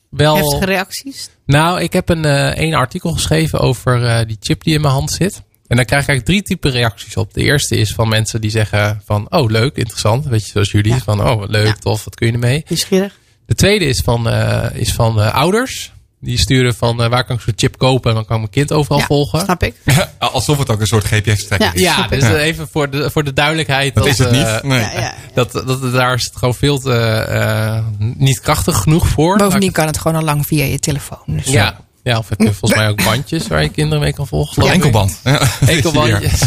wel, 0.09 0.35
heftige 0.35 0.65
reacties? 0.65 1.29
nou, 1.45 1.81
ik 1.81 1.93
heb 1.93 2.09
een 2.09 2.25
één 2.55 2.73
artikel 2.73 3.11
geschreven 3.11 3.59
over 3.59 4.27
die 4.27 4.37
chip 4.39 4.63
die 4.63 4.73
in 4.73 4.81
mijn 4.81 4.93
hand 4.93 5.11
zit. 5.11 5.41
En 5.73 5.79
daar 5.79 5.87
krijg 5.87 6.01
ik 6.03 6.09
eigenlijk 6.09 6.25
drie 6.25 6.57
typen 6.57 6.71
reacties 6.79 7.15
op. 7.17 7.33
De 7.33 7.41
eerste 7.41 7.75
is 7.77 7.93
van 7.93 8.07
mensen 8.07 8.41
die 8.41 8.49
zeggen 8.51 9.01
van, 9.05 9.25
oh 9.29 9.49
leuk, 9.49 9.75
interessant. 9.75 10.25
Weet 10.25 10.45
je, 10.45 10.51
zoals 10.51 10.71
jullie. 10.71 10.93
Ja. 10.93 10.99
Van, 10.99 11.21
oh 11.29 11.39
wat 11.39 11.49
leuk, 11.49 11.65
Ja. 11.67 11.73
tof, 11.79 12.03
wat 12.03 12.15
kun 12.15 12.27
je 12.27 12.33
ermee? 12.33 12.63
Nieuwsgierig? 12.67 13.13
De 13.45 13.55
tweede 13.55 13.85
is 13.85 14.01
van, 14.03 14.29
eh, 14.29 14.65
is 14.73 14.91
van 14.93 15.21
eh, 15.21 15.33
ouders. 15.33 15.91
Die 16.19 16.37
sturen 16.37 16.75
van, 16.75 17.03
eh, 17.03 17.09
waar 17.09 17.23
kan 17.25 17.35
ik 17.35 17.41
zo'n 17.41 17.53
chip 17.55 17.77
kopen? 17.77 18.09
En 18.09 18.15
dan 18.15 18.25
kan 18.25 18.35
ik 18.35 18.41
mijn 18.41 18.53
kind 18.53 18.71
overal 18.71 18.97
Ja, 18.99 19.05
volgen. 19.05 19.39
Snap 19.39 19.63
ik. 19.63 19.75
Alsof 20.19 20.57
het 20.57 20.69
ook 20.69 20.79
een 20.79 20.87
soort 20.87 21.05
GPS-trekker 21.05 21.67
Ja. 21.67 21.73
is. 21.73 21.81
Ja, 21.81 22.07
dus 22.07 22.23
Ja. 22.23 22.35
even 22.37 22.67
voor 22.71 22.89
de, 22.89 23.09
voor 23.11 23.23
de 23.23 23.33
duidelijkheid. 23.33 23.95
Dat 23.95 24.05
is 24.05 24.17
het 24.17 24.31
niet. 24.31 24.63
Nee. 24.63 24.79
Ja, 24.79 24.91
ja. 24.99 25.13
Dat, 25.33 25.51
dat, 25.51 25.91
daar 25.93 26.13
is 26.13 26.23
het 26.25 26.35
gewoon 26.35 26.55
veel 26.55 26.79
te, 26.79 26.93
eh, 26.93 27.85
niet 27.97 28.39
krachtig 28.39 28.77
genoeg 28.77 29.07
voor. 29.07 29.37
Bovendien 29.37 29.71
kan 29.71 29.85
het 29.87 29.97
gewoon 29.97 30.17
al 30.17 30.23
lang 30.23 30.45
via 30.47 30.63
je 30.63 30.79
telefoon. 30.79 31.19
Dus 31.25 31.45
Ja, 31.45 31.77
ja, 32.03 32.17
of 32.17 32.29
heb 32.29 32.39
je 32.39 32.53
volgens 32.53 32.79
mij 32.79 32.89
ook 32.89 33.03
bandjes 33.03 33.47
waar 33.47 33.61
je 33.63 33.69
kinderen 33.69 34.03
mee 34.03 34.13
kan 34.13 34.27
volgen. 34.27 34.53
Geloof 34.53 34.69
ik. 34.69 34.75
enkelband. 34.75 35.19
Ja. 35.23 35.41
Enkelbandjes. 35.67 36.41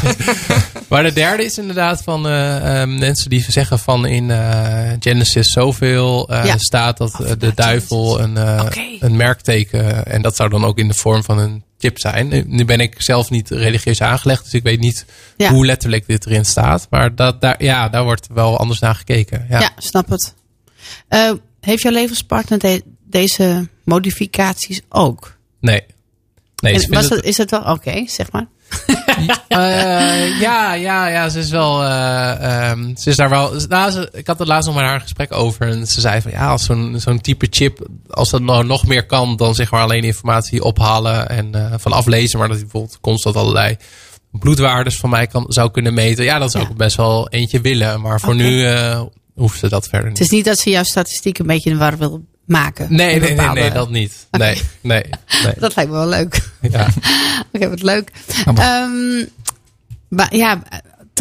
maar 0.88 1.02
de 1.02 1.12
derde 1.12 1.44
is 1.44 1.58
inderdaad 1.58 2.02
van 2.02 2.26
eh, 2.26 2.82
eh, 2.82 2.88
mensen 2.88 3.30
die 3.30 3.44
zeggen 3.48 3.78
van 3.78 4.06
in 4.06 4.30
eh, 4.30 4.90
Genesis 5.00 5.48
zoveel 5.52 6.28
eh, 6.28 6.44
Ja. 6.44 6.58
staat 6.58 6.96
dat 6.96 7.12
de 7.38 7.52
duivel 7.54 8.20
een, 8.20 8.36
eh, 8.36 8.64
een 9.00 9.16
merkteken 9.16 10.06
en 10.06 10.22
dat 10.22 10.36
zou 10.36 10.48
dan 10.48 10.64
ook 10.64 10.78
in 10.78 10.88
de 10.88 10.94
vorm 10.94 11.24
van 11.24 11.38
een 11.38 11.64
chip 11.78 11.98
zijn. 11.98 12.44
Nu- 12.46 12.64
ben 12.64 12.80
ik 12.80 12.94
zelf 13.02 13.30
niet 13.30 13.50
religieus 13.50 14.00
aangelegd, 14.02 14.44
dus 14.44 14.52
ik 14.54 14.62
weet 14.62 14.80
niet 14.80 15.04
Ja. 15.36 15.50
hoe 15.50 15.66
letterlijk 15.66 16.06
dit 16.06 16.26
erin 16.26 16.44
staat. 16.44 16.86
Maar 16.90 17.14
dat, 17.14 17.40
daar, 17.40 17.62
ja, 17.64 17.88
daar 17.88 18.04
wordt 18.04 18.26
wel 18.34 18.58
anders 18.58 18.80
naar 18.80 18.94
gekeken. 18.94 19.46
Ja. 19.50 19.60
Ja, 19.60 19.70
snap 19.78 20.08
het. 20.08 20.34
Eh, 21.08 21.30
heeft 21.60 21.82
jouw 21.82 21.92
levenspartner 21.92 22.58
de- 22.58 22.82
deze 23.10 23.68
modificaties 23.84 24.80
ook? 24.88 25.35
Nee. 25.60 25.82
Nee, 26.62 26.74
En 26.74 26.90
was 26.94 27.08
het, 27.08 27.22
is 27.24 27.36
het 27.36 27.50
wel 27.50 27.60
oké, 27.62 28.02
zeg 28.06 28.32
maar? 28.32 28.46
Eh, 29.48 30.40
ja, 30.40 30.74
ja, 30.74 31.06
ja, 31.08 31.28
ze 31.28 31.38
is 31.38 31.50
wel. 31.50 31.82
eh, 31.84 32.68
ehm, 32.70 32.96
ze 32.96 33.10
is 33.10 33.16
daar 33.16 33.28
wel. 33.28 33.52
Nou, 33.68 33.90
ze, 33.90 34.08
ik 34.12 34.26
had 34.26 34.38
het 34.38 34.48
laatst 34.48 34.66
nog 34.66 34.76
met 34.76 34.84
haar 34.84 34.94
een 34.94 35.00
gesprek 35.00 35.32
over. 35.32 35.68
En 35.68 35.86
ze 35.86 36.00
zei 36.00 36.20
van 36.20 36.30
ja, 36.30 36.48
als 36.50 36.64
zo'n 36.64 36.94
zo'n 37.00 37.20
type 37.20 37.46
chip. 37.50 37.86
Als 38.10 38.30
dat 38.30 38.40
nou 38.40 38.64
nog 38.64 38.86
meer 38.86 39.06
kan 39.06 39.36
dan 39.36 39.54
zeg 39.54 39.70
maar 39.70 39.82
alleen 39.82 40.04
informatie 40.04 40.62
ophalen 40.64 41.28
en 41.28 41.54
eh, 41.54 41.74
van 41.78 41.92
aflezen. 41.92 42.38
Maar 42.38 42.48
dat 42.48 42.56
hij 42.56 42.66
bijvoorbeeld 42.66 43.00
constant 43.00 43.36
allerlei 43.36 43.76
bloedwaardes 44.30 44.96
van 44.96 45.10
mij 45.10 45.26
kan, 45.26 45.44
zou 45.48 45.70
kunnen 45.70 45.94
meten. 45.94 46.24
Ja, 46.24 46.38
dat 46.38 46.50
zou 46.50 46.64
Ja. 46.64 46.70
ik 46.70 46.76
best 46.76 46.96
wel 46.96 47.28
eentje 47.28 47.60
willen. 47.60 48.00
Maar 48.00 48.20
voor 48.20 48.34
nu 48.34 48.68
hoeft 49.34 49.58
ze 49.58 49.68
dat 49.68 49.88
verder 49.88 50.08
Het 50.08 50.18
niet. 50.18 50.28
is 50.28 50.34
niet 50.34 50.44
dat 50.44 50.58
ze 50.58 50.70
jouw 50.70 50.82
statistiek 50.84 51.38
een 51.38 51.46
beetje 51.46 51.70
in 51.70 51.76
de 51.76 51.82
war 51.82 51.98
wil 51.98 52.24
maken. 52.46 52.86
Nee, 52.94 53.20
nee, 53.20 53.34
nee, 53.34 53.70
dat 53.70 53.90
niet. 53.90 54.26
Nee, 54.30 54.60
nee, 54.80 55.04
nee. 55.42 55.52
Dat 55.58 55.76
lijkt 55.76 55.90
me 55.90 55.96
wel 55.96 56.08
leuk. 56.08 56.50
Ja. 56.60 56.88
Oké, 57.52 57.68
wat 57.68 57.82
leuk. 57.82 58.10
maar- 58.44 58.56
Ehm, 58.82 59.24
maar 60.08 60.36
ja, 60.36 60.62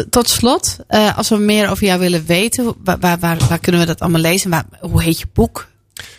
tot 0.09 0.29
slot, 0.29 0.77
eh, 0.88 1.17
als 1.17 1.29
we 1.29 1.38
meer 1.38 1.69
over 1.69 1.85
jou 1.85 1.99
willen 1.99 2.25
weten, 2.25 2.73
waar, 2.83 2.99
waar, 2.99 3.19
waar, 3.19 3.59
kunnen 3.59 3.81
we 3.81 3.88
dat 3.88 3.99
allemaal 3.99 4.21
lezen? 4.21 4.49
Waar, 4.49 4.65
hoe 4.79 5.03
heet 5.03 5.19
je 5.19 5.25
boek? 5.33 5.67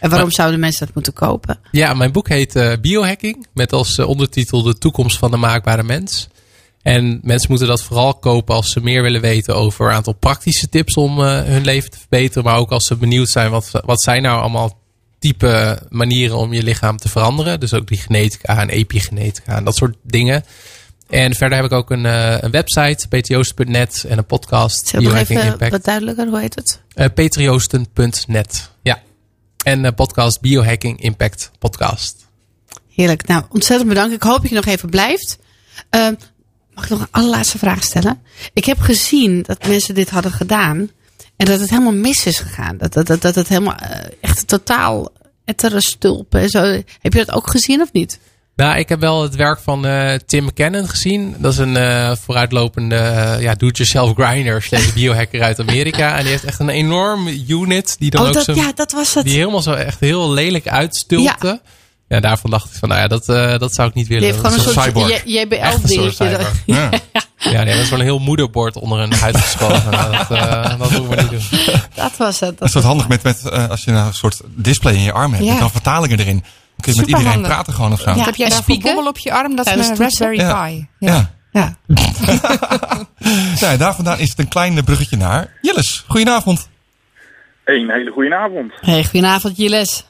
En 0.00 0.08
waarom 0.08 0.26
Maar- 0.26 0.36
zouden 0.36 0.60
mensen 0.60 0.86
dat 0.86 0.94
moeten 0.94 1.12
kopen? 1.12 1.58
Ja, 1.70 1.94
mijn 1.94 2.12
boek 2.12 2.28
heet 2.28 2.56
eh, 2.56 2.72
Biohacking. 2.80 3.46
Met 3.54 3.72
als 3.72 3.96
eh, 3.98 4.08
ondertitel 4.08 4.62
De 4.62 4.78
toekomst 4.78 5.18
van 5.18 5.30
de 5.30 5.36
maakbare 5.36 5.82
mens. 5.82 6.28
En 6.82 7.20
mensen 7.22 7.50
moeten 7.50 7.68
dat 7.68 7.82
vooral 7.82 8.14
kopen 8.14 8.54
als 8.54 8.72
ze 8.72 8.80
meer 8.80 9.02
willen 9.02 9.20
weten 9.20 9.54
over 9.56 9.88
een 9.88 9.94
aantal 9.94 10.12
praktische 10.12 10.68
tips 10.68 10.94
om 10.94 11.18
hun 11.20 11.64
leven 11.64 11.90
te 11.90 11.98
verbeteren. 11.98 12.44
Maar 12.44 12.56
ook 12.58 12.70
als 12.70 12.86
ze 12.86 12.96
benieuwd 12.96 13.28
zijn 13.28 13.50
wat, 13.50 13.70
wat 13.84 14.02
zijn 14.02 14.22
nou 14.22 14.40
allemaal 14.40 14.78
type 15.18 15.82
manieren 15.88 16.36
om 16.36 16.52
je 16.52 16.62
lichaam 16.62 16.96
te 16.96 17.08
veranderen. 17.08 17.60
Dus 17.60 17.74
ook 17.74 17.88
die 17.88 17.98
genetica 17.98 18.60
en 18.60 18.68
epigenetica 18.68 19.56
en 19.56 19.64
dat 19.64 19.76
soort 19.76 19.96
dingen. 20.02 20.44
En 21.08 21.34
verder 21.34 21.56
heb 21.56 21.66
ik 21.66 21.72
ook 21.72 21.90
een, 21.90 22.06
eh, 22.06 22.36
een 22.40 22.50
website, 22.50 23.08
petrjoosten.net 23.08 24.04
en 24.08 24.18
een 24.18 24.26
podcast, 24.26 24.92
nog 24.92 25.02
Biohacking 25.02 25.38
even 25.38 25.52
Impact. 25.52 25.70
wat 25.70 25.84
duidelijker, 25.84 26.26
hoe 26.26 26.40
heet 26.40 26.54
het? 26.54 26.80
Uh, 26.94 27.06
petrjoosten.net, 27.14 28.70
ja. 28.82 29.02
En 29.64 29.84
uh, 29.84 29.90
podcast 29.96 30.40
Biohacking 30.40 31.00
Impact 31.00 31.50
Podcast. 31.58 32.26
Heerlijk. 32.94 33.26
Nou, 33.26 33.44
ontzettend 33.48 33.88
bedankt. 33.88 34.14
Ik 34.14 34.22
hoop 34.22 34.40
dat 34.40 34.48
je 34.48 34.54
nog 34.54 34.66
even 34.66 34.90
blijft. 34.90 35.38
Ehm, 35.90 36.14
mag 36.74 36.84
ik 36.84 36.90
nog 36.90 37.00
een 37.00 37.08
allerlaatste 37.10 37.58
vraag 37.58 37.82
stellen? 37.82 38.22
Ik 38.52 38.64
heb 38.64 38.78
gezien 38.78 39.42
dat 39.42 39.66
mensen 39.66 39.94
dit 39.94 40.10
hadden 40.10 40.32
gedaan. 40.32 40.90
En 41.36 41.46
dat 41.46 41.60
het 41.60 41.70
helemaal 41.70 41.92
mis 41.92 42.26
is 42.26 42.38
gegaan. 42.38 42.76
Dat, 42.76 42.92
dat, 42.92 43.06
dat, 43.06 43.22
dat 43.22 43.34
het 43.34 43.48
helemaal 43.48 43.74
eh, 43.74 43.98
echt 44.20 44.48
totaal 44.48 45.12
ettere 45.44 45.80
stulpen 45.80 46.40
en 46.40 46.48
zo. 46.48 46.62
Heb 47.00 47.12
je 47.12 47.24
dat 47.24 47.32
ook 47.32 47.50
gezien 47.50 47.80
of 47.80 47.92
niet? 47.92 48.18
Nou, 48.56 48.78
ik 48.78 48.88
heb 48.88 49.00
wel 49.00 49.22
het 49.22 49.34
werk 49.34 49.58
van 49.58 49.86
eh, 49.86 50.14
Tim 50.14 50.44
McKinnon 50.44 50.88
gezien. 50.88 51.34
Dat 51.38 51.52
is 51.52 51.58
een 51.58 51.76
eh, 51.76 52.16
vooruitlopende 52.16 53.36
ja, 53.40 53.54
do-it-yourself 53.54 54.14
grinder 54.14 54.62
slash 54.62 54.92
biohacker 54.92 55.42
uit 55.42 55.60
Amerika. 55.60 56.16
En 56.16 56.22
die 56.22 56.30
heeft 56.30 56.44
echt 56.44 56.60
een 56.60 56.68
enorm 56.68 57.26
unit 57.48 57.96
die 57.98 58.10
dan 58.10 58.20
oh, 58.20 58.26
ook 58.26 58.34
dat, 58.34 58.44
zo, 58.44 58.54
ja, 58.54 58.72
dat 58.74 58.92
was 58.92 59.14
het. 59.14 59.24
die 59.24 59.36
helemaal 59.36 59.62
zo 59.62 59.72
echt 59.72 60.00
heel 60.00 60.32
lelijk 60.32 60.68
uitstulpte. 60.68 61.46
Ja. 61.46 61.60
Daarvan 62.08 62.50
dacht 62.50 62.64
ik 62.70 62.78
van, 62.78 62.88
nou 62.88 63.00
ja, 63.00 63.08
dat, 63.08 63.28
eh, 63.28 63.58
dat 63.58 63.74
zou 63.74 63.88
ik 63.88 63.94
niet 63.94 64.06
willen. 64.08 64.24
heeft 64.24 64.36
gewoon 64.36 64.52
een 64.52 64.60
soort 64.60 64.80
cyborg. 64.86 65.24
J- 65.24 65.38
JBL 65.40 65.54
Echt 65.54 65.82
een 65.82 65.88
soort 65.88 66.18
dingetje. 66.18 66.26
cyborg. 66.38 66.62
Ja. 66.66 66.90
Ja, 67.38 67.62
nee, 67.62 67.74
dat 67.74 67.82
is 67.82 67.90
wel 67.90 67.98
een 67.98 68.04
heel 68.04 68.18
moederbord 68.18 68.76
onder 68.76 68.98
een 68.98 69.12
huid 69.12 69.36
geschoven. 69.36 69.90
Nou, 69.96 70.12
dat, 70.16 70.30
eh, 70.30 70.78
dat 70.78 70.78
moeten 70.78 71.08
we 71.08 71.16
niet 71.16 71.30
doen. 71.50 71.74
Dat 71.94 72.16
was 72.16 72.40
het. 72.40 72.48
Dat 72.48 72.58
Dat 72.58 72.68
is 72.68 72.74
wat 72.74 72.82
handig 72.82 73.08
met, 73.08 73.22
met 73.22 73.48
eh, 73.48 73.68
als 73.68 73.84
je 73.84 73.90
nou 73.90 74.06
een 74.06 74.14
soort 74.14 74.40
display 74.44 74.94
in 74.94 75.00
je 75.02 75.12
arm 75.12 75.32
hebt. 75.32 75.44
Ja. 75.44 75.50
Met 75.50 75.60
dan 75.60 75.70
vertalingen 75.70 76.18
erin. 76.20 76.38
Dan 76.40 76.44
kun 76.80 76.92
je 76.92 77.00
met 77.00 77.08
iedereen 77.08 77.42
praten 77.42 77.72
gewoon 77.72 77.92
of 77.92 78.00
zo. 78.00 78.10
Ja. 78.10 78.24
Heb 78.24 78.34
jij 78.34 78.44
en 78.46 78.52
daar 78.52 78.62
voor 78.62 78.74
spieken? 78.74 78.94
bobbel 78.94 79.10
op 79.10 79.18
je 79.18 79.32
arm? 79.32 79.56
Dat 79.56 79.66
is 79.66 79.88
een? 79.88 79.96
Raspberry 79.96 80.38
Ja. 80.38 80.64
Pi. 80.66 80.86
Ja. 80.98 81.30
ja. 81.52 81.76
Nou, 83.60 83.76
daar 83.76 83.94
vandaan 83.94 84.18
is 84.18 84.28
het 84.28 84.38
een 84.38 84.48
klein 84.48 84.84
bruggetje 84.84 85.16
naar 85.16 85.52
Jilles. 85.62 86.04
Goedenavond. 86.08 86.68
Een 87.64 87.90
hele 87.90 88.10
goede 88.10 88.34
avond. 88.36 88.72
Hey, 88.80 89.04
goedenavond, 89.04 89.56
Jiles. 89.56 90.04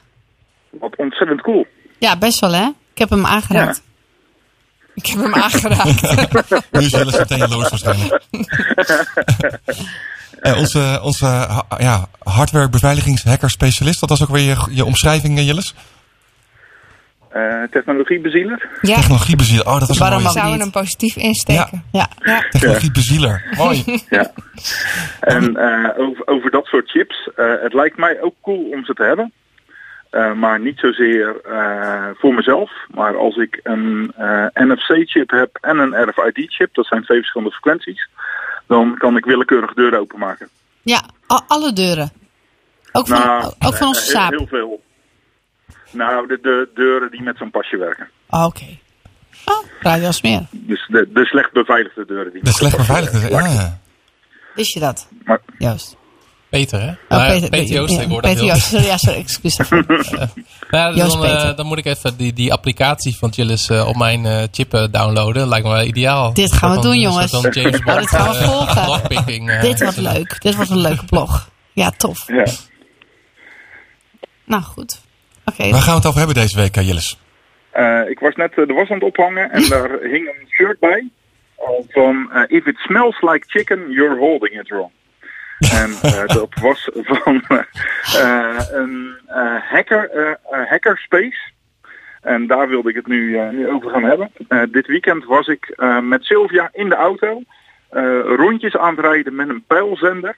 Wat 0.79 0.95
ontzettend 0.97 1.41
cool. 1.41 1.65
Ja, 1.99 2.17
best 2.17 2.39
wel, 2.39 2.53
hè? 2.53 2.65
Ik 2.93 2.97
heb 2.97 3.09
hem 3.09 3.25
aangeraakt. 3.25 3.81
Ik 4.93 5.05
heb 5.05 5.19
hem 5.23 5.33
aangeraakt. 5.33 6.01
Nu 6.71 6.79
is 6.79 6.91
Jilles 6.91 7.17
meteen 7.17 7.37
jaloers 7.37 7.69
waarschijnlijk. 7.69 8.21
Eh, 10.41 10.57
onze 10.57 10.99
onze 11.03 11.25
ha- 11.25 11.65
ja, 11.77 12.07
hardware 12.23 12.69
beveiligingshacker 12.69 13.49
specialist. 13.49 13.99
Wat 13.99 14.09
was 14.09 14.21
ook 14.21 14.29
weer 14.29 14.43
je, 14.43 14.55
je 14.69 14.85
omschrijving, 14.85 15.37
eh, 15.37 15.45
Jilles? 15.47 15.73
Eh 17.29 17.63
technologiebezieler. 17.71 18.69
Ja, 18.81 18.95
Technologiebezieler. 18.95 19.65
Oh, 19.67 19.79
dat 19.79 19.87
was 19.87 19.97
een 19.97 20.03
Waarom 20.03 20.23
we 20.23 20.29
zouden 20.29 20.53
niet? 20.53 20.61
hem 20.61 20.71
positief 20.71 21.15
insteken. 21.15 21.83
Ja. 21.91 22.07
Ja. 22.23 22.45
Technologiebezieler. 22.49 23.43
Mooi. 23.57 23.83
Ja. 24.09 24.31
En 25.19 25.55
eh, 25.55 25.89
over, 25.99 26.27
over 26.27 26.51
dat 26.51 26.65
soort 26.65 26.89
chips. 26.89 27.29
eh, 27.35 27.45
het 27.63 27.73
lijkt 27.73 27.97
mij 27.97 28.21
ook 28.21 28.35
cool 28.41 28.69
om 28.73 28.85
ze 28.85 28.93
te 28.93 29.03
hebben. 29.03 29.33
Eh, 30.09 30.33
maar 30.33 30.59
niet 30.59 30.79
zozeer 30.79 31.41
eh, 31.45 32.09
voor 32.15 32.33
mezelf. 32.33 32.71
Maar 32.93 33.17
als 33.17 33.35
ik 33.35 33.59
een 33.63 34.13
eh, 34.15 34.45
NFC-chip 34.53 35.29
heb 35.29 35.57
en 35.61 35.77
een 35.77 36.09
RFID-chip, 36.09 36.73
dat 36.73 36.85
zijn 36.85 37.03
twee 37.03 37.17
verschillende 37.17 37.53
frequenties, 37.53 38.09
dan 38.67 38.97
kan 38.97 39.17
ik 39.17 39.25
willekeurig 39.25 39.73
deuren 39.73 39.99
openmaken. 39.99 40.49
Ja, 40.81 41.01
alle 41.47 41.73
deuren. 41.73 42.11
Ook 42.91 43.07
van, 43.07 43.19
Nou, 43.19 43.53
ook 43.65 43.75
van 43.75 43.87
onze 43.87 44.01
saap. 44.01 44.29
Heel 44.29 44.47
veel. 44.47 44.81
Nou, 45.91 46.27
de, 46.27 46.39
de 46.41 46.69
deuren 46.73 47.11
die 47.11 47.21
met 47.21 47.37
zo'n 47.37 47.51
pasje 47.51 47.77
werken. 47.77 48.09
Oh, 48.29 48.45
Oké. 48.45 48.77
Oh, 49.45 49.65
Radio 49.79 50.11
Smeer. 50.11 50.47
Dus 50.51 50.87
de, 50.87 51.09
de 51.13 51.25
slecht 51.25 51.51
beveiligde 51.51 52.05
deuren. 52.05 52.31
Die 52.31 52.41
De 52.41 52.47
met 52.47 52.55
slecht 52.55 52.75
zo'n 52.75 52.85
pasje 52.85 52.93
beveiligde. 53.09 53.35
werken. 53.35 53.53
Ja. 53.53 53.79
Wist 54.55 54.73
je 54.73 54.79
dat? 54.79 55.07
Maar 55.23 55.39
Joost. 55.57 55.97
Peter, 56.49 56.81
hè? 56.81 56.89
Oh, 56.89 56.95
Nou, 57.09 57.31
Peter, 57.31 57.49
Peter 57.49 57.75
Joost, 57.75 57.95
ja, 57.95 58.01
ik 58.01 58.07
hoor 58.07 58.21
dat 58.21 58.31
Peter 58.31 58.45
Joost. 58.47 58.71
Ja, 58.71 58.97
sorry, 58.97 59.19
excuus. 59.25 59.57
Ja, 60.69 60.91
Joost 60.93 61.11
dan, 61.11 61.25
eh, 61.25 61.55
dan 61.55 61.65
moet 61.65 61.77
ik 61.77 61.85
even 61.85 62.17
die, 62.17 62.33
die 62.33 62.53
applicatie 62.53 63.17
van 63.17 63.29
Jillis 63.29 63.69
eh, 63.69 63.87
op 63.87 63.95
mijn 63.95 64.25
eh, 64.25 64.43
chip 64.51 64.87
downloaden. 64.91 65.47
Lijkt 65.47 65.65
me 65.65 65.71
wel 65.71 65.83
ideaal. 65.83 66.33
Dit 66.33 66.53
gaan 66.53 66.75
we 66.75 66.81
doen, 66.81 66.99
jongens. 66.99 67.31
van 67.31 67.49
James 67.51 67.79
Bond, 67.83 67.99
dit 67.99 68.09
gaan 68.09 68.27
we 68.31 68.43
volgen. 68.43 69.61
Dit 69.61 69.79
wordt 69.81 69.97
leuk. 69.97 70.41
Dit 70.41 70.55
wordt 70.55 70.69
een 70.69 70.79
leuke 70.81 71.05
blog. 71.15 71.49
Ja, 71.73 71.91
tof. 71.91 72.27
Ja. 72.27 72.45
Nou, 74.45 74.63
goed. 74.63 75.01
Oké. 75.45 75.69
Waar 75.69 75.81
gaan 75.81 75.91
we 75.91 75.97
het 75.97 76.05
over 76.05 76.17
hebben 76.17 76.35
deze 76.35 76.55
week, 76.55 76.75
Jilles? 76.75 77.17
Eh, 77.71 78.09
ik 78.09 78.19
was 78.19 78.35
net 78.35 78.53
de 78.55 78.73
was 78.73 78.89
aan 78.89 78.95
het 78.95 79.03
ophangen 79.03 79.51
en 79.51 79.69
daar 79.69 79.89
hing 79.89 80.27
een 80.27 80.47
shirt 80.49 80.79
bij. 80.79 81.09
Van 81.89 82.29
If 82.47 82.65
it 82.65 82.77
smells 82.77 83.21
like 83.21 83.45
chicken, 83.47 83.91
you're 83.91 84.17
holding 84.17 84.59
it 84.59 84.67
wrong. 84.69 84.91
En 85.59 85.91
eh, 86.01 86.25
dat 86.25 86.49
was 86.61 86.89
van 86.93 87.43
eh, 88.21 88.59
een 88.71 89.15
eh, 89.27 89.55
hacker, 89.71 90.37
hackerspace. 90.69 91.55
En 92.21 92.47
daar 92.47 92.67
wilde 92.67 92.89
ik 92.89 92.95
het 92.95 93.07
nu, 93.07 93.37
eh, 93.37 93.49
nu 93.49 93.69
over 93.69 93.89
gaan 93.89 94.03
hebben. 94.03 94.31
Eh, 94.47 94.61
dit 94.71 94.87
weekend 94.87 95.25
was 95.25 95.47
ik 95.47 95.65
eh, 95.75 95.99
met 95.99 96.23
Sylvia 96.23 96.69
in 96.73 96.89
de 96.89 96.95
auto 96.95 97.41
eh, 97.89 98.03
rondjes 98.23 98.77
aan 98.77 98.95
het 98.95 99.05
rijden 99.05 99.35
met 99.35 99.49
een 99.49 99.63
pijlzender. 99.67 100.37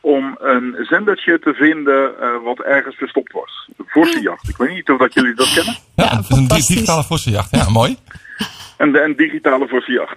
Om 0.00 0.36
een 0.40 0.76
zendertje 0.88 1.38
te 1.38 1.54
vinden 1.54 2.20
eh, 2.20 2.28
wat 2.44 2.60
ergens 2.60 2.96
verstopt 2.96 3.32
was. 3.32 3.68
De 3.76 3.84
Vossenjacht. 3.86 4.48
Ik 4.48 4.56
weet 4.56 4.70
niet 4.70 4.90
of 4.90 4.98
dat 4.98 5.14
jullie 5.14 5.34
dat 5.34 5.52
kennen. 5.54 5.74
Ja, 5.94 6.04
Ja, 6.04 6.16
het 6.16 6.30
is 6.30 6.36
een 6.36 6.46
digitale 6.48 7.02
vossenjacht. 7.04 7.56
Ja, 7.56 7.70
mooi. 7.70 7.96
En 8.76 8.92
de, 8.92 9.02
een 9.02 9.16
digitale 9.16 9.68
vossenjacht. 9.68 10.16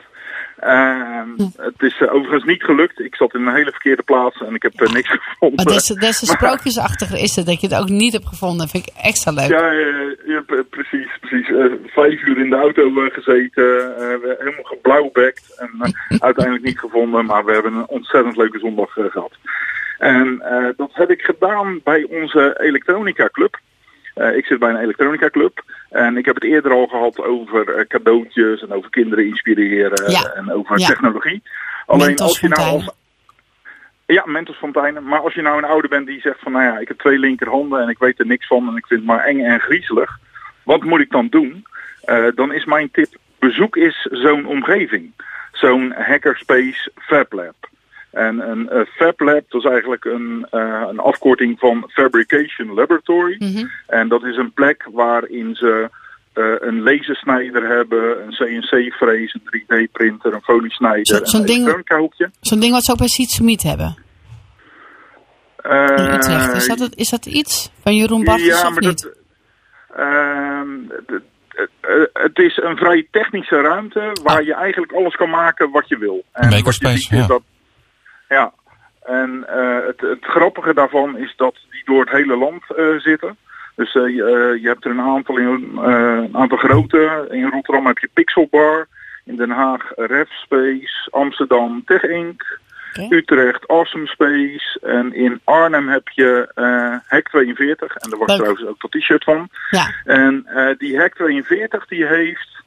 Ehm, 0.63 1.29
het 1.57 1.81
is 1.81 2.01
eh, 2.01 2.13
overigens 2.13 2.43
niet 2.43 2.63
gelukt. 2.63 2.99
Ik 2.99 3.15
zat 3.15 3.33
in 3.33 3.47
een 3.47 3.55
hele 3.55 3.71
verkeerde 3.71 4.03
plaats 4.03 4.41
en 4.41 4.55
ik 4.55 4.61
heb 4.61 4.81
eh, 4.81 4.93
niks 4.93 5.09
gevonden. 5.29 5.65
Maar 5.65 5.73
des, 5.73 5.87
des 5.87 6.19
te 6.19 6.25
sprookjesachtiger 6.25 7.19
is 7.19 7.35
het 7.35 7.45
dat 7.45 7.61
je 7.61 7.67
het 7.67 7.79
ook 7.79 7.89
niet 7.89 8.13
hebt 8.13 8.27
gevonden. 8.27 8.67
Vind 8.67 8.87
ik 8.87 8.93
extra 9.01 9.31
leuk. 9.31 9.49
Ja, 10.25 10.41
precies, 10.69 11.07
precies. 11.19 11.49
Eh, 11.49 11.65
vijf 11.85 12.21
uur 12.21 12.39
in 12.39 12.49
de 12.49 12.55
auto 12.55 12.89
gezeten, 12.89 13.93
helemaal 14.39 14.63
geblauwbekt 14.63 15.55
en 15.57 15.93
uiteindelijk 16.29 16.65
niet 16.65 16.79
gevonden, 16.79 17.25
maar 17.25 17.45
we 17.45 17.53
hebben 17.53 17.73
een 17.73 17.87
ontzettend 17.87 18.37
leuke 18.37 18.59
zondag 18.59 18.97
eh, 18.97 19.05
gehad. 19.05 19.33
En 19.97 20.43
dat 20.77 20.89
heb 20.93 21.09
ik 21.09 21.21
gedaan 21.21 21.79
bij 21.83 22.07
onze 22.09 22.55
elektronica 22.59 23.29
club. 23.31 23.59
Eh, 24.13 24.35
ik 24.35 24.45
zit 24.45 24.59
bij 24.59 24.69
een 24.69 24.81
elektronica 24.81 25.29
club 25.29 25.63
en 25.89 26.17
ik 26.17 26.25
heb 26.25 26.35
het 26.35 26.43
eerder 26.43 26.71
al 26.71 26.87
gehad 26.87 27.21
over 27.23 27.75
eh, 27.75 27.85
cadeautjes 27.87 28.61
en 28.61 28.71
over 28.71 28.89
kinderen 28.89 29.25
inspireren 29.27 30.11
Ja. 30.11 30.33
en 30.33 30.51
over 30.51 30.79
Ja. 30.79 30.87
technologie. 30.87 31.41
Alleen 31.85 32.05
Mentos 32.05 32.27
als 32.27 32.39
je 32.39 32.47
nou 32.47 32.61
fonteinen. 32.61 32.87
als 32.87 33.01
ja, 34.05 34.23
Mentosfonteinen. 34.25 35.03
Maar 35.03 35.19
als 35.19 35.33
je 35.33 35.41
nou 35.41 35.57
een 35.57 35.63
ouder 35.69 35.89
bent 35.89 36.07
die 36.07 36.21
zegt 36.21 36.39
van, 36.39 36.51
nou 36.51 36.63
ja, 36.63 36.77
ik 36.79 36.87
heb 36.87 36.97
twee 36.99 37.19
linkerhanden 37.19 37.81
en 37.81 37.89
ik 37.89 37.97
weet 37.99 38.19
er 38.19 38.25
niks 38.25 38.47
van 38.47 38.67
en 38.67 38.75
ik 38.75 38.85
vind 38.87 38.99
het 38.99 39.09
maar 39.09 39.23
eng 39.25 39.39
en 39.39 39.59
griezelig. 39.59 40.19
Wat 40.63 40.83
moet 40.83 40.99
ik 40.99 41.09
dan 41.11 41.27
doen? 41.29 41.65
Eh, 42.03 42.25
dan 42.35 42.53
is 42.53 42.65
mijn 42.65 42.91
tip, 42.91 43.07
bezoek 43.39 43.75
eens 43.75 44.07
zo'n 44.11 44.45
omgeving. 44.45 45.11
Zo'n 45.51 45.93
hackerspace 45.97 46.91
Fab 46.95 47.31
Lab. 47.33 47.55
En 48.13 48.49
een 48.49 48.69
eh, 48.69 48.81
Fab 48.95 49.19
Lab, 49.19 49.43
dat 49.49 49.63
is 49.63 49.69
eigenlijk 49.71 50.05
een, 50.05 50.47
eh, 50.51 50.83
een 50.89 50.99
afkorting 50.99 51.59
van 51.59 51.89
Fabrication 51.93 52.73
Laboratory. 52.73 53.35
Mhm. 53.39 53.65
En 53.87 54.07
dat 54.07 54.23
is 54.23 54.37
een 54.37 54.51
plek 54.53 54.87
waarin 54.91 55.55
ze 55.55 55.89
eh, 56.33 56.43
een 56.59 56.81
lasersnijder 56.83 57.67
hebben, 57.67 58.23
een 58.25 58.31
CNC-frees, 58.31 59.33
een 59.33 59.41
3D-printer, 59.45 60.33
een 60.33 60.41
foliesnijder 60.41 61.05
Zo- 61.05 61.17
en 61.17 61.25
zo'n 61.27 61.39
een 61.39 61.45
ding-. 61.45 61.83
Zo'n 62.41 62.59
ding 62.59 62.71
wat 62.71 62.83
ze 62.83 62.91
ook 62.91 62.97
bij 62.97 63.07
Sietsemiet 63.07 63.63
hebben. 63.63 63.97
In 65.63 66.13
Utrecht. 66.13 66.53
Is 66.53 66.63
Eh, 66.63 66.67
dat, 66.69 66.79
het- 66.79 66.95
is 66.95 67.09
dat 67.09 67.25
iets 67.25 67.71
van 67.81 67.95
Jeroen 67.95 68.23
Bartels 68.23 68.47
ja, 68.61 68.67
of 68.67 68.73
maar 68.73 68.83
niet? 68.83 69.01
dat, 69.03 69.17
ehm, 69.95 70.67
d- 71.05 71.21
eh, 71.81 71.93
het 72.13 72.37
is 72.39 72.57
een 72.57 72.77
vrij 72.77 73.07
technische 73.11 73.61
ruimte 73.61 74.17
waar 74.23 74.43
je 74.43 74.53
eigenlijk 74.53 74.91
alles 74.91 75.15
kan 75.15 75.29
maken 75.29 75.71
wat 75.71 75.87
je 75.87 75.97
wil. 75.97 76.23
En 76.31 76.43
Een 76.43 76.49
wat 76.49 76.57
je 76.57 76.63
makerspace, 76.63 77.15
ja. 77.15 77.27
dat, 77.27 77.41
ja. 78.33 78.53
En 79.03 79.43
eh, 79.47 79.85
het, 79.87 80.01
het 80.01 80.25
grappige 80.25 80.73
daarvan 80.73 81.17
is 81.17 81.33
dat 81.35 81.55
die 81.71 81.81
door 81.85 81.99
het 81.99 82.09
hele 82.09 82.37
land 82.37 82.63
eh, 82.75 82.85
zitten. 82.97 83.37
Dus 83.75 83.95
eh, 83.95 84.07
je, 84.07 84.57
je 84.61 84.67
hebt 84.67 84.85
er 84.85 84.91
een 84.91 85.01
aantal, 85.01 85.37
in, 85.37 85.71
een 85.77 86.37
aantal 86.37 86.57
grote. 86.57 87.27
In 87.29 87.49
Rotterdam 87.49 87.85
heb 87.85 87.97
je 87.97 88.09
Pixelbar. 88.13 88.87
In 89.25 89.35
Den 89.35 89.49
Haag 89.49 89.91
Refspace. 89.95 91.07
Amsterdam 91.11 91.83
Tech 91.85 92.03
Inc. 92.03 92.59
Oké. 92.99 93.15
Utrecht 93.15 93.67
Awesome 93.67 94.07
Space. 94.07 94.79
En 94.81 95.13
in 95.13 95.41
Arnhem 95.43 95.89
heb 95.89 96.07
je 96.09 96.51
eh 96.55 96.95
Hack 97.07 97.29
42. 97.29 97.95
En 97.95 98.09
daar 98.09 98.19
was 98.19 98.35
trouwens 98.35 98.65
ook 98.65 98.81
dat 98.81 98.91
t-shirt 98.91 99.23
van. 99.23 99.49
Ja. 99.69 99.93
En 100.03 100.45
die 100.77 100.97
Hack 100.97 101.13
42 101.13 101.87
die 101.87 102.05
heeft 102.05 102.63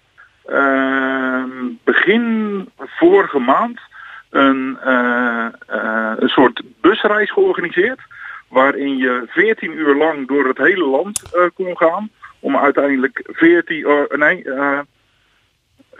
ehm, 0.46 1.48
begin 1.84 2.68
vorige 2.78 3.38
maand 3.38 3.80
een, 4.30 4.78
eh, 4.84 5.46
eh, 5.66 6.12
een 6.18 6.28
soort 6.28 6.62
busreis 6.80 7.32
georganiseerd. 7.32 8.00
Waarin 8.48 8.96
je 8.96 9.22
14 9.28 9.72
uur 9.72 9.96
lang 9.96 10.28
door 10.28 10.46
het 10.48 10.58
hele 10.58 10.84
land 10.84 11.22
eh, 11.32 11.42
kon 11.54 11.76
gaan. 11.76 12.10
Om 12.40 12.56
uiteindelijk 12.56 13.20
14, 13.32 13.84
eh, 13.84 14.18
nee, 14.18 14.44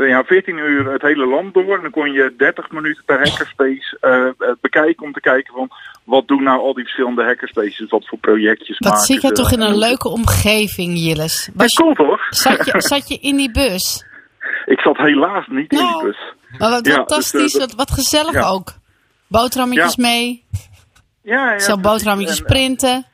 ja, 0.08 0.24
14 0.24 0.56
uur 0.58 0.92
het 0.92 1.02
hele 1.02 1.26
land 1.26 1.54
door. 1.54 1.74
En 1.76 1.82
dan 1.82 1.90
kon 1.90 2.12
je 2.12 2.34
30 2.36 2.70
minuten 2.70 3.02
per 3.06 3.16
hackerspace 3.18 3.96
eh, 4.00 4.50
bekijken 4.60 5.02
om 5.06 5.12
te 5.12 5.20
kijken 5.20 5.54
van 5.54 5.68
wat 6.04 6.28
doen 6.28 6.42
nou 6.42 6.60
al 6.60 6.74
die 6.74 6.82
verschillende 6.84 7.24
hackerspaces, 7.24 7.88
wat 7.90 8.06
voor 8.08 8.18
projectjes 8.18 8.78
Wat 8.78 8.88
maken 8.88 9.04
zit 9.06 9.22
je 9.22 9.32
toch 9.32 9.52
in 9.52 9.60
En- 9.60 9.66
een 9.70 9.78
leuke 9.78 10.08
omgeving, 10.08 10.98
Jilles? 10.98 11.44
Dat 11.52 11.54
Was 11.62 11.72
cool 11.72 11.94
toch? 11.94 12.20
zat, 12.28 12.66
je, 12.66 12.72
zat 12.80 13.08
je 13.08 13.18
in 13.20 13.36
die 13.36 13.50
bus? 13.50 14.04
Ik 14.66 14.80
zat 14.80 14.96
helaas 14.96 15.46
niet 15.46 15.72
in 15.72 15.78
die 15.78 15.86
Nou, 15.86 16.04
bus. 16.04 16.18
Maar 16.58 16.70
wat 16.70 16.86
Ja, 16.86 16.94
fantastisch, 16.94 17.52
dus, 17.52 17.66
eh, 17.66 17.76
wat, 17.76 17.90
gezellig 17.90 18.50
ook. 18.52 18.72
Boterhammetjes 19.26 19.96
mee. 19.96 20.44
Ja, 21.22 21.52
ja, 21.52 21.58
Zelf 21.58 21.80
boterhammetjes 21.80 22.38
en, 22.38 22.44
eh, 22.44 22.50
printen. 22.50 23.06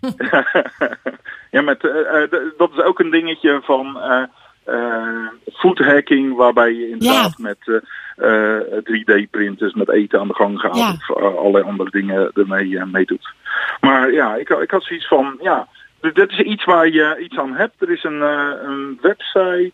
ja, 1.50 1.60
met, 1.62 1.84
eh, 1.84 2.30
dat 2.56 2.70
is 2.72 2.82
ook 2.82 2.98
een 2.98 3.10
dingetje 3.10 3.60
van 3.64 4.00
eh 4.00 4.22
eh, 4.64 5.26
food 5.52 5.78
hacking, 5.78 6.36
waarbij 6.36 6.72
je 6.72 6.88
inderdaad 6.88 7.38
met 7.38 7.82
eh, 8.16 8.56
eh, 8.56 8.82
3D-printers, 8.84 9.74
met 9.74 9.90
eten 9.90 10.20
aan 10.20 10.28
de 10.28 10.34
gang 10.34 10.60
gaat 10.60 10.76
Ja. 10.76 10.90
of 10.90 11.16
allerlei 11.16 11.64
andere 11.64 11.90
dingen 11.90 12.30
ermee 12.34 12.78
eh, 12.78 12.84
meedoet. 12.84 13.32
Maar 13.80 14.12
ja, 14.12 14.34
ik, 14.34 14.48
ik 14.48 14.70
had 14.70 14.82
zoiets 14.84 15.06
van, 15.08 15.38
ja, 15.40 15.68
dit 16.00 16.30
is 16.30 16.38
iets 16.38 16.64
waar 16.64 16.88
je 16.88 17.18
iets 17.20 17.38
aan 17.38 17.54
hebt. 17.54 17.82
Er 17.82 17.90
is 17.90 18.04
een, 18.04 18.20
een 18.20 18.98
website, 19.02 19.72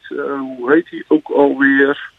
hoe 0.57 0.73
heet 0.73 0.91
die 0.91 1.05
ook 1.09 1.29
alweer? 1.29 2.11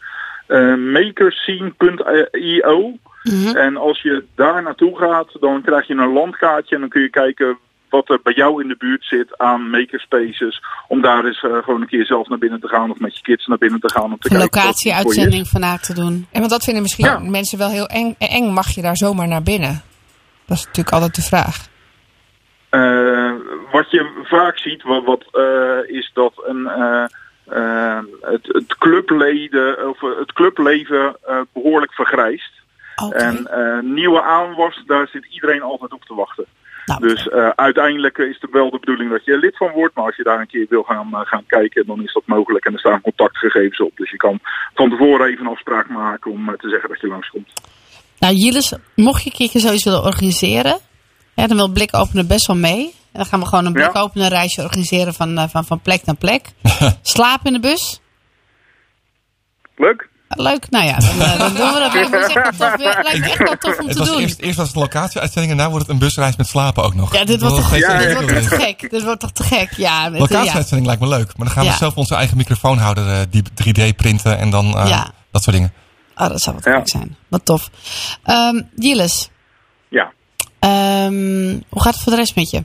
Eh 0.48 0.74
makerscene.io. 0.74 2.92
Mhm. 3.22 3.56
En 3.56 3.76
als 3.76 4.02
je 4.02 4.24
daar 4.34 4.62
naartoe 4.62 4.98
gaat, 4.98 5.36
dan 5.40 5.62
krijg 5.62 5.86
je 5.86 5.94
een 5.94 6.12
landkaartje 6.12 6.74
en 6.74 6.80
dan 6.80 6.90
kun 6.90 7.02
je 7.02 7.10
kijken 7.10 7.58
wat 7.88 8.10
er 8.10 8.20
bij 8.22 8.32
jou 8.32 8.62
in 8.62 8.68
de 8.68 8.76
buurt 8.78 9.04
zit 9.04 9.38
aan 9.38 9.70
makerspaces. 9.70 10.62
Om 10.88 11.00
daar 11.00 11.24
eens 11.24 11.42
eh, 11.42 11.56
gewoon 11.64 11.80
een 11.80 11.86
keer 11.86 12.04
zelf 12.06 12.28
naar 12.28 12.38
binnen 12.38 12.60
te 12.60 12.68
gaan 12.68 12.90
of 12.90 12.98
met 12.98 13.16
je 13.16 13.22
kids 13.22 13.46
naar 13.46 13.58
binnen 13.58 13.80
te 13.80 13.90
gaan. 13.90 14.04
Om 14.04 14.18
te 14.18 14.32
Een 14.32 14.38
locatieuitzending 14.38 15.48
vandaag 15.48 15.80
te 15.80 15.94
doen. 15.94 16.26
En 16.32 16.38
want 16.40 16.50
dat 16.50 16.64
vinden 16.64 16.82
misschien 16.82 17.04
Ja. 17.04 17.18
mensen 17.18 17.58
wel 17.58 17.70
heel 17.70 17.86
eng. 17.86 18.14
Eng 18.18 18.52
mag 18.52 18.70
je 18.70 18.82
daar 18.82 18.96
zomaar 18.96 19.28
naar 19.28 19.42
binnen? 19.42 19.82
Dat 20.46 20.56
is 20.56 20.64
natuurlijk 20.64 20.94
altijd 20.94 21.14
de 21.14 21.22
vraag. 21.22 21.66
Eh, 22.68 23.32
wat 23.72 23.90
je 23.90 24.22
vaak 24.24 24.58
ziet, 24.58 24.82
wat, 24.82 25.04
wat 25.04 25.24
is 25.86 26.10
dat 26.14 26.32
een, 26.46 26.66
eh, 27.50 27.88
eh, 27.98 28.04
het, 28.20 28.46
het, 28.46 28.76
clubleden, 28.76 29.88
of, 29.88 30.02
eh, 30.02 30.18
het 30.18 30.32
clubleven 30.32 31.16
eh, 31.26 31.40
behoorlijk 31.52 31.92
vergrijst. 31.92 32.52
En 33.10 33.46
eh, 33.46 33.82
nieuwe 33.82 34.22
aanwas, 34.22 34.82
daar 34.86 35.08
zit 35.08 35.26
iedereen 35.30 35.62
altijd 35.62 35.92
op 35.92 36.04
te 36.04 36.14
wachten. 36.14 36.44
Nou, 36.86 37.00
Dus 37.00 37.30
uiteindelijk 37.54 38.18
is 38.18 38.36
het 38.40 38.50
wel 38.50 38.70
de 38.70 38.78
bedoeling 38.78 39.10
dat 39.10 39.24
je 39.24 39.32
er 39.32 39.38
lid 39.38 39.56
van 39.56 39.70
wordt. 39.70 39.94
Maar 39.94 40.04
als 40.04 40.16
je 40.16 40.22
daar 40.22 40.40
een 40.40 40.46
keer 40.46 40.66
wil 40.68 40.82
gaan, 40.82 41.10
gaan 41.12 41.46
kijken, 41.46 41.86
dan 41.86 42.02
is 42.02 42.12
dat 42.12 42.22
mogelijk. 42.26 42.64
En 42.64 42.72
er 42.72 42.78
staan 42.78 43.00
contactgegevens 43.00 43.80
op. 43.80 43.96
Dus 43.96 44.10
je 44.10 44.16
kan 44.16 44.38
van 44.74 44.90
tevoren 44.90 45.26
even 45.26 45.46
een 45.46 45.52
afspraak 45.52 45.88
maken 45.88 46.30
om 46.30 46.56
te 46.56 46.68
zeggen 46.68 46.88
dat 46.88 47.00
je 47.00 47.06
langskomt. 47.06 47.52
Nou, 48.18 48.34
Gilles, 48.34 48.74
mocht 48.94 49.22
je 49.22 49.30
een 49.30 49.36
keertje 49.36 49.58
zoiets 49.58 49.84
willen 49.84 50.02
organiseren, 50.02 50.78
dan 51.46 51.56
wil 51.56 51.68
Blik 51.68 51.94
Openen 51.96 52.26
best 52.26 52.46
wel 52.46 52.56
mee. 52.56 52.84
En 52.84 53.18
dan 53.24 53.26
gaan 53.26 53.40
we 53.40 53.46
gewoon 53.46 53.66
een 53.66 53.72
Blik 53.72 53.92
Ja. 53.94 54.00
Openen 54.00 54.28
reisje 54.28 54.62
organiseren 54.62 55.14
van, 55.14 55.38
eh, 55.38 55.44
van, 55.48 55.64
van 55.64 55.80
plek 55.80 56.04
naar 56.04 56.16
plek. 56.16 56.46
Slaap 57.02 57.46
in 57.46 57.52
de 57.52 57.60
bus. 57.60 58.00
Leuk? 59.76 60.08
Leuk, 60.28 60.70
nou 60.70 60.84
ja, 60.86 60.96
dan, 60.98 61.20
eh, 61.20 61.38
dan 61.38 61.54
doen 61.54 61.72
we 61.72 61.78
dat. 61.78 61.92
Lijkt 61.94 62.10
me 62.10 62.18
echt 62.18 62.34
wel 62.34 62.70
tof, 62.70 62.78
lijkt 62.78 63.18
me 63.20 63.24
echt 63.30 63.38
wel 63.38 63.56
tof 63.56 63.78
om 63.78 63.84
Het 63.86 63.92
te 63.92 63.98
was 63.98 64.08
doen. 64.08 64.20
eerst, 64.20 64.38
eerst 64.40 64.56
was 64.56 64.66
het 64.66 64.76
locatieuitzending 64.76 65.52
en 65.52 65.64
nu 65.64 65.70
wordt 65.70 65.82
het 65.86 65.88
een 65.94 65.98
busreis 65.98 66.36
met 66.36 66.46
slapen 66.46 66.82
ook 66.82 66.94
nog. 66.94 67.14
Ja, 67.14 67.24
dit 67.24 67.40
wordt 67.40 67.56
toch, 67.56 67.76
Ja, 67.76 67.98
dit 67.98 68.12
wordt 68.14 68.28
toch 68.48 68.60
gek. 68.60 68.90
Dit 68.90 69.02
wordt 69.04 69.20
toch 69.20 69.32
te 69.32 69.42
gek. 69.42 69.72
Ja, 69.76 70.02
met, 70.08 70.12
ja. 70.12 70.18
Locatieuitzending 70.18 70.86
lijkt 70.86 71.00
me 71.02 71.08
leuk. 71.08 71.26
Maar 71.36 71.46
dan 71.46 71.54
gaan 71.54 71.64
we 71.64 71.70
Ja. 71.70 71.76
zelf 71.76 71.94
onze 71.96 72.14
eigen 72.14 72.36
microfoonhouder 72.36 73.08
eh, 73.08 73.20
die 73.30 73.42
3D 73.54 73.96
printen 73.96 74.38
en 74.38 74.50
dan 74.50 74.78
eh, 74.78 74.88
Ja. 74.88 75.10
dat 75.32 75.42
soort 75.42 75.56
dingen. 75.56 75.72
Oh, 76.16 76.28
dat 76.28 76.40
zou 76.40 76.56
wat 76.56 76.64
Ja. 76.64 76.70
leuk 76.76 76.88
zijn. 76.88 77.16
Wat 77.28 77.44
tof. 77.44 77.70
Ehm 78.24 78.60
Gilles, 78.76 79.30
Ja. 79.88 80.12
Ehm, 80.68 81.60
hoe 81.68 81.82
gaat 81.82 81.94
het 81.94 82.02
voor 82.02 82.12
de 82.12 82.18
rest 82.18 82.36
met 82.36 82.50
je? 82.50 82.62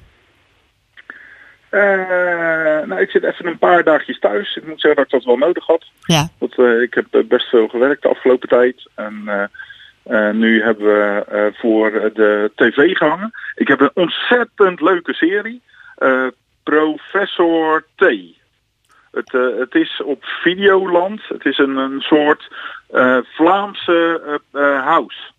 Eh, 1.73 2.87
nou, 2.87 3.01
ik 3.01 3.09
zit 3.09 3.23
even 3.23 3.45
een 3.45 3.57
paar 3.57 3.83
dagjes 3.83 4.19
thuis. 4.19 4.55
Ik 4.55 4.67
moet 4.67 4.81
zeggen 4.81 4.95
dat 4.95 5.05
ik 5.05 5.11
dat 5.11 5.23
wel 5.23 5.47
nodig 5.47 5.65
had. 5.65 5.85
Ja, 6.03 6.27
Want 6.37 6.57
eh, 6.57 6.81
ik 6.81 6.93
heb 6.93 7.05
eh, 7.11 7.23
best 7.23 7.49
veel 7.49 7.67
gewerkt 7.67 8.01
de 8.01 8.09
afgelopen 8.09 8.49
tijd. 8.49 8.89
En 8.95 9.49
nu 10.37 10.63
hebben 10.63 10.85
we 10.85 11.51
voor 11.53 11.91
de 12.13 12.51
tv 12.55 12.97
gehangen. 12.97 13.31
Ik 13.55 13.67
heb 13.67 13.79
een 13.79 13.91
ontzettend 13.93 14.81
leuke 14.81 15.13
serie. 15.13 15.61
Professor 16.63 17.85
T. 17.95 18.05
Het, 19.11 19.31
het 19.59 19.75
is 19.75 20.01
op 20.03 20.23
Videoland. 20.23 21.21
Het 21.27 21.45
is 21.45 21.57
een, 21.57 21.75
een 21.75 22.01
soort 22.01 22.47
Vlaamse 23.23 24.21
house. 24.83 25.32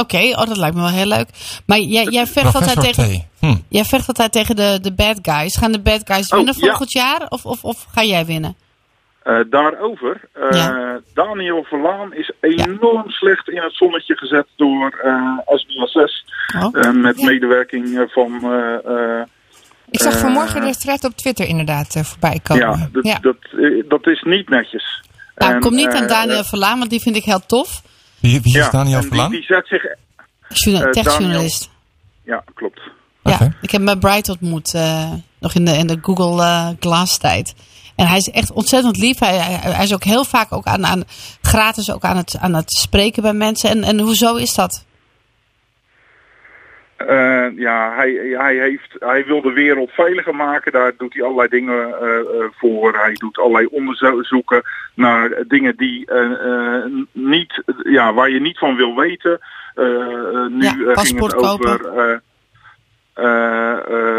Oké. 0.00 0.18
Oh, 0.40 0.46
dat 0.46 0.56
lijkt 0.56 0.74
me 0.76 0.80
wel 0.80 0.90
heel 0.90 1.06
leuk. 1.06 1.28
Maar 1.66 1.78
jij, 1.78 2.04
jij 2.04 2.26
vecht 2.26 2.54
altijd 2.54 2.80
tegen... 2.80 3.26
Hm. 3.38 3.56
Jij 3.68 3.84
vecht 3.84 4.08
altijd 4.08 4.32
tegen 4.32 4.56
de, 4.56 4.78
de 4.82 4.92
bad 4.92 5.18
guys. 5.22 5.56
Gaan 5.56 5.72
de 5.72 5.80
bad 5.80 6.00
guys 6.04 6.28
Oh, 6.30 6.36
winnen 6.36 6.54
ja. 6.58 6.66
volgend 6.66 6.92
jaar? 6.92 7.26
Of, 7.28 7.44
of, 7.46 7.64
of 7.64 7.86
ga 7.94 8.02
jij 8.04 8.26
winnen? 8.26 8.56
Eh, 9.22 9.38
daarover, 9.50 10.20
eh, 10.32 10.58
Ja. 10.58 11.00
Daniel 11.14 11.64
Verlaan 11.68 12.14
is 12.14 12.32
enorm 12.40 13.10
slecht 13.10 13.48
in 13.48 13.62
het 13.62 13.74
zonnetje 13.76 14.16
gezet 14.16 14.46
door 14.56 15.00
eh. 15.04 15.38
Oh. 16.62 16.78
eh, 16.86 16.92
met 16.92 17.18
Ja. 17.20 17.24
medewerking 17.26 18.08
van... 18.12 18.38
eh, 18.42 19.18
eh, 19.20 19.26
Ik 19.90 20.00
zag 20.00 20.18
vanmorgen 20.18 20.60
de 20.60 20.76
thread 20.76 21.04
op 21.04 21.16
Twitter 21.16 21.46
inderdaad 21.46 21.96
voorbij 22.02 22.40
komen. 22.42 22.62
ja, 22.78 22.88
dat, 22.92 23.06
Ja. 23.06 23.18
Dat, 23.20 23.36
dat 23.88 24.06
is 24.06 24.22
niet 24.22 24.48
netjes. 24.48 25.02
Nou, 25.36 25.52
En, 25.54 25.60
kom 25.60 25.74
niet 25.74 25.88
aan 25.94 26.06
Daniel 26.06 26.44
Verlaan, 26.44 26.78
want 26.78 26.90
die 26.90 27.00
vind 27.00 27.16
ik 27.16 27.24
heel 27.24 27.46
tof. 27.46 27.82
Wie, 28.20 28.40
wie 28.40 28.58
is 28.58 28.70
Daniel 28.70 28.94
en 28.94 29.00
die, 29.00 29.08
Verlaan? 29.08 29.30
die 29.30 29.42
zet 29.42 29.66
zich... 29.66 29.82
Journa- 30.48 30.84
Eh, 30.84 30.90
Techjournalist. 30.90 31.68
Ja, 32.24 32.44
klopt. 32.54 32.80
Ja, 33.22 33.40
ik 33.40 33.70
heb 33.70 33.70
hem 33.70 33.84
bij 33.84 33.96
Bright 33.96 34.28
ontmoet, 34.28 34.74
eh, 34.74 35.12
nog 35.38 35.54
in 35.54 35.64
de, 35.64 35.76
in 35.76 35.86
de 35.86 35.98
Google 36.02 36.42
eh, 36.42 36.68
Glass 36.80 37.18
tijd. 37.18 37.54
En 37.96 38.06
hij 38.06 38.16
is 38.16 38.30
echt 38.30 38.52
ontzettend 38.52 38.96
lief. 38.96 39.18
Hij, 39.18 39.36
hij, 39.36 39.72
hij 39.72 39.84
is 39.84 39.94
ook 39.94 40.04
heel 40.04 40.24
vaak 40.24 40.52
ook 40.52 40.64
aan, 40.66 40.86
aan, 40.86 41.04
gratis 41.42 41.90
ook 41.92 42.02
aan 42.04 42.16
het, 42.16 42.36
aan 42.40 42.54
het 42.54 42.72
spreken 42.72 43.22
bij 43.22 43.32
mensen. 43.32 43.70
En, 43.70 43.84
en 43.84 43.98
hoezo 44.00 44.34
is 44.36 44.54
dat? 44.54 44.84
Eh, 46.98 47.46
ja, 47.56 47.94
hij, 47.94 48.10
hij, 48.38 48.56
heeft, 48.56 48.96
hij 48.98 49.24
wil 49.24 49.40
de 49.42 49.52
wereld 49.52 49.90
veiliger 49.90 50.34
maken. 50.34 50.72
Daar 50.72 50.92
doet 50.96 51.14
hij 51.14 51.22
allerlei 51.22 51.48
dingen 51.48 52.00
eh, 52.00 52.18
eh, 52.18 52.24
voor. 52.56 52.94
Hij 52.94 53.12
doet 53.12 53.38
allerlei 53.38 53.66
onderzoeken 53.66 54.62
naar 54.94 55.42
dingen 55.48 55.76
die, 55.76 56.10
niet, 57.12 57.62
ja, 57.82 58.12
waar 58.14 58.30
je 58.30 58.40
niet 58.40 58.58
van 58.58 58.76
wil 58.76 58.96
weten. 58.96 59.40
Nu 60.48 60.64
Ja, 60.64 60.94
ging 60.94 61.22
het 61.22 61.36
over 61.36 62.22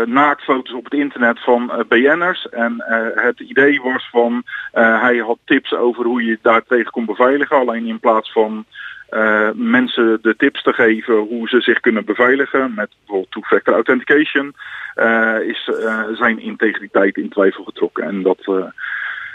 naaktfoto's 0.05 0.73
op 0.73 0.83
het 0.83 0.93
internet 0.93 1.43
van 1.43 1.85
BN'ers. 1.87 2.49
En 2.49 2.83
het 3.15 3.39
idee 3.39 3.81
was 3.81 4.09
van, 4.11 4.43
hij 4.71 5.17
had 5.17 5.37
tips 5.45 5.73
over 5.73 6.05
hoe 6.05 6.23
je 6.23 6.39
daartegen 6.41 6.91
kon 6.91 7.05
beveiligen. 7.05 7.57
Alleen 7.57 7.85
in 7.85 7.99
plaats 7.99 8.31
van 8.31 8.65
eh, 9.09 9.49
mensen 9.53 10.19
de 10.21 10.35
tips 10.35 10.63
te 10.63 10.73
geven 10.73 11.15
hoe 11.15 11.47
ze 11.49 11.61
zich 11.61 11.79
kunnen 11.79 12.05
beveiligen 12.05 12.73
met 12.75 12.89
bijvoorbeeld 12.97 13.31
two-factor 13.31 13.73
authentication, 13.73 14.53
eh, 14.95 15.39
is 15.47 15.69
eh, 15.83 16.03
zijn 16.13 16.39
integriteit 16.39 17.17
in 17.17 17.29
twijfel 17.29 17.63
getrokken. 17.63 18.03
En 18.03 18.21
dat, 18.21 18.71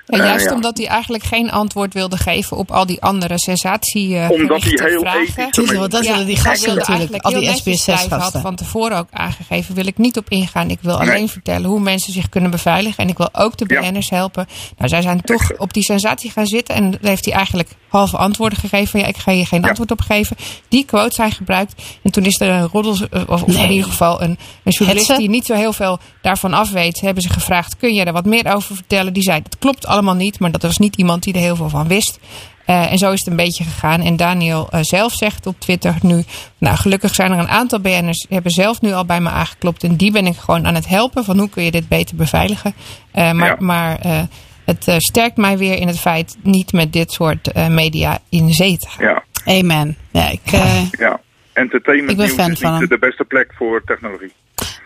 En 0.07 0.21
eh, 0.21 0.27
juist 0.27 0.45
ja. 0.49 0.55
omdat 0.55 0.77
hij 0.79 0.87
eigenlijk 0.87 1.25
geen 1.25 1.51
antwoord 1.51 1.95
wilde 1.95 2.17
geven 2.17 2.57
op 2.57 2.71
al 2.71 2.87
die 2.87 3.03
andere 3.03 3.39
sensatie 3.39 4.17
eh, 4.19 4.31
Omdat 4.31 4.63
hij 4.63 4.89
heel 4.91 5.01
vragen. 5.01 5.21
ethisch 5.21 5.51
Tuurlijk, 5.51 5.79
want 5.79 5.91
dat 5.91 6.05
zullen 6.05 6.27
die 6.27 6.37
gasten 6.37 6.69
natuurlijk. 6.69 6.89
eigenlijk 6.89 7.25
Al 7.25 7.31
die 7.33 7.41
netjes 7.49 7.85
blijven, 7.85 7.95
had 7.95 8.11
SBS6-gasten. 8.11 8.41
van 8.41 8.55
tevoren 8.57 8.99
ook 8.99 9.09
aangegeven, 9.11 9.75
wil 9.75 9.87
ik 9.87 9.99
niet 9.99 10.17
op 10.17 10.29
ingaan. 10.29 10.71
Ik 10.71 10.79
wil 10.81 10.99
Nee. 10.99 11.09
alleen 11.11 11.29
vertellen 11.29 11.69
hoe 11.71 11.81
mensen 11.81 12.13
zich 12.13 12.29
kunnen 12.29 12.51
beveiligen. 12.51 12.99
En 13.05 13.09
ik 13.09 13.17
wil 13.19 13.29
ook 13.33 13.57
de 13.57 13.65
Ja. 13.69 13.81
BN'ers 13.81 14.11
helpen. 14.11 14.47
Nou, 14.77 14.89
zij 14.89 15.03
zijn 15.03 15.21
toch 15.21 15.51
op 15.59 15.73
die 15.73 15.83
sensatie 15.83 16.31
gaan 16.31 16.47
zitten. 16.47 16.75
En 16.75 16.91
daar 16.91 17.01
heeft 17.03 17.25
hij 17.25 17.35
eigenlijk 17.35 17.69
halve 17.89 18.17
antwoorden 18.17 18.59
gegeven. 18.59 18.87
Van, 18.89 19.01
ja, 19.01 19.07
ik 19.07 19.17
ga 19.17 19.33
hier 19.33 19.47
geen 19.47 19.61
Ja. 19.63 19.69
antwoord 19.69 19.91
op 19.91 20.01
geven. 20.01 20.37
Die 20.69 20.85
quotes 20.85 21.15
zijn 21.17 21.33
gebruikt. 21.33 21.83
En 22.03 22.11
toen 22.11 22.25
is 22.25 22.41
er 22.41 22.49
een 22.49 22.69
roddel, 22.73 22.97
eh, 23.11 23.21
of, 23.27 23.43
of 23.43 23.47
Nee. 23.47 23.65
in 23.65 23.71
ieder 23.71 23.89
geval 23.91 24.23
een, 24.23 24.39
een 24.65 24.73
journalist 24.73 25.07
Hetze? 25.09 25.23
die 25.23 25.31
niet 25.31 25.47
zo 25.47 25.55
heel 25.55 25.73
veel 25.73 25.99
daarvan 26.23 26.55
af 26.55 26.71
weet. 26.71 27.01
Hebben 27.01 27.23
ze 27.23 27.29
gevraagd, 27.29 27.77
kun 27.77 27.95
je 27.95 28.05
er 28.05 28.13
wat 28.13 28.25
meer 28.25 28.55
over 28.55 28.75
vertellen? 28.75 29.13
Die 29.13 29.23
zei, 29.23 29.43
dat 29.43 29.59
klopt 29.59 29.87
allemaal 29.95 30.15
niet. 30.15 30.39
Maar 30.41 30.51
dat 30.51 30.63
was 30.63 30.79
niet 30.79 30.97
iemand 30.97 31.23
die 31.23 31.35
er 31.35 31.41
heel 31.41 31.57
veel 31.57 31.69
van 31.69 31.89
wist. 31.89 32.19
Eh, 32.67 32.93
en 32.93 32.99
zo 32.99 33.13
is 33.13 33.19
het 33.19 33.29
een 33.29 33.37
beetje 33.37 33.65
gegaan. 33.65 34.01
En 34.03 34.17
Daniel 34.17 34.69
eh, 34.71 34.81
zelf 34.83 35.13
zegt 35.13 35.47
op 35.47 35.61
Twitter 35.61 35.95
nu... 36.03 36.25
Nou, 36.59 36.77
gelukkig 36.77 37.15
zijn 37.15 37.33
er 37.33 37.39
een 37.39 37.49
aantal 37.49 37.81
BN'ers... 37.81 38.19
die 38.19 38.27
hebben 38.35 38.53
zelf 38.53 38.81
nu 38.81 38.93
al 38.93 39.05
bij 39.05 39.21
me 39.21 39.29
aangeklopt. 39.31 39.85
En 39.85 39.97
die 39.97 40.11
ben 40.13 40.27
ik 40.27 40.37
gewoon 40.37 40.67
aan 40.67 40.75
het 40.75 40.89
helpen. 40.89 41.25
Van 41.25 41.39
hoe 41.39 41.49
kun 41.49 41.65
je 41.65 41.71
dit 41.71 41.89
beter 41.89 42.17
beveiligen. 42.17 42.75
Eh, 43.13 43.33
maar 43.33 43.49
Ja. 43.49 43.57
maar 43.59 43.99
eh, 44.01 44.21
het 44.65 44.89
eh, 44.89 44.95
sterkt 44.99 45.37
mij 45.37 45.59
weer 45.59 45.75
in 45.79 45.87
het 45.89 45.99
feit... 46.01 46.37
niet 46.43 46.73
met 46.73 46.93
dit 46.93 47.13
soort 47.13 47.53
eh, 47.53 47.67
media 47.69 48.19
in 48.29 48.53
zee 48.53 48.79
te 48.79 48.89
gaan. 48.89 49.05
ja, 49.07 49.23
Amen. 49.59 49.97
Ja, 50.11 50.29
ik, 50.29 50.41
eh, 50.53 50.91
ja. 50.91 51.21
Entertainment 51.53 52.11
Ik 52.11 52.17
ben 52.17 52.27
nieuws 52.27 52.39
fan 52.41 52.51
is 52.53 52.59
van 52.59 52.71
niet 52.71 52.81
hem. 52.81 52.89
de 52.89 52.99
beste 52.99 53.25
plek 53.25 53.53
voor 53.59 53.83
technologie. 53.87 54.33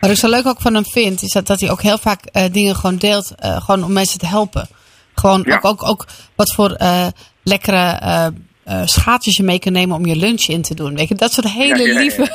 wat 0.00 0.11
ik 0.11 0.16
zo 0.16 0.28
leuk 0.28 0.46
ook 0.46 0.61
van 0.61 0.74
hem 0.74 0.84
vind, 0.86 1.22
is 1.22 1.32
dat, 1.32 1.46
dat 1.46 1.61
hij 1.61 1.70
ook 1.70 1.82
heel 1.82 1.98
vaak 1.98 2.24
eh, 2.24 2.44
dingen 2.52 2.76
gewoon 2.76 2.96
deelt. 2.96 3.34
eh, 3.34 3.61
gewoon 3.62 3.84
om 3.84 3.92
mensen 3.92 4.18
te 4.18 4.26
helpen. 4.26 4.68
Gewoon 5.18 5.42
Ja. 5.46 5.56
ook, 5.56 5.64
ook, 5.64 5.88
ook 5.88 6.06
wat 6.34 6.54
voor 6.54 6.70
eh, 6.72 7.06
lekkere 7.42 7.98
eh 8.00 8.26
eh, 8.64 8.82
schaatsjes 8.86 9.36
je 9.36 9.42
mee 9.42 9.58
kan 9.58 9.72
nemen 9.72 9.96
om 9.96 10.06
je 10.06 10.16
lunch 10.16 10.46
in 10.46 10.62
te 10.62 10.74
doen. 10.74 10.94
Weet 10.94 11.08
je, 11.08 11.14
dat 11.14 11.32
soort 11.32 11.48
hele 11.52 11.82
Ja, 11.92 11.98
lieve. 12.00 12.28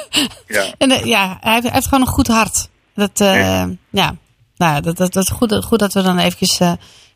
Ja. 0.48 0.64
en 0.78 1.08
ja, 1.08 1.38
hij 1.42 1.52
heeft, 1.54 1.64
hij 1.64 1.74
heeft 1.74 1.88
gewoon 1.88 2.04
een 2.08 2.14
goed 2.14 2.28
hart. 2.28 2.70
Dat, 2.96 3.20
eh, 3.22 3.64
Ja. 3.90 4.16
Nou, 4.58 4.82
dat, 4.82 4.98
dat, 4.98 5.14
dat 5.14 5.30
goed, 5.30 5.64
goed 5.66 5.80
dat 5.80 5.94
we 5.94 6.02
dan 6.02 6.18
eventjes, 6.18 6.60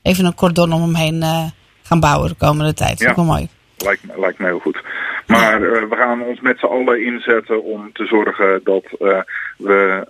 even 0.02 0.26
een 0.26 0.36
cordon 0.36 0.74
om 0.74 0.82
hem 0.82 0.96
heen 0.96 1.24
gaan 1.84 2.00
bouwen 2.00 2.30
de 2.30 2.36
komende 2.36 2.74
tijd. 2.74 3.00
Ja. 3.00 3.08
Dat 3.08 3.18
is 3.18 3.24
wel 3.24 3.34
mooi. 3.36 3.48
Lijkt, 3.78 4.04
me- 4.04 4.20
lijkt 4.20 4.40
me 4.40 4.46
heel 4.46 4.60
goed. 4.60 4.82
Maar 5.28 5.60
we 5.62 5.96
gaan 5.96 6.22
ons 6.22 6.40
met 6.42 6.60
z'n 6.60 6.66
allen 6.66 7.06
inzetten 7.06 7.64
om 7.64 7.90
te 7.94 8.06
zorgen 8.06 8.62
dat 8.64 8.84
we 9.58 10.08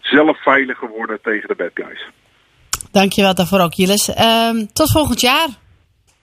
zelf 0.00 0.42
veiliger 0.42 0.88
worden 0.88 1.18
tegen 1.22 1.48
de 1.48 1.54
bad 1.54 1.70
guys. 1.74 2.10
Dankjewel 2.98 3.34
daarvoor 3.34 3.60
ook, 3.60 3.74
Jiles. 3.74 4.08
Ehm, 4.14 4.66
tot 4.72 4.90
volgend 4.90 5.20
jaar. 5.20 5.48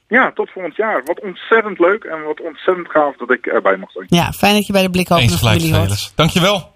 Ja, 0.07 0.31
tot 0.33 0.49
volgend 0.51 0.75
jaar. 0.75 1.03
Wat 1.05 1.21
ontzettend 1.21 1.79
leuk 1.79 2.03
en 2.03 2.23
wat 2.23 2.41
ontzettend 2.41 2.89
gaaf 2.89 3.15
dat 3.17 3.31
ik 3.31 3.45
erbij 3.45 3.77
mag 3.77 3.91
zijn. 3.91 4.05
Ja, 4.09 4.31
fijn 4.31 4.53
dat 4.53 4.65
je 4.65 4.73
bij 4.73 4.81
de 4.81 4.89
Blik 4.89 5.09
Eens 5.09 5.23
Open 5.23 5.37
gelijk, 5.37 5.59
familie 5.59 5.77
hoort. 5.79 6.11
Dankjewel. 6.15 6.73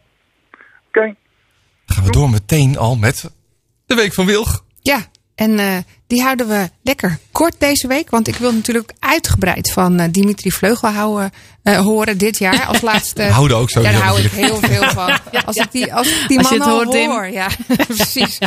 Oké. 0.88 1.16
Gaan 1.86 2.04
we 2.04 2.12
door 2.12 2.30
meteen 2.30 2.78
al 2.78 2.96
met 2.96 3.32
de 3.86 3.96
Week 3.96 4.14
van 4.14 4.26
Wilg. 4.26 4.64
Ja, 4.82 5.00
en 5.36 5.60
eh, 5.60 5.78
die 6.08 6.22
houden 6.22 6.48
we 6.48 6.70
lekker 6.84 7.18
kort 7.32 7.56
deze 7.58 7.88
week. 7.88 8.10
Want 8.10 8.28
ik 8.28 8.36
wil 8.36 8.54
natuurlijk 8.54 8.94
uitgebreid 9.00 9.72
van 9.72 10.00
eh, 10.00 10.08
Dimitri 10.12 10.52
Vleugel 10.52 10.90
houden, 10.90 11.32
eh, 11.64 11.80
horen 11.80 12.18
dit 12.18 12.38
jaar. 12.38 12.66
Als 12.66 12.82
laatste. 12.92 13.24
We 13.24 13.30
houden 13.30 13.58
ook 13.58 13.70
sowieso 13.70 13.98
Daar 13.98 14.08
hou 14.08 14.22
ik 14.22 14.32
heel 14.32 14.56
veel 14.56 14.84
van. 14.84 15.20
Als 15.46 15.56
ik 15.56 15.72
die, 15.72 15.94
als 15.94 16.08
ik 16.08 16.28
die 16.28 16.38
Als 16.38 16.50
je 16.50 16.58
man 16.58 16.68
het 16.68 16.78
al 16.78 16.84
hoort, 16.84 16.92
Tim. 16.92 17.10
hoor. 17.10 17.28
Ja, 17.28 17.48
precies. 17.88 18.40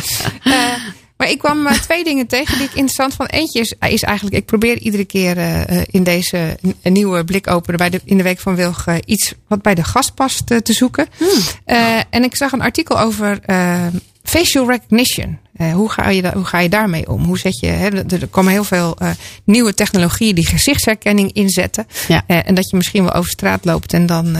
Maar 1.17 1.29
ik 1.29 1.37
kwam 1.37 1.67
eh, 1.67 1.73
twee 1.81 2.03
dingen 2.03 2.27
tegen 2.27 2.57
die 2.57 2.67
ik 2.67 2.73
interessant 2.73 3.13
vond. 3.13 3.31
Eentje 3.31 3.59
is, 3.59 3.75
is 3.79 4.03
eigenlijk, 4.03 4.35
ik 4.35 4.45
probeer 4.45 4.77
iedere 4.77 5.05
keer 5.05 5.37
eh, 5.37 5.61
eh, 5.61 5.87
in 5.91 6.03
deze 6.03 6.57
nieuwe 6.83 7.23
blik 7.23 7.49
openen 7.49 7.77
bij 7.77 7.89
de, 7.89 8.01
in 8.05 8.17
de 8.17 8.23
Week 8.23 8.39
van 8.39 8.55
Wilg 8.55 8.85
iets 9.05 9.33
wat 9.47 9.61
bij 9.61 9.75
de 9.75 9.83
gast 9.83 10.13
past 10.13 10.45
te 10.45 10.73
zoeken. 10.73 11.07
Eh, 11.65 11.99
en 12.09 12.23
ik 12.23 12.35
zag 12.35 12.51
een 12.51 12.61
artikel 12.61 12.99
over 12.99 13.39
facial 14.23 14.69
recognition. 14.69 15.39
Hoe, 15.73 15.89
ga 15.89 16.09
je 16.09 16.31
hoe 16.33 16.45
ga 16.45 16.59
je 16.59 16.69
daarmee 16.69 17.09
om? 17.09 17.23
Hoe 17.23 17.39
zet 17.39 17.59
je, 17.59 17.67
hè, 17.67 17.89
er 17.89 18.27
komen 18.27 18.51
heel 18.51 18.63
veel 18.63 18.97
nieuwe 19.43 19.73
technologieën 19.73 20.35
die 20.35 20.47
gezichtsherkenning 20.47 21.33
inzetten. 21.33 21.87
Ja. 22.07 22.23
En 22.27 22.55
dat 22.55 22.69
je 22.69 22.77
misschien 22.77 23.03
wel 23.03 23.13
over 23.13 23.29
straat 23.29 23.65
loopt 23.65 23.93
en 23.93 24.05
dan 24.05 24.37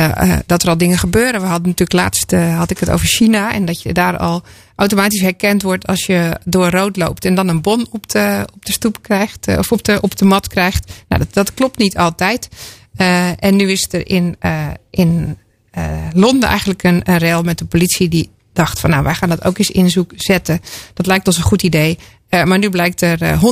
eh, 0.00 0.32
eh, 0.32 0.38
dat 0.46 0.62
er 0.62 0.68
al 0.68 0.78
dingen 0.78 0.98
gebeuren. 0.98 1.40
We 1.40 1.46
hadden 1.46 1.68
natuurlijk 1.68 1.92
laatst 1.92 2.32
eh, 2.32 2.58
had 2.58 2.70
ik 2.70 2.78
het 2.78 2.90
over 2.90 3.06
China 3.06 3.52
en 3.52 3.64
dat 3.64 3.82
je 3.82 3.92
daar 3.92 4.16
al 4.16 4.42
automatisch 4.76 5.20
herkend 5.20 5.62
wordt 5.62 5.86
als 5.86 6.06
je 6.06 6.40
door 6.44 6.70
rood 6.70 6.96
loopt 6.96 7.24
en 7.24 7.34
dan 7.34 7.48
een 7.48 7.60
bon 7.60 7.86
op 7.90 8.08
de, 8.08 8.46
op 8.54 8.64
de 8.64 8.72
stoep 8.72 9.02
krijgt 9.02 9.58
of 9.58 9.72
op 9.72 9.84
de, 9.84 9.98
op 10.00 10.16
de 10.16 10.24
mat 10.24 10.48
krijgt. 10.48 10.92
Nou, 11.08 11.22
dat, 11.22 11.34
dat 11.34 11.54
klopt 11.54 11.78
niet 11.78 11.96
altijd. 11.96 12.48
En 13.38 13.56
nu 13.56 13.70
is 13.70 13.88
er 13.90 14.08
in, 14.08 14.36
in 14.90 15.38
Londen 16.12 16.48
eigenlijk 16.48 16.82
een, 16.82 17.00
een 17.04 17.18
rel 17.18 17.42
met 17.42 17.58
de 17.58 17.64
politie 17.64 18.08
die 18.08 18.30
dacht 18.52 18.80
van 18.80 18.90
nou 18.90 19.02
wij 19.02 19.14
gaan 19.14 19.28
dat 19.28 19.44
ook 19.44 19.58
eens 19.58 19.70
inzoek 19.70 20.12
zetten. 20.16 20.60
Dat 20.94 21.06
lijkt 21.06 21.26
ons 21.26 21.36
een 21.36 21.42
goed 21.42 21.62
idee. 21.62 21.98
Maar 22.30 22.58
nu 22.58 22.70
blijkt 22.70 23.00
er 23.00 23.22
eh, 23.22 23.42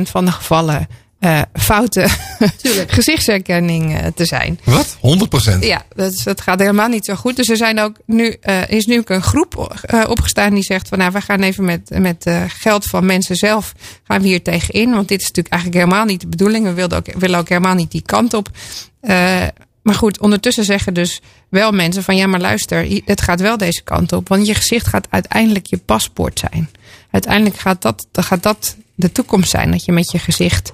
100% 0.00 0.02
van 0.02 0.24
de 0.24 0.32
gevallen 0.32 0.88
eh 1.18 1.40
foute 1.52 2.08
gezichtsherkenning 2.86 3.96
eh, 3.98 4.06
te 4.14 4.24
zijn. 4.24 4.60
Wat? 4.64 4.96
100%? 4.96 5.58
Ja, 5.60 5.82
dat, 5.94 6.12
is- 6.12 6.22
dat 6.22 6.40
gaat 6.40 6.58
helemaal 6.60 6.88
niet 6.88 7.04
zo 7.04 7.14
goed. 7.14 7.36
Dus 7.36 7.48
er 7.48 7.56
zijn 7.56 7.80
ook 7.80 7.96
nu, 8.06 8.36
eh, 8.40 8.68
is 8.68 8.86
nu 8.86 8.98
ook 8.98 9.10
een 9.10 9.22
groep 9.22 9.78
eh, 9.82 10.04
opgestaan 10.08 10.54
die 10.54 10.62
zegt 10.62 10.88
van 10.88 10.98
nou, 10.98 11.12
we 11.12 11.20
gaan 11.20 11.40
even 11.42 11.64
met, 11.64 11.90
met 11.98 12.26
eh, 12.26 12.42
geld 12.48 12.84
van 12.84 13.06
mensen 13.06 13.36
zelf 13.36 13.72
gaan 14.04 14.20
we 14.22 14.28
hier 14.28 14.42
tegenin. 14.42 14.90
Want 14.90 15.08
dit 15.08 15.20
is 15.20 15.26
natuurlijk 15.26 15.54
eigenlijk 15.54 15.82
helemaal 15.84 16.06
niet 16.06 16.20
de 16.20 16.26
bedoeling. 16.28 16.64
We 16.64 16.72
wilden 16.72 16.98
ook, 16.98 17.12
willen 17.18 17.38
ook 17.38 17.48
helemaal 17.48 17.74
niet 17.74 17.90
die 17.90 18.02
kant 18.02 18.34
op. 18.34 18.48
Eh, 19.00 19.46
maar 19.82 19.94
goed, 19.96 20.20
ondertussen 20.20 20.64
zeggen 20.64 20.94
dus 20.94 21.20
wel 21.48 21.72
mensen 21.72 22.02
van 22.02 22.16
ja, 22.16 22.26
maar 22.26 22.40
luister, 22.40 23.00
het 23.04 23.20
gaat 23.20 23.40
wel 23.40 23.56
deze 23.56 23.82
kant 23.82 24.12
op. 24.12 24.28
Want 24.28 24.46
je 24.46 24.54
gezicht 24.54 24.86
gaat 24.86 25.06
uiteindelijk 25.10 25.66
je 25.66 25.76
paspoort 25.78 26.38
zijn. 26.38 26.70
Uiteindelijk 27.10 27.56
gaat 27.56 27.82
dat, 27.82 28.06
dan 28.12 28.24
gaat 28.24 28.42
dat 28.42 28.76
de 28.94 29.12
toekomst 29.12 29.50
zijn. 29.50 29.70
Dat 29.70 29.84
je 29.84 29.92
met 29.92 30.10
je 30.10 30.18
gezicht 30.18 30.72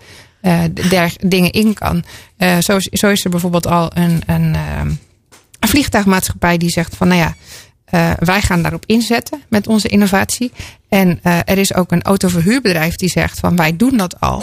der 0.88 1.12
dingen 1.26 1.50
in 1.50 1.74
kan. 1.74 2.04
Eh, 2.36 2.58
zo, 2.58 2.76
is, 2.76 2.84
zo 2.84 3.08
is 3.08 3.24
er 3.24 3.30
bijvoorbeeld 3.30 3.66
al 3.66 3.90
een, 3.94 4.22
een, 4.26 4.54
ehm, 4.54 4.88
een 5.58 5.68
vliegtuigmaatschappij 5.68 6.56
die 6.56 6.70
zegt 6.70 6.96
van 6.96 7.08
nou 7.08 7.20
ja, 7.20 7.34
eh, 7.84 8.10
wij 8.18 8.40
gaan 8.40 8.62
daarop 8.62 8.84
inzetten 8.86 9.42
met 9.48 9.66
onze 9.66 9.88
innovatie. 9.88 10.52
En 10.88 11.22
er 11.22 11.58
is 11.58 11.74
ook 11.74 11.92
een 11.92 12.02
autoverhuurbedrijf 12.02 12.94
die 12.94 13.08
zegt 13.08 13.38
van 13.38 13.56
wij 13.56 13.76
doen 13.76 13.96
dat 13.96 14.20
al. 14.20 14.42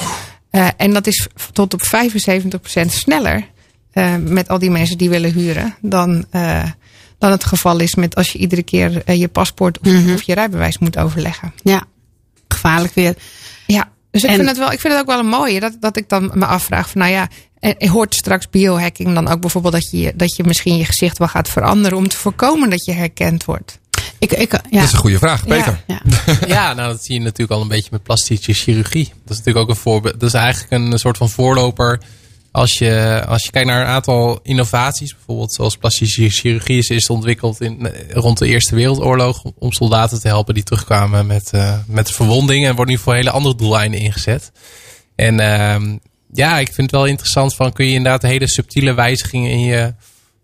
En 0.77 0.93
dat 0.93 1.07
is 1.07 1.27
tot 1.51 1.73
op 1.73 1.83
75% 1.83 2.91
sneller 2.91 3.47
met 4.19 4.47
al 4.47 4.59
die 4.59 4.71
mensen 4.71 4.97
die 4.97 5.09
willen 5.09 5.33
huren 5.33 5.75
dan, 5.81 6.25
dan 7.17 7.31
het 7.31 7.43
geval 7.43 7.79
is 7.79 7.95
met 7.95 8.15
als 8.15 8.31
je 8.31 8.39
iedere 8.39 8.63
keer 8.63 9.11
je 9.11 9.27
paspoort 9.27 9.79
of, 9.79 10.13
of 10.13 10.21
je 10.21 10.33
rijbewijs 10.33 10.77
moet 10.77 10.97
overleggen. 10.97 11.53
Ja, 11.63 11.83
gevaarlijk 12.47 12.93
weer. 12.93 13.15
Ja, 13.67 13.89
dus 14.11 14.23
ik, 14.23 14.29
En- 14.29 14.35
vind 14.35 14.47
het 14.47 14.57
wel, 14.57 14.71
ik 14.71 14.79
vind 14.79 14.93
het 14.93 15.01
ook 15.01 15.09
wel 15.09 15.19
een 15.19 15.27
mooie 15.27 15.59
dat, 15.59 15.77
dat 15.79 15.97
ik 15.97 16.09
dan 16.09 16.31
me 16.33 16.45
afvraag 16.45 16.89
van 16.89 17.01
nou 17.01 17.13
ja, 17.13 17.27
en 17.59 17.87
hoort 17.87 18.15
straks 18.15 18.49
biohacking 18.49 19.13
dan 19.13 19.27
ook 19.27 19.41
bijvoorbeeld 19.41 19.73
dat 19.73 19.89
je, 19.91 20.13
dat 20.15 20.35
je 20.35 20.43
misschien 20.43 20.77
je 20.77 20.85
gezicht 20.85 21.17
wel 21.17 21.27
gaat 21.27 21.49
veranderen 21.49 21.97
om 21.97 22.07
te 22.07 22.17
voorkomen 22.17 22.69
dat 22.69 22.85
je 22.85 22.91
herkend 22.91 23.45
wordt? 23.45 23.79
Ik, 24.19 24.31
ik, 24.31 24.51
Dat 24.51 24.61
ja. 24.69 24.83
is 24.83 24.91
een 24.91 24.97
goede 24.97 25.17
vraag, 25.17 25.45
Peter. 25.45 25.83
Ja. 25.87 26.01
Ja, 26.47 26.73
nou 26.73 26.91
dat 26.91 27.03
zie 27.03 27.13
je 27.13 27.21
natuurlijk 27.21 27.51
al 27.51 27.61
een 27.61 27.67
beetje 27.67 27.89
met 27.91 28.03
plastische 28.03 28.53
chirurgie. 28.53 29.05
Dat 29.05 29.29
is 29.29 29.37
natuurlijk 29.37 29.57
ook 29.57 29.69
een 29.69 29.81
voorbeeld. 29.81 30.19
Dat 30.19 30.29
is 30.29 30.35
eigenlijk 30.35 30.71
een 30.71 30.99
soort 30.99 31.17
van 31.17 31.29
voorloper. 31.29 32.01
Als 32.51 32.77
je, 32.77 33.23
als 33.27 33.43
je 33.43 33.51
kijkt 33.51 33.67
naar 33.67 33.81
een 33.81 33.87
aantal 33.87 34.39
innovaties, 34.43 35.15
bijvoorbeeld 35.15 35.53
zoals 35.53 35.77
plastische 35.77 36.29
chirurgie 36.29 36.95
is, 36.95 37.09
ontwikkeld 37.09 37.61
in, 37.61 37.87
rond 38.09 38.37
de 38.37 38.47
Eerste 38.47 38.75
Wereldoorlog 38.75 39.43
om 39.59 39.71
soldaten 39.71 40.19
te 40.19 40.27
helpen 40.27 40.53
die 40.53 40.63
terugkwamen 40.63 41.27
met, 41.27 41.49
eh, 41.51 41.77
met 41.87 42.11
verwondingen. 42.11 42.69
En 42.69 42.75
wordt 42.75 42.91
nu 42.91 42.97
voor 42.97 43.13
hele 43.13 43.31
andere 43.31 43.55
doeleinden 43.55 43.99
ingezet. 43.99 44.51
En 45.15 45.39
ehm, 45.39 45.97
ja, 46.31 46.59
ik 46.59 46.73
vind 46.73 46.91
het 46.91 46.99
wel 46.99 47.05
interessant 47.05 47.55
van 47.55 47.73
kun 47.73 47.85
je 47.85 47.93
inderdaad 47.93 48.21
hele 48.21 48.47
subtiele 48.47 48.93
wijzigingen 48.93 49.51
in 49.51 49.59
je 49.59 49.93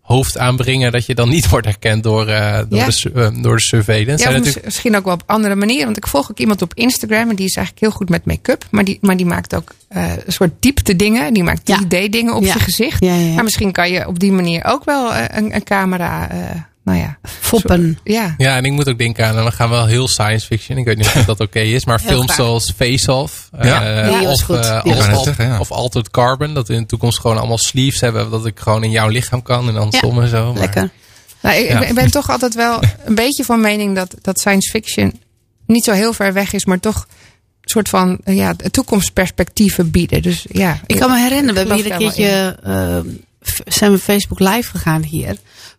hoofd 0.08 0.38
aanbrengen 0.38 0.92
dat 0.92 1.06
je 1.06 1.14
dan 1.14 1.28
niet 1.28 1.48
wordt 1.54 1.66
herkend 1.66 2.02
door, 2.02 2.26
eh, 2.28 2.58
door, 2.68 2.78
Ja. 2.78 2.86
de, 2.86 3.10
eh, 3.14 3.42
door 3.42 3.56
de 3.56 3.62
surveillance. 3.62 4.24
Ja, 4.24 4.30
Zijn 4.30 4.34
natuurlijk- 4.34 4.64
misschien 4.64 4.96
ook 4.96 5.04
wel 5.04 5.14
op 5.14 5.22
andere 5.26 5.54
manieren. 5.54 5.84
Want 5.84 5.96
ik 5.96 6.06
volg 6.06 6.30
ook 6.30 6.38
iemand 6.38 6.62
op 6.62 6.74
Instagram 6.74 7.30
en 7.30 7.36
die 7.36 7.46
is 7.46 7.56
eigenlijk 7.56 7.86
heel 7.86 7.96
goed 7.96 8.08
met 8.08 8.24
make-up. 8.24 8.64
Maar 8.70 8.84
die, 8.84 8.98
maar 9.00 9.16
die 9.16 9.26
maakt 9.26 9.54
ook 9.54 9.74
eh, 9.88 10.12
een 10.26 10.32
soort 10.32 10.50
diepte 10.60 10.96
dingen. 10.96 11.32
Die 11.34 11.42
maakt 11.42 11.68
Ja. 11.68 11.78
3D-dingen 11.78 12.34
op 12.34 12.42
Ja. 12.42 12.52
je 12.52 12.58
gezicht. 12.60 13.04
Ja, 13.04 13.14
ja, 13.14 13.26
ja. 13.26 13.34
Maar 13.34 13.44
misschien 13.44 13.72
kan 13.72 13.90
je 13.90 14.06
op 14.06 14.18
die 14.18 14.32
manier 14.32 14.64
ook 14.64 14.84
wel 14.84 15.14
een, 15.14 15.54
een 15.54 15.62
camera, 15.64 16.30
eh, 16.30 16.38
nou 16.88 17.00
ja. 17.00 17.18
Foppen. 17.40 17.98
Ja. 18.04 18.34
Ja, 18.38 18.56
en 18.56 18.64
ik 18.64 18.72
moet 18.72 18.88
ook 18.88 18.98
denken 18.98 19.26
aan, 19.26 19.34
dan 19.34 19.52
gaan 19.52 19.68
we 19.68 19.74
wel 19.74 19.86
heel 19.86 20.08
science 20.08 20.46
fiction. 20.46 20.78
Ik 20.78 20.84
weet 20.84 20.96
niet 20.96 21.06
of 21.06 21.24
dat 21.34 21.40
oké 21.40 21.58
is, 21.60 21.84
maar 21.84 21.98
Heel 22.00 22.08
films 22.08 22.24
graag. 22.32 22.36
zoals 22.36 22.72
Face 22.76 23.12
Off. 23.12 23.48
Ja. 23.62 24.02
eh, 24.06 24.20
of, 24.30 24.40
goed. 24.42 24.56
eh, 24.56 24.80
of, 24.84 25.22
zeggen, 25.24 25.58
Altered 25.68 26.10
Carbon. 26.10 26.54
Dat 26.54 26.68
we 26.68 26.74
in 26.74 26.80
de 26.80 26.86
toekomst 26.86 27.20
gewoon 27.20 27.38
allemaal 27.38 27.58
sleeves 27.58 28.00
hebben. 28.00 28.30
Dat 28.30 28.46
ik 28.46 28.58
gewoon 28.60 28.84
in 28.84 28.90
jouw 28.90 29.08
lichaam 29.08 29.42
kan 29.42 29.68
en 29.68 29.74
dan 29.74 29.88
Ja. 29.90 29.98
som 29.98 30.20
en 30.22 30.28
zo. 30.28 30.52
Maar, 30.52 30.60
Lekker. 30.60 30.90
Nou, 31.42 31.56
ik, 31.56 31.68
ben- 31.78 31.88
ik 31.88 31.94
ben 31.94 32.10
toch 32.10 32.30
altijd 32.30 32.54
wel 32.54 32.82
een 33.04 33.14
beetje 33.14 33.44
van 33.44 33.60
mening 33.60 33.94
dat, 33.94 34.14
dat 34.22 34.38
science 34.40 34.70
fiction 34.70 35.20
niet 35.66 35.84
zo 35.84 35.92
heel 35.92 36.12
ver 36.12 36.32
weg 36.32 36.52
is, 36.52 36.64
maar 36.64 36.80
toch 36.80 37.06
een 37.60 37.68
soort 37.70 37.88
van 37.88 38.18
ja, 38.24 38.54
toekomstperspectieven 38.70 39.90
bieden. 39.90 40.22
Dus 40.22 40.46
ja, 40.48 40.80
Ik 40.86 40.96
kan 40.96 41.10
me 41.10 41.18
herinneren, 41.18 41.52
we 41.52 41.58
hebben 41.58 41.76
hier 41.76 41.92
een 41.92 41.98
keertje, 41.98 42.56
eh, 42.62 42.98
zijn 43.66 43.92
we 43.92 43.98
Facebook 43.98 44.38
live 44.40 44.70
gegaan 44.70 45.02
hier. 45.02 45.36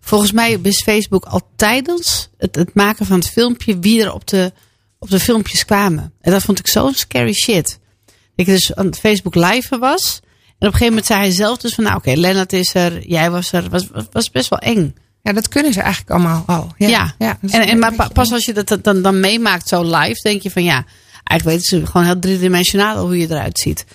Volgens 0.09 0.31
mij 0.31 0.59
is 0.61 0.81
Facebook 0.83 1.25
al 1.25 1.41
tijdens 1.55 2.29
het, 2.37 2.55
het 2.55 2.73
maken 2.73 3.05
van 3.05 3.19
het 3.19 3.29
filmpje 3.29 3.79
wie 3.79 4.03
er 4.03 4.13
op 4.13 4.27
de, 4.27 4.51
op 4.99 5.09
de 5.09 5.19
filmpjes 5.19 5.65
kwamen. 5.65 6.13
En 6.21 6.31
dat 6.31 6.41
vond 6.41 6.59
ik 6.59 6.67
zo'n 6.67 6.93
scary 6.93 7.33
shit. 7.33 7.79
Dat 8.05 8.15
ik 8.35 8.45
dus 8.45 8.75
aan 8.75 8.85
het 8.85 8.99
Facebook 8.99 9.35
live 9.35 9.77
was. 9.77 10.19
En 10.23 10.67
op 10.67 10.73
een 10.73 10.79
gegeven 10.79 10.87
moment 10.87 11.05
zei 11.05 11.19
hij 11.19 11.31
zelf 11.31 11.57
dus 11.57 11.73
van, 11.73 11.83
nou 11.83 11.95
oké, 11.97 12.11
Lennart 12.13 12.53
is 12.53 12.73
er, 12.73 13.07
jij 13.07 13.31
was 13.31 13.51
er. 13.51 13.69
Was, 13.69 13.87
was, 13.91 14.03
was 14.11 14.31
best 14.31 14.49
wel 14.49 14.59
eng. 14.59 14.95
Ja, 15.21 15.33
dat 15.33 15.47
kunnen 15.47 15.73
ze 15.73 15.81
eigenlijk 15.81 16.11
allemaal 16.11 16.43
al. 16.47 16.73
Ja, 16.77 17.15
Ja. 17.17 17.37
en, 17.41 17.61
en 17.67 17.79
maar 17.79 17.93
pa- 17.93 18.07
pas 18.07 18.31
als 18.31 18.45
je 18.45 18.53
dat 18.53 18.77
dan, 18.81 19.01
dan 19.01 19.19
meemaakt 19.19 19.67
zo 19.67 19.83
live, 19.97 20.21
denk 20.21 20.41
je 20.41 20.51
van 20.51 20.63
ja, 20.63 20.85
eigenlijk 21.23 21.43
weten 21.43 21.79
ze 21.79 21.85
gewoon 21.85 22.05
heel 22.05 22.19
driedimensionaal 22.19 23.05
hoe 23.05 23.17
je 23.17 23.27
eruit 23.29 23.59
ziet. 23.59 23.85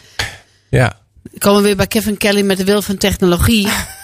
ja. 0.71 1.03
Komen 1.39 1.61
we 1.61 1.67
weer 1.67 1.77
bij 1.77 1.87
Kevin 1.87 2.17
Kelly 2.17 2.43
met 2.43 2.57
de 2.57 2.65
wil 2.65 2.83
van 2.83 2.97
technologie. 2.97 3.69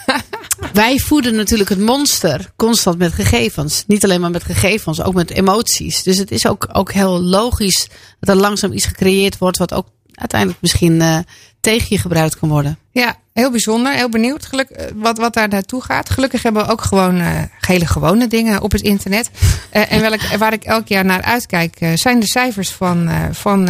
Wij 0.73 0.97
voeden 0.99 1.35
natuurlijk 1.35 1.69
het 1.69 1.79
monster 1.79 2.51
constant 2.55 2.97
met 2.97 3.13
gegevens. 3.13 3.83
Niet 3.87 4.03
alleen 4.03 4.21
maar 4.21 4.31
met 4.31 4.43
gegevens, 4.43 5.01
ook 5.01 5.13
met 5.13 5.31
emoties. 5.31 6.03
Dus 6.03 6.17
het 6.17 6.31
is 6.31 6.47
ook, 6.47 6.69
ook 6.71 6.91
heel 6.91 7.21
logisch 7.21 7.87
dat 8.19 8.35
er 8.35 8.41
langzaam 8.41 8.71
iets 8.71 8.85
gecreëerd 8.85 9.37
wordt 9.37 9.57
wat 9.57 9.73
ook 9.73 9.87
uiteindelijk 10.21 10.61
misschien 10.61 11.01
eh, 11.01 11.17
tegen 11.59 11.85
je 11.89 11.97
gebruikt 11.97 12.39
kan 12.39 12.49
worden. 12.49 12.77
Ja, 12.91 13.15
heel 13.33 13.51
bijzonder. 13.51 13.93
Heel 13.93 14.09
benieuwd 14.09 14.45
geluk, 14.45 14.69
eh, 14.69 14.85
wat, 14.95 15.17
wat 15.17 15.33
daar 15.33 15.47
naartoe 15.47 15.81
gaat. 15.81 16.09
Gelukkig 16.09 16.43
hebben 16.43 16.65
we 16.65 16.71
ook 16.71 16.81
gewoon 16.81 17.19
eh, 17.19 17.41
hele 17.59 17.85
gewone 17.87 18.27
dingen 18.27 18.61
op 18.61 18.71
het 18.71 18.81
internet. 18.81 19.29
En 19.71 20.01
welk, 20.01 20.21
waar 20.37 20.53
ik 20.53 20.63
elk 20.63 20.87
jaar 20.87 21.05
naar 21.05 21.21
uitkijk, 21.21 21.77
zijn 21.93 22.19
de 22.19 22.27
cijfers 22.27 22.69
van, 22.69 23.09
van 23.31 23.69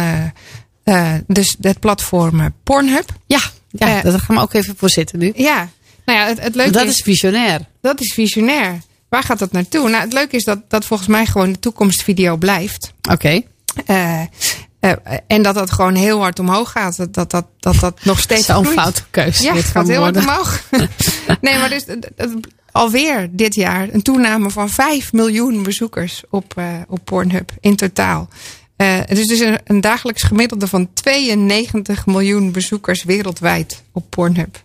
dus 1.26 1.56
het 1.60 1.80
platform 1.80 2.54
Pornhub. 2.62 3.08
Ja, 3.26 3.40
ja 3.68 4.02
daar 4.02 4.20
gaan 4.20 4.36
we 4.36 4.42
ook 4.42 4.52
even 4.52 4.74
voor 4.76 4.90
zitten 4.90 5.18
nu. 5.18 5.32
Ja, 5.34 5.68
nou 6.04 6.18
ja, 6.18 6.26
het, 6.26 6.40
het 6.40 6.54
leuke 6.54 6.72
dat 6.72 6.84
is, 6.84 6.90
is 6.90 7.02
visionair. 7.02 7.60
dat 7.80 8.00
is 8.00 8.12
visionair. 8.14 8.80
Waar 9.08 9.22
gaat 9.22 9.38
dat 9.38 9.52
naartoe? 9.52 9.88
Nou, 9.88 10.02
het 10.02 10.12
leuke 10.12 10.36
is 10.36 10.44
dat, 10.44 10.58
dat 10.70 10.84
volgens 10.84 11.08
mij 11.08 11.26
gewoon 11.26 11.52
de 11.52 11.58
toekomstvideo 11.58 12.36
blijft. 12.36 12.92
Oké. 13.10 13.40
Eh, 13.86 14.22
Eh, 14.82 14.92
en 15.26 15.42
dat 15.42 15.54
dat 15.54 15.70
gewoon 15.70 15.94
heel 15.94 16.20
hard 16.20 16.38
omhoog 16.38 16.70
gaat. 16.70 16.96
Dat 16.96 17.14
dat, 17.14 17.30
dat, 17.30 17.46
dat, 17.58 17.80
dat 17.80 18.04
nog 18.04 18.20
steeds 18.28 18.46
Zo'n 18.46 18.66
foute 18.66 19.02
keuze. 19.10 19.42
Ja, 19.42 19.54
het 19.54 19.64
gaat 19.64 19.88
heel 19.88 20.02
hard 20.02 20.14
woorden. 20.14 20.30
omhoog. 20.30 20.62
nee, 21.40 21.58
maar 21.58 21.68
dus, 21.68 21.84
alweer 22.72 23.28
dit 23.30 23.54
jaar 23.54 23.88
een 23.92 24.02
toename 24.02 24.50
van 24.50 24.70
5 24.70 25.12
miljoen 25.12 25.62
bezoekers 25.62 26.22
op, 26.30 26.52
eh, 26.56 26.66
op 26.88 27.00
Pornhub 27.04 27.50
in 27.60 27.76
totaal. 27.76 28.28
Het 28.76 29.18
is 29.18 29.26
dus 29.26 29.40
een, 29.40 29.58
een 29.64 29.80
dagelijks 29.80 30.22
gemiddelde 30.22 30.66
van 30.66 30.88
92 30.92 32.06
miljoen 32.06 32.52
bezoekers 32.52 33.04
wereldwijd 33.04 33.82
op 33.92 34.04
Pornhub. 34.08 34.62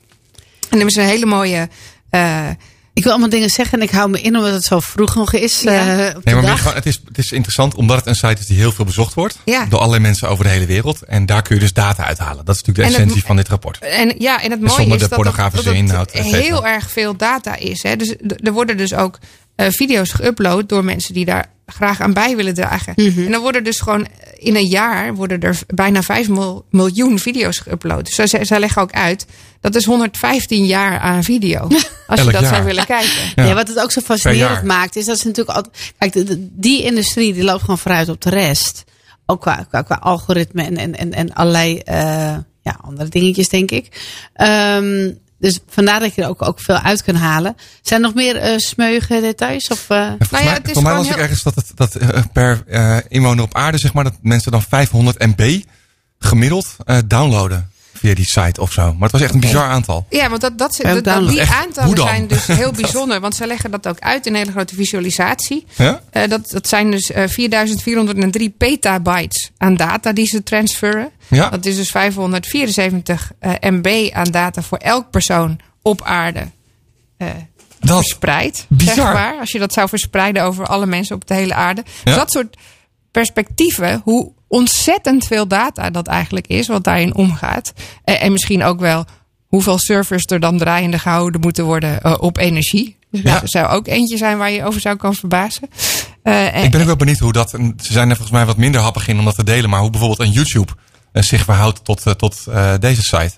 En 0.70 0.80
dat 0.80 0.88
is 0.88 0.96
een 0.96 1.04
hele 1.06 1.26
mooie. 1.26 1.70
eh, 2.10 2.48
Ik 2.94 3.04
wil 3.04 3.12
allemaal 3.12 3.30
dingen 3.32 3.50
zeggen 3.50 3.80
en 3.80 3.86
ik 3.86 3.92
hou 3.92 4.10
me 4.10 4.22
in 4.22 4.36
omdat 4.36 4.54
het 4.54 4.64
zo 4.64 4.80
vroeg 4.80 5.16
nog 5.16 5.34
is. 5.34 5.62
Ja. 5.62 5.72
eh, 5.72 5.88
op 6.08 6.14
de 6.14 6.22
Nee, 6.24 6.34
maar 6.34 6.44
meer 6.44 6.44
dag. 6.52 6.60
gewoon, 6.60 6.74
het, 6.76 6.86
is, 6.86 7.02
het 7.08 7.18
is 7.18 7.32
interessant 7.32 7.76
omdat 7.76 7.98
het 7.98 8.06
een 8.08 8.16
site 8.16 8.40
is 8.42 8.46
die 8.46 8.58
heel 8.58 8.72
veel 8.72 8.86
bezocht 8.86 9.14
wordt. 9.14 9.38
Ja. 9.46 9.66
Door 9.66 9.80
allerlei 9.80 10.02
mensen 10.04 10.30
over 10.30 10.44
de 10.44 10.50
hele 10.50 10.66
wereld. 10.66 11.02
En 11.04 11.26
daar 11.26 11.42
kun 11.42 11.56
je 11.56 11.62
dus 11.62 11.74
data 11.74 12.06
uithalen. 12.06 12.46
Dat 12.46 12.56
is 12.56 12.62
natuurlijk 12.62 12.78
de 12.78 12.84
En 12.84 12.88
het- 12.92 13.00
essentie 13.00 13.26
van 13.28 13.36
dit 13.36 13.48
rapport. 13.48 13.80
En 13.80 14.16
ja, 14.18 14.42
en 14.42 14.52
het 14.52 14.60
mooie 14.60 14.72
zonder 14.74 14.96
is 14.96 15.04
de 15.04 15.10
dat, 15.10 15.18
inhoud, 15.74 16.12
cetera. 16.14 16.38
heel 16.38 16.66
erg 16.66 16.92
veel 16.92 17.16
data 17.18 17.56
is. 17.56 17.84
Hè. 17.84 17.96
Dus 17.96 18.16
er 18.44 18.52
worden 18.54 18.78
dus 18.78 18.94
ook 18.94 19.20
eh, 19.58 19.68
video's 19.70 20.14
geüpload 20.22 20.66
door 20.68 20.84
mensen 20.84 21.14
die 21.14 21.26
daar 21.26 21.56
graag 21.66 22.02
aan 22.02 22.14
bij 22.14 22.36
willen 22.36 22.54
dragen. 22.54 22.94
En 22.96 23.32
dan 23.32 23.42
worden 23.42 23.64
dus 23.64 23.80
gewoon 23.80 24.08
in 24.38 24.56
een 24.56 24.66
jaar 24.68 25.16
worden 25.16 25.40
er 25.42 25.60
bijna 25.68 26.02
5 26.02 26.28
mil- 26.30 26.66
miljoen 26.70 27.20
video's 27.20 27.62
geüpload. 27.64 28.02
Dus 28.02 28.30
zij, 28.30 28.46
zij 28.46 28.60
leggen 28.60 28.82
ook 28.82 28.92
uit 28.92 29.26
dat 29.62 29.76
is 29.76 29.86
115 29.86 30.66
jaar 30.66 31.00
aan 31.00 31.24
video. 31.24 31.60
Als 32.08 32.22
je 32.22 32.32
dat 32.32 32.42
jaar. 32.42 32.54
zou 32.54 32.64
willen 32.66 32.86
kijken. 32.86 33.12
Ja. 33.36 33.44
Nee, 33.44 33.54
wat 33.54 33.68
het 33.68 33.80
ook 33.80 33.92
zo 33.92 34.02
fascinerend 34.02 34.64
maakt, 34.64 34.96
is 34.96 35.06
dat 35.06 35.20
ze 35.20 35.28
natuurlijk 35.28 35.58
altijd. 35.58 35.94
Kijk, 35.98 36.14
de- 36.14 36.24
de- 36.24 36.48
die 36.52 36.84
industrie 36.84 37.34
die 37.34 37.44
loopt 37.44 37.62
gewoon 37.62 37.78
vooruit 37.78 38.10
op 38.10 38.22
de 38.22 38.30
rest. 38.30 38.84
Ook 39.26 39.42
qua, 39.42 39.66
qua, 39.70 39.82
qua 39.82 39.96
algoritme 39.96 40.64
en, 40.64 40.78
en, 40.78 40.96
en, 40.98 41.14
en 41.14 41.34
allerlei 41.34 41.78
eh, 41.78 41.98
ja, 42.62 42.80
andere 42.82 43.10
dingetjes, 43.10 43.50
denk 43.50 43.72
ik. 43.72 44.02
Ehm, 44.34 45.12
dus 45.40 45.60
vandaar 45.70 46.00
dat 46.00 46.16
je 46.16 46.22
er 46.22 46.28
ook, 46.28 46.42
ook 46.48 46.60
veel 46.60 46.76
uit 46.78 47.04
kunt 47.04 47.18
halen. 47.18 47.56
Zijn 47.82 48.00
er 48.02 48.06
nog 48.06 48.16
meer 48.16 48.36
eh 48.36 48.58
smeuige 48.58 49.22
details? 49.22 49.68
Of, 49.68 49.90
eh, 49.90 50.08
volgens 50.08 50.30
Nou 50.32 50.44
ja, 50.44 50.50
mij, 50.50 50.58
het 50.60 50.68
is 50.68 50.74
voor 50.74 50.82
mij 50.84 50.92
gewoon 50.92 50.98
las 50.98 51.08
ik 51.08 51.14
heel- 51.14 51.24
ergens 51.24 51.44
dat, 51.44 51.56
het, 51.56 51.72
dat 51.76 51.96
eh, 51.96 52.24
per 52.34 52.64
eh, 52.68 52.98
inwoner 53.08 53.44
op 53.44 53.54
aarde, 53.56 53.78
zeg 53.78 53.94
maar, 53.94 54.04
dat 54.04 54.14
mensen 54.22 54.52
dan 54.52 54.62
500 54.62 55.20
MB 55.20 55.62
gemiddeld 56.20 56.76
eh, 56.86 56.98
downloaden 57.06 57.72
via 57.98 58.14
die 58.16 58.26
site 58.26 58.62
of 58.62 58.72
zo. 58.72 58.82
Maar 58.94 59.02
het 59.02 59.12
was 59.12 59.22
echt 59.22 59.34
een 59.34 59.40
bizar 59.40 59.70
aantal. 59.70 60.06
Ja, 60.10 60.30
want 60.30 60.42
dat, 60.42 60.58
dat, 60.58 60.80
dat- 60.82 61.04
dat- 61.04 61.30
die 61.30 61.42
aantallen 61.42 61.98
zijn 61.98 62.28
dus 62.28 62.46
heel 62.48 62.72
bijzonder. 62.82 63.20
Want 63.20 63.36
ze 63.36 63.48
leggen 63.48 63.72
dat 63.72 63.88
ook 63.88 64.00
uit 64.00 64.26
in 64.26 64.32
een 64.34 64.40
hele 64.40 64.52
grote 64.52 64.76
visualisatie. 64.76 65.66
Ja? 65.76 66.02
Eh, 66.12 66.30
dat, 66.30 66.50
dat 66.50 66.68
zijn 66.68 66.92
dus 66.92 67.12
eh 67.12 67.28
4403 67.28 68.50
petabytes 68.50 69.52
aan 69.58 69.76
data 69.76 70.14
die 70.14 70.26
ze 70.26 70.44
transferen. 70.44 71.10
Ja. 71.28 71.50
Dat 71.50 71.66
is 71.66 71.76
dus 71.76 71.90
574 71.92 73.32
eh, 73.40 73.52
MB 73.60 74.10
aan 74.14 74.32
data 74.32 74.62
voor 74.62 74.78
elk 74.78 75.10
persoon 75.12 75.60
op 75.82 76.02
aarde 76.04 76.48
eh, 77.18 77.28
Dat, 77.80 77.98
verspreid. 77.98 78.66
Bizar. 78.70 78.94
Zeg 78.96 79.04
maar, 79.14 79.40
als 79.40 79.52
je 79.52 79.60
dat 79.60 79.74
zou 79.74 79.90
verspreiden 79.90 80.44
over 80.44 80.66
alle 80.66 80.86
mensen 80.86 81.16
op 81.16 81.28
de 81.28 81.34
hele 81.34 81.54
aarde. 81.54 81.84
Ja. 81.86 82.04
Dus 82.04 82.16
dat 82.16 82.32
soort 82.32 82.58
perspectieven, 83.12 84.02
hoe 84.04 84.32
ontzettend 84.48 85.26
veel 85.28 85.48
data 85.48 85.90
dat 85.90 86.08
eigenlijk 86.08 86.48
is, 86.48 86.68
wat 86.68 86.84
daarin 86.84 87.16
omgaat. 87.16 87.74
Eh, 88.04 88.24
en 88.24 88.32
misschien 88.32 88.64
ook 88.64 88.80
wel 88.80 89.06
hoeveel 89.48 89.78
servers 89.78 90.24
er 90.26 90.40
dan 90.40 90.58
draaiende 90.58 91.00
gehouden 91.00 91.42
moeten 91.42 91.66
worden 91.66 92.02
eh, 92.02 92.16
op 92.20 92.38
energie. 92.38 92.96
Dus 93.12 93.22
Ja. 93.22 93.40
dat 93.40 93.50
zou 93.50 93.68
ook 93.68 93.88
eentje 93.88 94.18
zijn 94.18 94.38
waar 94.38 94.52
je 94.52 94.64
over 94.66 94.82
zou 94.82 94.96
kan 94.96 95.16
verbazen. 95.16 95.70
Eh, 96.24 96.56
en- 96.56 96.64
ik 96.64 96.72
ben 96.72 96.80
ook 96.82 96.86
wel 96.88 96.96
benieuwd 96.96 97.20
hoe 97.20 97.34
dat, 97.34 97.54
en 97.54 97.74
ze 97.82 97.92
zijn 97.94 98.10
er 98.10 98.16
volgens 98.16 98.38
mij 98.38 98.46
wat 98.46 98.58
minder 98.58 98.82
happig 98.82 99.08
in 99.08 99.20
om 99.20 99.26
dat 99.26 99.36
te 99.36 99.44
delen, 99.44 99.70
maar 99.70 99.80
hoe 99.80 99.90
bijvoorbeeld 99.90 100.20
een 100.28 100.32
YouTube 100.34 100.72
zich 101.14 101.44
verhoudt 101.44 101.84
tot, 101.86 102.04
tot 102.18 102.44
eh, 102.50 102.74
deze 102.80 103.02
site. 103.02 103.32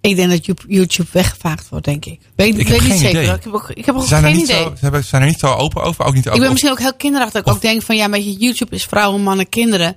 ik 0.00 0.16
denk 0.16 0.30
dat 0.30 0.46
You- 0.46 0.58
YouTube 0.66 1.08
weggevaagd 1.12 1.68
wordt, 1.68 1.84
denk 1.84 2.04
ik. 2.04 2.20
Weet, 2.36 2.58
ik 2.58 2.68
heb 2.68 2.68
weet 2.68 2.80
niet 2.80 2.90
geen 2.90 2.98
zeker. 2.98 3.22
idee. 3.22 3.34
Ik 3.34 3.44
heb 3.44 3.52
ook, 3.54 3.70
ik 3.74 3.86
heb 3.86 3.94
ook 3.94 4.06
zijn, 4.06 4.22
er 4.24 4.28
geen 4.30 4.38
niet 4.38 4.48
idee. 4.48 4.62
zo, 4.62 4.68
ze 4.74 4.80
hebben, 4.80 5.04
zijn 5.04 5.22
er 5.22 5.28
niet 5.28 5.38
zo 5.38 5.52
open 5.52 5.82
over, 5.82 6.04
ook 6.04 6.14
niet 6.14 6.24
Ik 6.24 6.30
over. 6.30 6.40
ben 6.42 6.50
misschien 6.50 6.72
ook 6.72 6.78
heel 6.78 6.94
kinderachtig. 6.94 7.40
Dat 7.42 7.46
ik 7.48 7.54
ook 7.54 7.62
denk 7.62 7.82
van 7.82 7.96
ja, 7.96 8.10
weet 8.10 8.24
je, 8.24 8.32
YouTube 8.36 8.74
is 8.74 8.84
vrouwen, 8.84 9.22
mannen, 9.22 9.48
kinderen. 9.48 9.96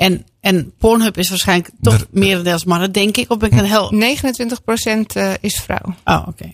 En, 0.00 0.24
en 0.40 0.72
Pornhub 0.78 1.16
is 1.18 1.28
waarschijnlijk 1.28 1.70
toch 1.82 1.98
De- 1.98 2.06
merendeels 2.10 2.64
mannen, 2.64 2.92
denk 2.92 3.16
ik. 3.16 3.30
Of 3.30 3.38
ben 3.38 3.50
ik 3.50 3.58
een 3.58 3.64
heel. 3.64 3.92
29% 3.92 5.14
eh, 5.14 5.32
is 5.40 5.60
vrouw. 5.64 5.94
Oh, 6.04 6.24
oké. 6.28 6.50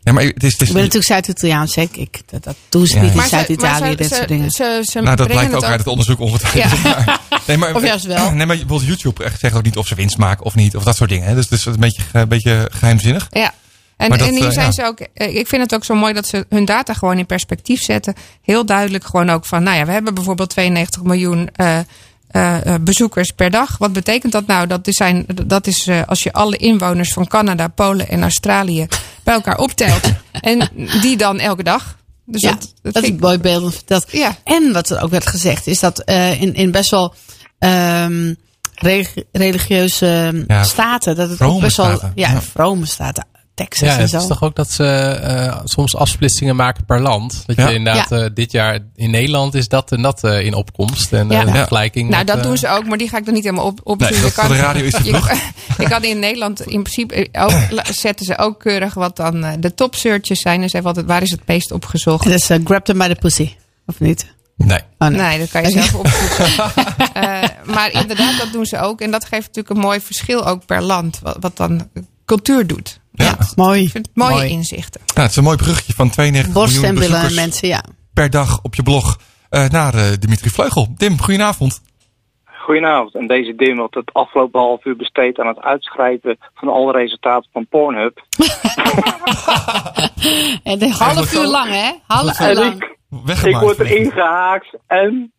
ja, 0.00 0.12
maar 0.12 0.22
het 0.22 0.42
is, 0.42 0.52
het 0.52 0.60
is, 0.60 0.68
Ik 0.68 0.74
ben 0.74 0.82
natuurlijk 0.82 1.04
Zuid-Italiaans, 1.12 1.72
zeg 1.72 1.88
ik. 1.90 2.20
Dat, 2.26 2.44
dat 2.44 2.56
doen 2.68 2.86
ze 2.86 2.96
Ja. 2.96 3.02
niet 3.02 3.14
in 3.14 3.22
Zuid-Italië, 3.22 3.94
dit 3.96 4.08
ze- 4.08 4.14
soort 4.14 4.28
dingen. 4.28 4.50
Ze, 4.50 4.80
ze 4.82 5.00
nou, 5.00 5.16
dat 5.16 5.26
blijkt 5.28 5.54
ook 5.54 5.62
uit 5.64 5.78
het 5.78 5.88
onderzoek 5.88 6.20
ongetwijfeld. 6.20 6.82
Maar- 6.82 7.20
Nee, 7.46 7.56
maar, 7.56 7.74
Of 7.76 7.82
juist 7.84 8.04
wel. 8.04 8.30
Nee, 8.32 8.46
maar 8.46 8.56
bijvoorbeeld 8.56 8.84
YouTube 8.88 9.24
echt 9.24 9.40
zegt 9.40 9.54
ook 9.54 9.62
niet 9.64 9.76
of 9.76 9.86
ze 9.86 9.94
winst 9.94 10.18
maken 10.18 10.44
of 10.44 10.54
niet. 10.54 10.76
Of 10.76 10.82
dat 10.84 10.96
soort 10.96 11.10
dingen. 11.10 11.26
Hè. 11.28 11.34
Dus 11.34 11.44
het 11.48 11.58
is 11.58 11.64
een 11.64 11.76
beetje, 11.80 12.02
een 12.12 12.28
beetje 12.28 12.68
geheimzinnig. 12.72 13.26
Ja. 13.30 13.54
En, 13.96 14.08
dat, 14.10 14.20
en 14.20 14.34
hier 14.34 14.46
eh, 14.46 14.50
zijn 14.50 14.66
ja. 14.66 14.72
ze 14.72 14.84
ook. 14.84 15.00
eh, 15.14 15.36
Ik 15.36 15.46
vind 15.48 15.62
het 15.62 15.74
ook 15.74 15.84
zo 15.84 15.94
mooi 15.94 16.12
dat 16.12 16.26
ze 16.26 16.46
hun 16.48 16.64
data 16.64 16.94
gewoon 16.94 17.18
in 17.18 17.26
perspectief 17.26 17.80
zetten. 17.82 18.14
Heel 18.42 18.66
duidelijk 18.66 19.04
gewoon 19.04 19.30
ook 19.30 19.46
van. 19.46 19.62
Nou 19.62 19.76
ja, 19.76 19.84
we 19.86 19.92
hebben 19.92 20.14
bijvoorbeeld 20.14 20.50
92 20.50 21.02
miljoen 21.02 21.48
eh, 21.52 21.78
eh, 22.30 22.66
eh, 22.74 22.80
bezoekers 22.80 23.30
per 23.30 23.50
dag. 23.50 23.78
Wat 23.78 23.92
betekent 23.92 24.32
dat 24.32 24.46
nou? 24.46 24.66
Dat 24.66 24.86
is, 24.86 24.96
zijn, 24.96 25.26
dat 25.46 25.66
is 25.66 25.86
eh, 25.86 26.02
als 26.06 26.22
je 26.22 26.32
alle 26.32 26.56
inwoners 26.56 27.12
van 27.12 27.26
Canada, 27.26 27.68
Polen 27.68 28.08
en 28.08 28.22
Australië 28.22 28.86
bij 29.22 29.34
elkaar 29.34 29.58
optelt. 29.58 30.00
en 30.40 30.68
die 31.00 31.16
dan 31.16 31.38
elke 31.38 31.62
dag. 31.62 31.98
Dus 32.24 32.42
ja, 32.42 32.50
dat, 32.50 32.72
dat, 32.82 32.94
dat 32.94 33.02
is 33.02 33.12
mooi 33.12 33.38
verteld. 33.70 34.06
Ja. 34.10 34.36
En 34.44 34.72
wat 34.72 34.90
er 34.90 35.02
ook 35.02 35.10
werd 35.10 35.26
gezegd, 35.26 35.66
is 35.66 35.80
dat 35.80 35.98
eh, 35.98 36.40
in, 36.40 36.54
in 36.54 36.70
best 36.70 36.90
wel 36.90 37.14
ehm, 37.58 38.34
relig- 38.74 39.14
religieuze 39.32 40.44
Ja, 40.48 40.62
staten, 40.62 41.16
dat 41.16 41.30
het 41.30 41.40
ook 41.40 41.60
best 41.60 41.76
wel. 41.76 41.86
staten, 41.86 42.12
Ja, 42.14 42.30
ja. 42.30 42.40
vrome 42.40 42.86
staten. 42.86 43.26
Texas 43.54 43.88
Ja, 43.88 43.94
en 43.94 44.00
het 44.00 44.10
zo. 44.10 44.16
is 44.18 44.26
toch 44.26 44.42
ook 44.42 44.56
dat 44.56 44.70
ze 44.70 44.84
eh, 44.86 45.58
soms 45.64 45.96
afsplitsingen 45.96 46.56
maken 46.56 46.84
per 46.84 47.00
land. 47.00 47.42
Dat 47.46 47.56
Ja. 47.56 47.68
je 47.68 47.74
inderdaad 47.74 48.12
eh, 48.12 48.24
dit 48.34 48.52
jaar 48.52 48.78
in 48.94 49.10
Nederland 49.10 49.54
is 49.54 49.68
dat 49.68 49.92
en 49.92 50.02
dat 50.02 50.24
eh, 50.24 50.44
in 50.44 50.54
opkomst. 50.54 51.12
En 51.12 51.30
eh, 51.30 51.42
Ja. 51.42 51.52
vergelijking. 51.54 52.08
Nou, 52.10 52.24
met, 52.24 52.34
dat 52.34 52.42
doen 52.42 52.56
ze 52.56 52.68
ook, 52.68 52.86
maar 52.86 52.98
die 52.98 53.08
ga 53.08 53.16
ik 53.18 53.24
dan 53.24 53.34
niet 53.34 53.44
helemaal 53.44 53.64
op, 53.66 53.80
op 53.84 53.98
Nee, 54.00 54.20
dat- 54.20 54.32
voor 54.32 54.48
de 54.48 54.56
radio 54.60 54.84
is 54.84 54.92
het 54.96 55.04
je, 55.06 55.14
vroeg. 55.14 55.30
je 55.78 55.88
kan 55.88 56.04
in 56.04 56.18
Nederland 56.18 56.60
in 56.60 56.82
principe 56.82 57.28
ook, 57.32 57.52
zetten 57.92 58.26
ze 58.26 58.38
ook 58.38 58.58
keurig 58.60 58.94
wat 58.94 59.16
dan 59.16 59.44
eh, 59.44 59.52
de 59.60 59.74
top 59.74 59.94
searches 59.94 60.40
zijn. 60.40 60.62
En 60.62 60.68
ze 60.68 60.74
hebben 60.76 60.94
altijd 60.94 61.12
waar 61.12 61.22
is 61.22 61.30
het 61.30 61.46
meest 61.46 61.72
opgezocht. 61.72 62.24
Het 62.24 62.34
is 62.50 62.58
grab 62.64 62.84
them 62.84 62.98
by 62.98 63.08
the 63.08 63.14
pussy. 63.14 63.54
Of 63.86 64.00
niet? 64.00 64.26
Nee. 64.56 64.78
Oh, 64.98 65.08
nee. 65.08 65.20
Nee, 65.20 65.38
dat 65.38 65.50
kan 65.50 65.62
je 65.62 65.70
zelf 65.70 65.94
opzoeken. 65.94 66.48
Eh, 67.14 67.42
maar 67.64 67.92
inderdaad, 67.92 68.38
dat 68.38 68.52
doen 68.52 68.66
ze 68.66 68.78
ook. 68.78 69.00
En 69.00 69.10
dat 69.10 69.24
geeft 69.24 69.46
natuurlijk 69.46 69.74
een 69.74 69.80
mooi 69.80 70.00
verschil 70.00 70.46
ook 70.46 70.66
per 70.66 70.82
land. 70.82 71.18
Wat, 71.22 71.36
wat 71.40 71.56
dan 71.56 71.88
cultuur 72.24 72.66
doet. 72.66 72.99
Ja. 73.24 73.36
Mooi. 73.54 73.82
Ik 73.82 73.90
vind 73.90 74.06
het 74.06 74.16
mooie 74.16 74.32
Mooi. 74.32 74.50
inzichten. 74.50 75.00
Nou, 75.06 75.20
het 75.20 75.30
is 75.30 75.36
een 75.36 75.44
mooi 75.44 75.56
bruggetje 75.56 75.92
van 75.92 76.10
92 76.10 76.54
Borst 76.54 76.72
miljoen 76.72 76.88
en 76.90 76.94
bezoekers 76.94 77.34
mensen, 77.34 77.68
ja. 77.68 77.82
per 78.14 78.30
dag 78.30 78.62
op 78.62 78.74
je 78.74 78.82
blog 78.82 79.18
eh, 79.50 79.68
naar 79.68 79.94
eh, 79.94 80.12
Dimitri 80.18 80.50
Vleugel. 80.50 80.88
Dim, 80.96 81.18
goedenavond. 81.20 81.82
Goedenavond. 82.44 83.14
En 83.14 83.26
deze 83.26 83.54
Dim 83.54 83.78
had 83.78 83.94
het 83.94 84.12
afgelopen 84.12 84.60
half 84.60 84.84
uur 84.84 84.96
besteed 84.96 85.38
aan 85.38 85.46
het 85.46 85.60
uitschrijven 85.60 86.38
van 86.54 86.68
alle 86.68 86.92
resultaten 86.92 87.50
van 87.52 87.66
Pornhub. 87.66 88.20
En 90.62 90.82
een 90.82 90.92
half 90.92 91.34
uur 91.34 91.46
lang, 91.46 91.70
hè? 91.70 91.90
Half 92.06 92.40
uur 92.40 92.54
lang. 92.54 92.84
ik, 93.26 93.38
ik 93.38 93.56
word 93.56 93.78
erin 93.78 94.10
gehaakt 94.10 94.76
en 94.86 95.32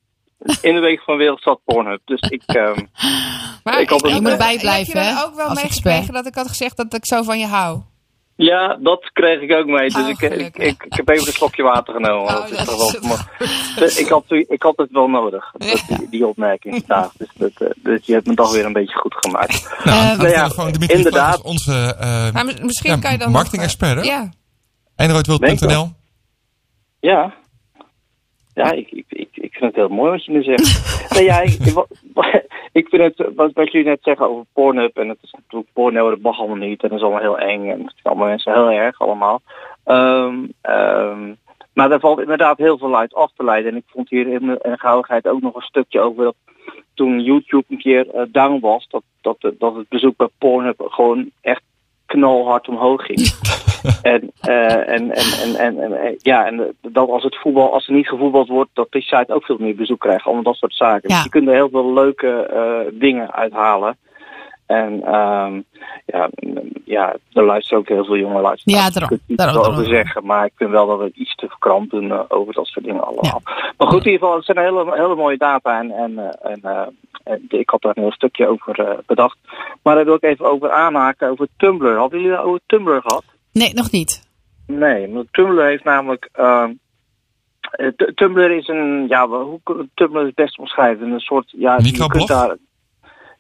in 0.62 0.74
de 0.74 0.80
week 0.80 1.02
van 1.02 1.18
wereld 1.18 1.42
zat 1.42 1.60
Pornhub. 1.66 2.02
Dus 2.06 2.20
ik, 2.22 2.44
ehm, 2.46 2.80
Maar 3.64 3.80
Ik 3.82 3.90
Je 3.90 4.20
moet 4.22 4.38
bijblijven, 4.38 4.98
Heb 5.00 5.08
je 5.10 5.16
dan 5.16 5.24
ook 5.26 5.36
wel 5.36 5.48
meegekregen 5.54 5.92
expert. 6.00 6.14
dat 6.14 6.26
ik 6.26 6.36
had 6.36 6.48
gezegd 6.48 6.78
dat 6.78 6.94
ik 6.94 7.06
zo 7.06 7.24
van 7.24 7.40
je 7.40 7.46
hou? 7.48 7.80
ja, 8.36 8.78
dat 8.80 9.10
kreeg 9.14 9.42
ik 9.42 9.54
ook 9.54 9.66
mee. 9.66 9.90
Dus 9.90 9.96
Oh, 10.04 10.10
ik, 10.10 10.22
ik, 10.22 10.58
ik, 10.58 10.84
ik 10.84 10.94
heb 10.94 11.10
even 11.10 11.28
een 11.28 11.34
slokje 11.34 11.64
water 11.64 11.94
genomen. 11.94 12.28
Oh, 12.28 12.34
Dat 12.36 12.50
is 12.52 12.58
dat 12.58 12.68
toch 12.68 12.94
is 12.96 13.00
wel- 13.00 13.18
het 13.18 13.80
maar- 13.80 13.98
ik, 14.00 14.08
had, 14.08 14.24
ik 14.28 14.62
had 14.64 14.78
het 14.78 14.92
wel 14.92 15.08
nodig, 15.08 15.52
dat, 15.58 15.84
die, 15.88 16.10
die 16.10 16.28
opmerking 16.28 16.84
vandaag. 16.88 17.12
Dus, 17.18 17.28
dat, 17.36 17.52
eh, 17.56 17.68
dus 17.76 18.06
je 18.06 18.14
hebt 18.14 18.28
me 18.28 18.34
toch 18.34 18.52
weer 18.52 18.66
een 18.66 18.74
beetje 18.74 18.98
goed 18.98 19.16
gemaakt. 19.20 19.70
Nou, 19.84 20.18
nou 20.18 20.30
ja, 20.30 20.48
Dimitri 20.72 20.98
inderdaad. 20.98 21.36
Is 21.36 21.42
onze 21.42 21.96
Maar 22.34 22.46
mis- 22.46 22.60
misschien 22.62 22.92
ja, 22.92 22.98
kan 23.00 23.12
je 23.12 23.18
dan. 23.18 23.32
marketing-expert, 23.32 23.94
hè? 23.96 24.00
eh, 24.02 24.06
Ja. 24.06 24.30
Enroodwild.nl. 24.96 25.90
Ja. 27.00 27.34
Ja, 28.54 28.72
ik, 28.72 28.92
ik, 28.92 29.06
ik, 29.10 29.30
ik 29.32 29.54
vind 29.54 29.64
het 29.64 29.76
heel 29.76 29.88
mooi 29.88 30.12
wat 30.12 30.26
je 30.26 30.32
nu 30.32 30.44
zegt. 30.44 30.92
nee, 31.16 31.24
ja, 31.24 31.42
ik, 32.72 32.88
vind 32.90 33.18
het, 33.18 33.36
wat, 33.36 33.54
wat 33.54 33.72
jullie 33.72 33.88
net 33.88 34.00
zeggen 34.02 34.30
over 34.30 34.46
Pornhub, 34.54 34.98
en 34.98 35.10
het 35.10 35.18
is 35.22 35.32
natuurlijk 35.32 35.74
porno, 35.74 36.10
dat 36.10 36.20
mag 36.20 36.40
allemaal 36.40 36.68
niet, 36.68 36.84
en 36.84 36.90
dat 36.90 36.98
is 36.98 37.04
allemaal 37.04 37.22
heel 37.22 37.40
eng, 37.40 37.70
en 37.70 37.80
het 37.80 37.92
zijn 37.94 38.04
allemaal 38.04 38.28
mensen 38.28 38.54
heel 38.54 38.72
erg 38.72 39.00
allemaal. 39.00 39.42
Ehm, 39.84 40.46
ehm, 40.62 41.34
maar 41.74 41.90
daar 41.90 42.00
valt 42.00 42.20
inderdaad 42.20 42.58
heel 42.58 42.78
veel 42.78 42.98
uit 42.98 43.14
af 43.14 43.32
te 43.36 43.44
leiden. 43.44 43.72
En 43.72 43.78
ik 43.78 43.84
vond 43.88 44.10
hier 44.10 44.28
in 44.28 44.48
de, 44.48 44.60
in 44.62 44.72
de 44.72 44.80
gauwigheid 44.80 45.28
ook 45.28 45.42
nog 45.42 45.56
een 45.56 45.62
stukje 45.62 46.00
over 46.00 46.24
dat 46.24 46.36
toen 46.94 47.20
YouTube 47.20 47.64
een 47.70 47.78
keer 47.78 48.10
eh, 48.10 48.24
down 48.30 48.60
was, 48.60 48.88
dat, 48.90 49.04
dat, 49.22 49.38
dat 49.58 49.76
het 49.76 49.90
bezoek 49.90 50.18
bij 50.18 50.28
Pornhub 50.38 50.82
gewoon 50.90 51.32
echt 51.42 51.62
knalhard 52.12 52.68
omhoog 52.68 53.06
ging. 53.06 53.20
en, 54.14 54.32
eh, 54.42 54.88
en, 54.96 55.12
en, 55.12 55.32
en, 55.44 55.56
en, 55.56 55.80
en, 55.80 55.94
eh, 55.94 56.16
ja, 56.18 56.46
en 56.46 56.76
dat 56.82 57.10
als 57.10 57.24
het 57.24 57.38
voetbal, 57.38 57.74
als 57.74 57.88
er 57.88 57.94
niet 57.94 58.08
gevoetbald 58.08 58.48
wordt, 58.48 58.70
dat 58.74 58.92
die 58.92 59.02
site 59.02 59.34
ook 59.34 59.46
veel 59.46 59.58
meer 59.60 59.76
bezoek 59.76 60.00
krijgt. 60.00 60.26
Allemaal 60.26 60.44
dat 60.44 60.56
soort 60.56 60.76
zaken. 60.76 61.10
Ja. 61.10 61.16
Dus 61.16 61.24
je 61.24 61.30
kunt 61.30 61.48
er 61.48 61.54
heel 61.54 61.70
veel 61.70 61.94
leuke 61.94 62.30
eh, 62.30 63.00
dingen 63.00 63.34
uithalen. 63.34 63.98
En 64.66 65.04
ehm, 65.04 65.62
ja, 66.06 66.30
mm, 66.36 66.70
ja, 66.86 67.16
er 67.34 67.44
luisteren 67.44 67.80
ook 67.80 67.88
heel 67.88 68.06
veel 68.06 68.18
jonge 68.18 68.42
luisteraars. 68.42 68.82
Ja, 68.82 68.88
Ik 68.88 68.94
daarom. 68.94 69.10
kan 69.10 69.18
er 69.18 69.24
niet 69.28 69.38
Daarom, 69.38 69.72
over 69.72 69.86
zeggen, 69.86 70.26
maar 70.26 70.46
ik 70.46 70.52
vind 70.56 70.70
wel 70.70 70.88
dat 70.88 71.00
we 71.00 71.12
iets 71.14 71.36
te 71.36 71.48
verkrampt 71.48 71.92
doen 71.92 72.12
eh, 72.12 72.20
over 72.28 72.54
dat 72.54 72.68
soort 72.68 72.86
dingen 72.86 73.04
allemaal. 73.04 73.42
Maar 73.78 73.88
goed, 73.88 74.06
in 74.06 74.12
ieder 74.12 74.20
geval, 74.20 74.36
het 74.36 74.46
zijn 74.46 74.58
hele, 74.58 74.96
hele 74.96 75.16
mooie 75.16 75.38
data 75.38 75.80
en, 75.80 75.92
en, 75.92 76.18
eh, 76.18 76.52
en, 76.52 76.60
eh, 76.62 76.88
en 77.24 77.46
ik 77.50 77.70
had 77.70 77.82
daar 77.82 77.92
een 77.96 78.04
heel 78.04 78.12
stukje 78.12 78.48
over 78.48 78.80
eh, 78.80 78.98
bedacht. 79.06 79.38
Maar 79.84 79.96
daar 79.96 80.06
wil 80.06 80.14
ik 80.16 80.24
even 80.24 80.46
over 80.46 80.72
aanhaken, 80.72 81.30
over 81.30 81.48
Tumblr. 81.58 81.98
Hadden 81.98 82.20
jullie 82.22 82.36
het 82.36 82.46
over 82.46 82.60
Tumblr 82.66 83.02
gehad? 83.02 83.24
Nee, 83.52 83.74
nog 83.74 83.92
niet. 83.92 84.30
Nee, 84.68 85.10
want 85.14 85.28
Tumblr 85.34 85.66
heeft 85.66 85.84
namelijk. 85.84 86.30
ehm, 86.34 86.72
eh, 87.72 87.88
Tumblr 88.16 88.52
is 88.58 88.68
een. 88.68 89.06
Ja, 89.08 89.28
hoe 89.28 89.60
kun 89.64 89.92
Tumblr 89.94 90.26
het 90.26 90.36
best 90.36 90.58
omschrijven? 90.60 91.12
Een 91.12 91.20
soort. 91.20 91.54
Ja, 91.58 91.76
je 91.76 91.82
Microblog? 91.84 92.28
kunt 92.28 92.28
daar. 92.28 92.56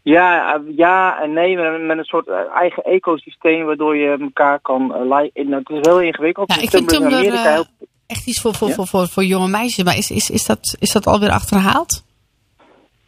Ja, 0.04 0.54
eh, 0.56 0.62
ja 0.78 1.22
en 1.22 1.34
nee, 1.34 1.56
met, 1.58 1.82
met 1.82 1.98
een 1.98 2.04
soort 2.04 2.28
eh, 2.28 2.36
eigen 2.56 2.84
ecosysteem 2.84 3.66
waardoor 3.66 3.96
je 3.96 4.18
elkaar 4.20 4.60
kan. 4.60 4.94
in- 5.34 5.54
het 5.54 5.70
is 5.70 5.78
heel 5.82 6.02
ingewikkeld. 6.02 6.54
Ja, 6.56 6.62
ik 6.62 6.70
vind 6.70 6.88
Tumblr 6.90 7.12
in 7.12 7.12
Tumblr 7.12 7.30
Amerika 7.30 7.54
heel 7.54 7.66
echt 8.08 8.28
iets 8.28 8.42
voor, 8.42 8.54
voor, 8.54 8.68
Ja? 8.68 8.74
voor, 8.74 8.88
voor, 8.88 9.08
voor 9.08 9.24
jonge 9.24 9.48
meisjes. 9.48 9.84
Maar 9.84 9.98
is, 9.98 10.12
is, 10.12 10.30
is, 10.30 10.46
dat, 10.46 10.76
is 10.80 10.92
dat 10.92 11.06
alweer 11.08 11.30
achterhaald? 11.30 12.04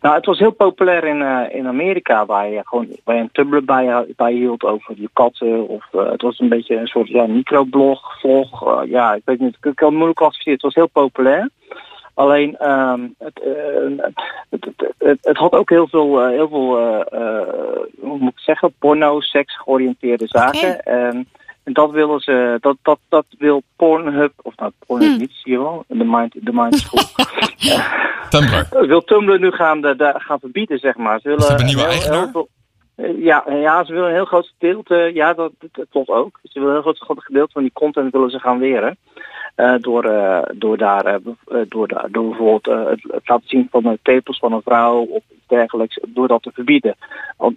Nou, 0.03 0.15
het 0.15 0.25
was 0.25 0.39
heel 0.39 0.51
populair 0.51 1.03
in, 1.03 1.21
eh, 1.21 1.55
in 1.55 1.67
Amerika, 1.67 2.25
waar 2.25 2.49
je 2.49 2.61
gewoon 2.63 2.87
waar 3.03 3.15
je 3.15 3.21
een 3.21 3.31
Tumblr 3.31 3.63
bij, 3.63 4.05
bij 4.15 4.33
hield 4.33 4.63
over 4.63 4.93
je 4.97 5.09
katten. 5.13 5.67
Of, 5.67 5.85
eh, 5.91 6.11
het 6.11 6.21
was 6.21 6.39
een 6.39 6.49
beetje 6.49 6.75
een 6.75 6.87
soort 6.87 7.07
ja, 7.07 7.27
microblog, 7.27 8.19
vlog. 8.19 8.67
eh, 8.67 8.89
ja, 8.89 9.13
ik 9.13 9.21
weet 9.25 9.39
niet, 9.39 9.57
ik 9.61 9.75
kan 9.75 9.87
het 9.87 9.95
moeilijk 9.95 10.17
klassificeren. 10.17 10.53
Het 10.53 10.61
was 10.61 10.75
heel 10.75 11.03
populair. 11.03 11.49
Alleen, 12.13 12.57
ehm, 12.57 13.07
het, 13.17 13.41
het, 14.49 14.65
het, 14.65 14.93
het, 14.97 15.17
het 15.21 15.37
had 15.37 15.53
ook 15.53 15.69
heel 15.69 15.87
veel, 15.87 16.27
heel 16.27 16.49
veel 16.49 16.75
hoe 17.99 18.17
moet 18.17 18.31
ik 18.31 18.39
zeggen, 18.39 18.73
porno, 18.79 19.19
seks 19.19 19.57
georiënteerde 19.57 20.27
zaken. 20.27 20.83
En, 20.83 21.27
en 21.63 21.73
dat 21.73 21.91
willen 21.91 22.19
ze, 22.19 22.57
dat, 22.59 22.77
dat, 22.81 22.99
dat 23.09 23.25
wil 23.37 23.63
Pornhub, 23.75 24.31
of 24.41 24.55
nou, 24.55 24.71
Pornhub 24.85 25.11
Hm. 25.13 25.17
niet, 25.19 25.31
zie 25.33 25.51
je 25.51 25.57
wel, 25.59 25.83
de 25.87 26.03
Mind, 26.03 26.33
de 26.33 26.51
mind 26.53 26.75
School. 26.77 27.01
Tumblr. 28.29 28.67
Eh, 28.71 28.87
wil 28.87 29.03
Tumblr 29.03 29.39
nu 29.39 29.51
gaan, 29.51 29.81
de, 29.81 29.95
de- 29.95 30.13
gaan 30.17 30.39
verbieden, 30.39 30.79
zeg 30.79 30.95
maar. 30.97 31.19
Ze 31.19 31.27
willen 31.27 31.43
Is 31.43 31.47
dat 31.49 31.59
een 31.59 31.65
nieuwe 31.65 31.81
heel- 31.81 31.89
eigenaar? 31.91 32.19
heel 32.19 32.29
veel- 32.31 32.47
eh, 32.47 32.62
ja, 32.95 33.45
eh, 33.45 33.61
ja, 33.61 33.83
ze 33.83 33.93
willen 33.93 34.07
een 34.07 34.15
heel 34.15 34.25
groot 34.25 34.53
gedeelte, 34.57 35.11
ja, 35.13 35.33
dat, 35.33 35.51
dat, 35.71 35.85
klopt 35.89 36.09
ook. 36.09 36.39
Ze 36.43 36.59
willen 36.59 36.75
een 36.75 36.83
heel 36.83 36.93
groot 36.93 37.23
gedeelte 37.23 37.51
van 37.51 37.61
die 37.61 37.71
content 37.73 38.11
willen 38.11 38.29
ze 38.29 38.39
gaan 38.39 38.59
weren. 38.59 38.97
Eh, 39.55 39.75
door, 39.79 40.03
eh, 40.03 40.41
door, 40.55 40.77
daar, 40.77 41.05
eh, 41.05 41.15
eh, 41.47 41.61
door, 41.67 41.87
daar, 41.87 42.11
door 42.11 42.27
bijvoorbeeld 42.27 42.67
eh, 42.67 42.85
het, 42.85 43.27
laten 43.27 43.47
zien 43.47 43.67
van 43.71 43.83
de 43.83 43.99
tepels 44.01 44.39
van 44.39 44.53
een 44.53 44.61
vrouw 44.61 45.01
of 45.01 45.23
iets 45.29 45.47
dergelijks, 45.47 45.99
door 46.07 46.27
dat 46.27 46.43
te 46.43 46.51
verbieden. 46.53 46.95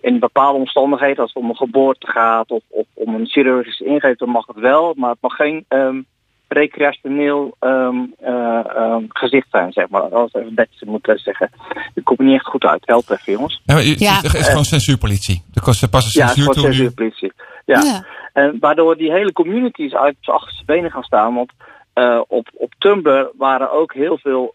In 0.01 0.19
bepaalde 0.19 0.59
omstandigheden, 0.59 1.19
als 1.19 1.33
het 1.33 1.43
om 1.43 1.49
een 1.49 1.57
geboorte 1.57 2.07
gaat 2.07 2.51
of, 2.51 2.63
of 2.69 2.87
om 2.95 3.15
een 3.15 3.27
chirurgische 3.27 3.85
ingreep, 3.85 4.19
dan 4.19 4.29
mag 4.29 4.47
het 4.47 4.57
wel, 4.57 4.95
maar 4.97 5.11
het 5.11 5.21
mag 5.21 5.35
geen 5.35 5.65
ehm, 5.69 6.01
recreationeel 6.49 7.57
ehm, 7.61 7.97
eh, 8.21 8.61
ehm, 8.77 9.03
gezicht 9.09 9.47
zijn, 9.51 9.73
zeg 9.73 9.89
maar. 9.89 10.01
Als 10.03 10.33
ik 10.33 10.41
even 10.41 10.53
netjes 10.55 10.83
moet 10.89 11.09
eh, 11.09 11.17
zeggen. 11.17 11.51
Ik 11.95 12.05
kom 12.05 12.17
er 12.19 12.25
niet 12.25 12.35
echt 12.35 12.47
goed 12.47 12.65
uit. 12.65 12.83
Help 12.87 13.11
even, 13.11 13.33
jongens. 13.33 13.61
Ja, 13.65 13.75
maar 13.75 13.83
je- 13.83 13.95
Ja. 13.99 14.15
Het 14.21 14.35
is 14.35 14.49
gewoon 14.49 14.65
censuurpolitie. 14.65 15.43
Er 15.55 15.63
kost 15.63 15.91
pas 15.91 16.05
een 16.05 16.21
Ja, 16.21 16.27
het 16.27 16.35
censuur 16.35 16.55
toe 16.55 16.63
nu. 16.63 16.69
censuurpolitie. 16.73 17.33
Ja. 17.65 17.81
Ja. 17.83 18.05
En 18.33 18.57
waardoor 18.61 18.97
die 18.97 19.13
hele 19.13 19.33
communities 19.33 19.95
uit 19.95 20.17
op 20.17 20.25
zijn 20.25 20.37
achterste 20.37 20.65
benen 20.65 20.91
gaan 20.91 21.03
staan. 21.03 21.35
Want 21.35 21.53
eh, 21.93 22.21
op, 22.29 22.49
op 22.55 22.75
Tumblr 22.79 23.31
waren 23.37 23.73
ook 23.73 23.95
heel 23.95 24.19
veel 24.19 24.55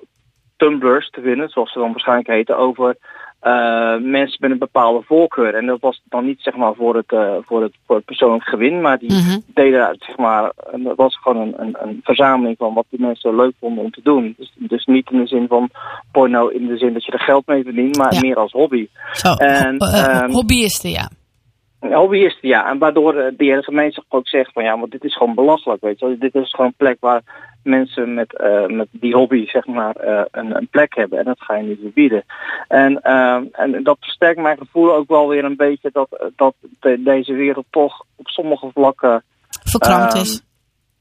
Tumblrs 0.58 1.10
te 1.10 1.22
vinden, 1.22 1.50
zoals 1.50 1.72
ze 1.72 1.80
dan 1.80 1.92
waarschijnlijk 1.92 2.28
heten, 2.30 2.58
over 2.58 2.98
eh, 3.42 3.98
mensen 3.98 4.38
met 4.40 4.52
een 4.52 4.58
bepaalde 4.58 5.02
voorkeur. 5.06 5.56
En 5.56 5.66
dat 5.66 5.80
was 5.80 6.02
dan 6.10 6.26
niet 6.26 6.42
zeg 6.42 6.56
maar 6.56 6.74
voor 6.76 6.96
het, 6.96 7.12
eh, 7.12 7.36
voor 7.42 7.62
het, 7.62 7.74
voor 7.86 7.96
het 7.96 8.06
persoonlijk 8.06 8.44
gewin, 8.44 8.82
maar 8.82 8.98
die 8.98 9.12
Mhm. 9.14 9.40
deden 9.54 9.96
zeg 10.00 10.18
maar, 10.18 10.52
dat 10.72 10.96
was 10.96 11.18
gewoon 11.18 11.38
een, 11.42 11.54
een, 11.62 11.76
een 11.80 12.00
verzameling 12.04 12.58
van 12.58 12.74
wat 12.74 12.86
die 12.90 13.02
mensen 13.02 13.36
leuk 13.36 13.54
vonden 13.60 13.84
om 13.84 13.92
te 13.92 14.02
doen. 14.04 14.34
Dus, 14.38 14.52
dus 14.56 14.86
niet 14.86 15.10
in 15.12 15.20
de 15.20 15.28
zin 15.28 15.48
van 15.48 15.70
porno, 16.12 16.48
in 16.48 16.68
de 16.68 16.78
zin 16.78 16.94
dat 16.94 17.06
je 17.06 17.12
er 17.12 17.20
geld 17.20 17.46
mee 17.48 17.64
verdient, 17.64 17.98
maar 17.98 18.14
Ja. 18.14 18.20
meer 18.20 18.36
als 18.36 18.52
hobby. 18.52 18.88
Zo, 19.12 19.34
En, 19.34 19.76
ho- 19.78 19.86
eh, 19.86 20.06
ehm, 20.22 20.32
hobbyisten, 20.32 20.90
ja. 20.90 21.10
Hobbyisten, 21.80 22.50
ja. 22.50 22.70
En 22.70 22.78
waardoor 22.78 23.32
die 23.38 23.50
hele 23.50 23.64
gemeenschap 23.64 24.06
ook 24.10 24.28
zegt 24.28 24.52
van 24.54 24.64
ja, 24.64 24.76
maar 24.76 24.88
dit 24.90 25.04
is 25.04 25.16
gewoon 25.18 25.36
belachelijk, 25.36 25.82
weet 25.82 26.00
je. 26.00 26.16
Dit 26.20 26.36
is 26.36 26.50
gewoon 26.52 26.66
een 26.68 26.74
plek 26.78 26.98
waar 27.00 27.22
mensen 27.64 28.14
met, 28.14 28.38
eh, 28.38 28.66
met 28.66 28.88
die 28.92 29.14
hobby, 29.16 29.46
zeg 29.48 29.66
maar, 29.66 29.96
eh, 29.96 30.24
een, 30.32 30.56
een 30.56 30.68
plek 30.68 30.96
hebben. 30.96 31.20
En 31.20 31.26
dat 31.26 31.42
ga 31.42 31.56
je 31.56 31.64
niet 31.64 31.80
verbieden. 31.82 32.24
En, 32.68 33.02
ehm, 33.02 33.44
en 33.52 33.84
dat 33.84 33.98
versterkt 34.00 34.42
mijn 34.42 34.58
gevoel 34.58 34.94
ook 34.96 35.08
wel 35.10 35.28
weer 35.28 35.44
een 35.44 35.56
beetje 35.56 35.90
dat, 35.94 36.32
dat 36.36 36.54
de- 36.80 37.04
deze 37.04 37.34
wereld 37.34 37.66
toch 37.70 38.04
op 38.16 38.28
sommige 38.28 38.70
vlakken 38.74 39.24
Verkrampt 39.64 40.14
Ehm, 40.14 40.22
is. 40.22 40.44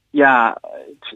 ja, 0.09 0.57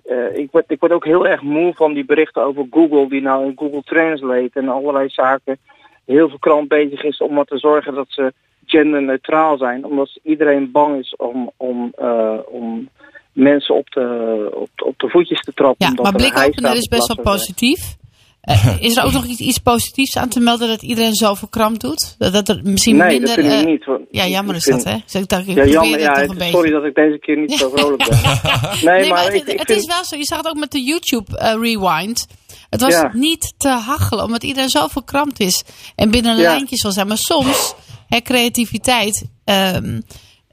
eh, 0.06 0.38
ik, 0.38 0.52
word, 0.52 0.66
ik 0.68 0.80
word 0.80 0.92
ook 0.92 1.06
heel 1.06 1.28
erg 1.28 1.42
moe 1.42 1.74
van 1.74 1.94
die 1.94 2.06
berichten 2.06 2.44
over 2.44 2.68
Google, 2.72 3.10
die 3.10 3.22
nou 3.22 3.46
in 3.46 3.54
Google 3.56 3.84
Translate 3.84 4.50
en 4.54 4.70
allerlei 4.70 5.10
zaken 5.10 5.58
heel 6.06 6.30
veel 6.30 6.40
krant 6.40 6.68
bezig 6.68 7.04
is 7.04 7.18
om 7.18 7.34
maar 7.34 7.46
te 7.46 7.58
zorgen 7.58 7.94
dat 7.94 8.06
ze 8.10 8.34
genderneutraal 8.66 9.58
zijn. 9.58 9.86
Omdat 9.86 10.20
iedereen 10.24 10.72
bang 10.72 11.00
is 11.00 11.16
om, 11.16 11.52
om, 11.58 11.92
eh, 11.98 12.38
om 12.46 12.90
mensen 13.36 13.76
op 13.76 13.90
de, 13.90 14.48
op, 14.54 14.70
de- 14.76 14.86
op 14.86 15.00
de 15.00 15.10
voetjes 15.10 15.42
te 15.42 15.54
trappen. 15.54 15.88
Ja, 15.88 15.94
maar 16.02 16.12
er 16.14 16.18
blikopener 16.18 16.76
is 16.76 16.88
best 16.88 17.08
wel 17.08 17.16
van- 17.16 17.34
positief. 17.34 17.96
Eh, 18.42 18.76
is 18.82 18.96
er 18.96 19.04
ook 19.04 19.12
nog 19.12 19.26
iets, 19.26 19.40
iets 19.40 19.58
positiefs 19.58 20.18
aan 20.18 20.30
te 20.30 20.40
melden 20.40 20.68
dat 20.68 20.82
iedereen 20.82 21.14
zo 21.14 21.34
verkrampt 21.34 21.82
doet? 21.82 22.16
Dat, 22.18 22.34
dat 22.34 22.50
er 22.50 22.60
misschien 22.64 22.96
Nee, 22.96 23.08
minder... 23.08 23.28
dat 23.28 23.36
vind 23.46 23.52
ik 23.54 23.60
eh, 23.60 23.66
niet. 23.66 23.86
want 23.86 24.02
ja, 24.12 24.28
jammer 24.28 24.56
is 24.56 24.64
dat, 24.64 24.84
hè? 24.84 24.96
Dus 25.04 25.16
ik 25.22 25.28
dacht, 25.28 25.48
ik 25.48 25.56
Ja, 25.56 25.66
jammer. 25.66 26.00
het- 26.18 26.28
beetje. 26.38 26.50
sorry 26.50 26.72
dat 26.72 26.84
ik 26.84 26.96
deze 26.96 27.18
keer 27.20 27.38
niet 27.38 27.52
zo 27.54 27.70
vrolijk 27.76 28.08
ben. 28.10 28.20
Nee, 28.92 29.00
Nee, 29.00 29.10
maar 29.10 29.24
het, 29.24 29.34
ik, 29.34 29.48
ik 29.48 29.58
het 29.60 29.68
vind... 29.68 29.80
is 29.80 29.86
wel 29.86 30.04
zo. 30.06 30.16
Je 30.16 30.24
zag 30.26 30.38
het 30.38 30.48
ook 30.48 30.58
met 30.60 30.72
de 30.72 30.84
YouTube 30.84 31.38
eh, 31.38 31.54
Rewind. 31.62 32.28
Het 32.70 32.82
was 32.82 32.94
Ja. 32.94 33.10
niet 33.14 33.54
te 33.58 33.70
hachelen, 33.70 34.24
omdat 34.26 34.44
iedereen 34.44 34.70
zo 34.70 34.88
verkrampt 34.88 35.40
is. 35.40 35.64
En 35.96 36.12
binnen 36.12 36.32
een 36.32 36.42
Ja. 36.42 36.50
lijntje 36.52 36.76
zal 36.78 36.92
zijn. 36.92 37.08
Maar 37.08 37.18
soms, 37.18 37.74
hè, 38.08 38.22
creativiteit, 38.22 39.26
ehm, 39.44 40.00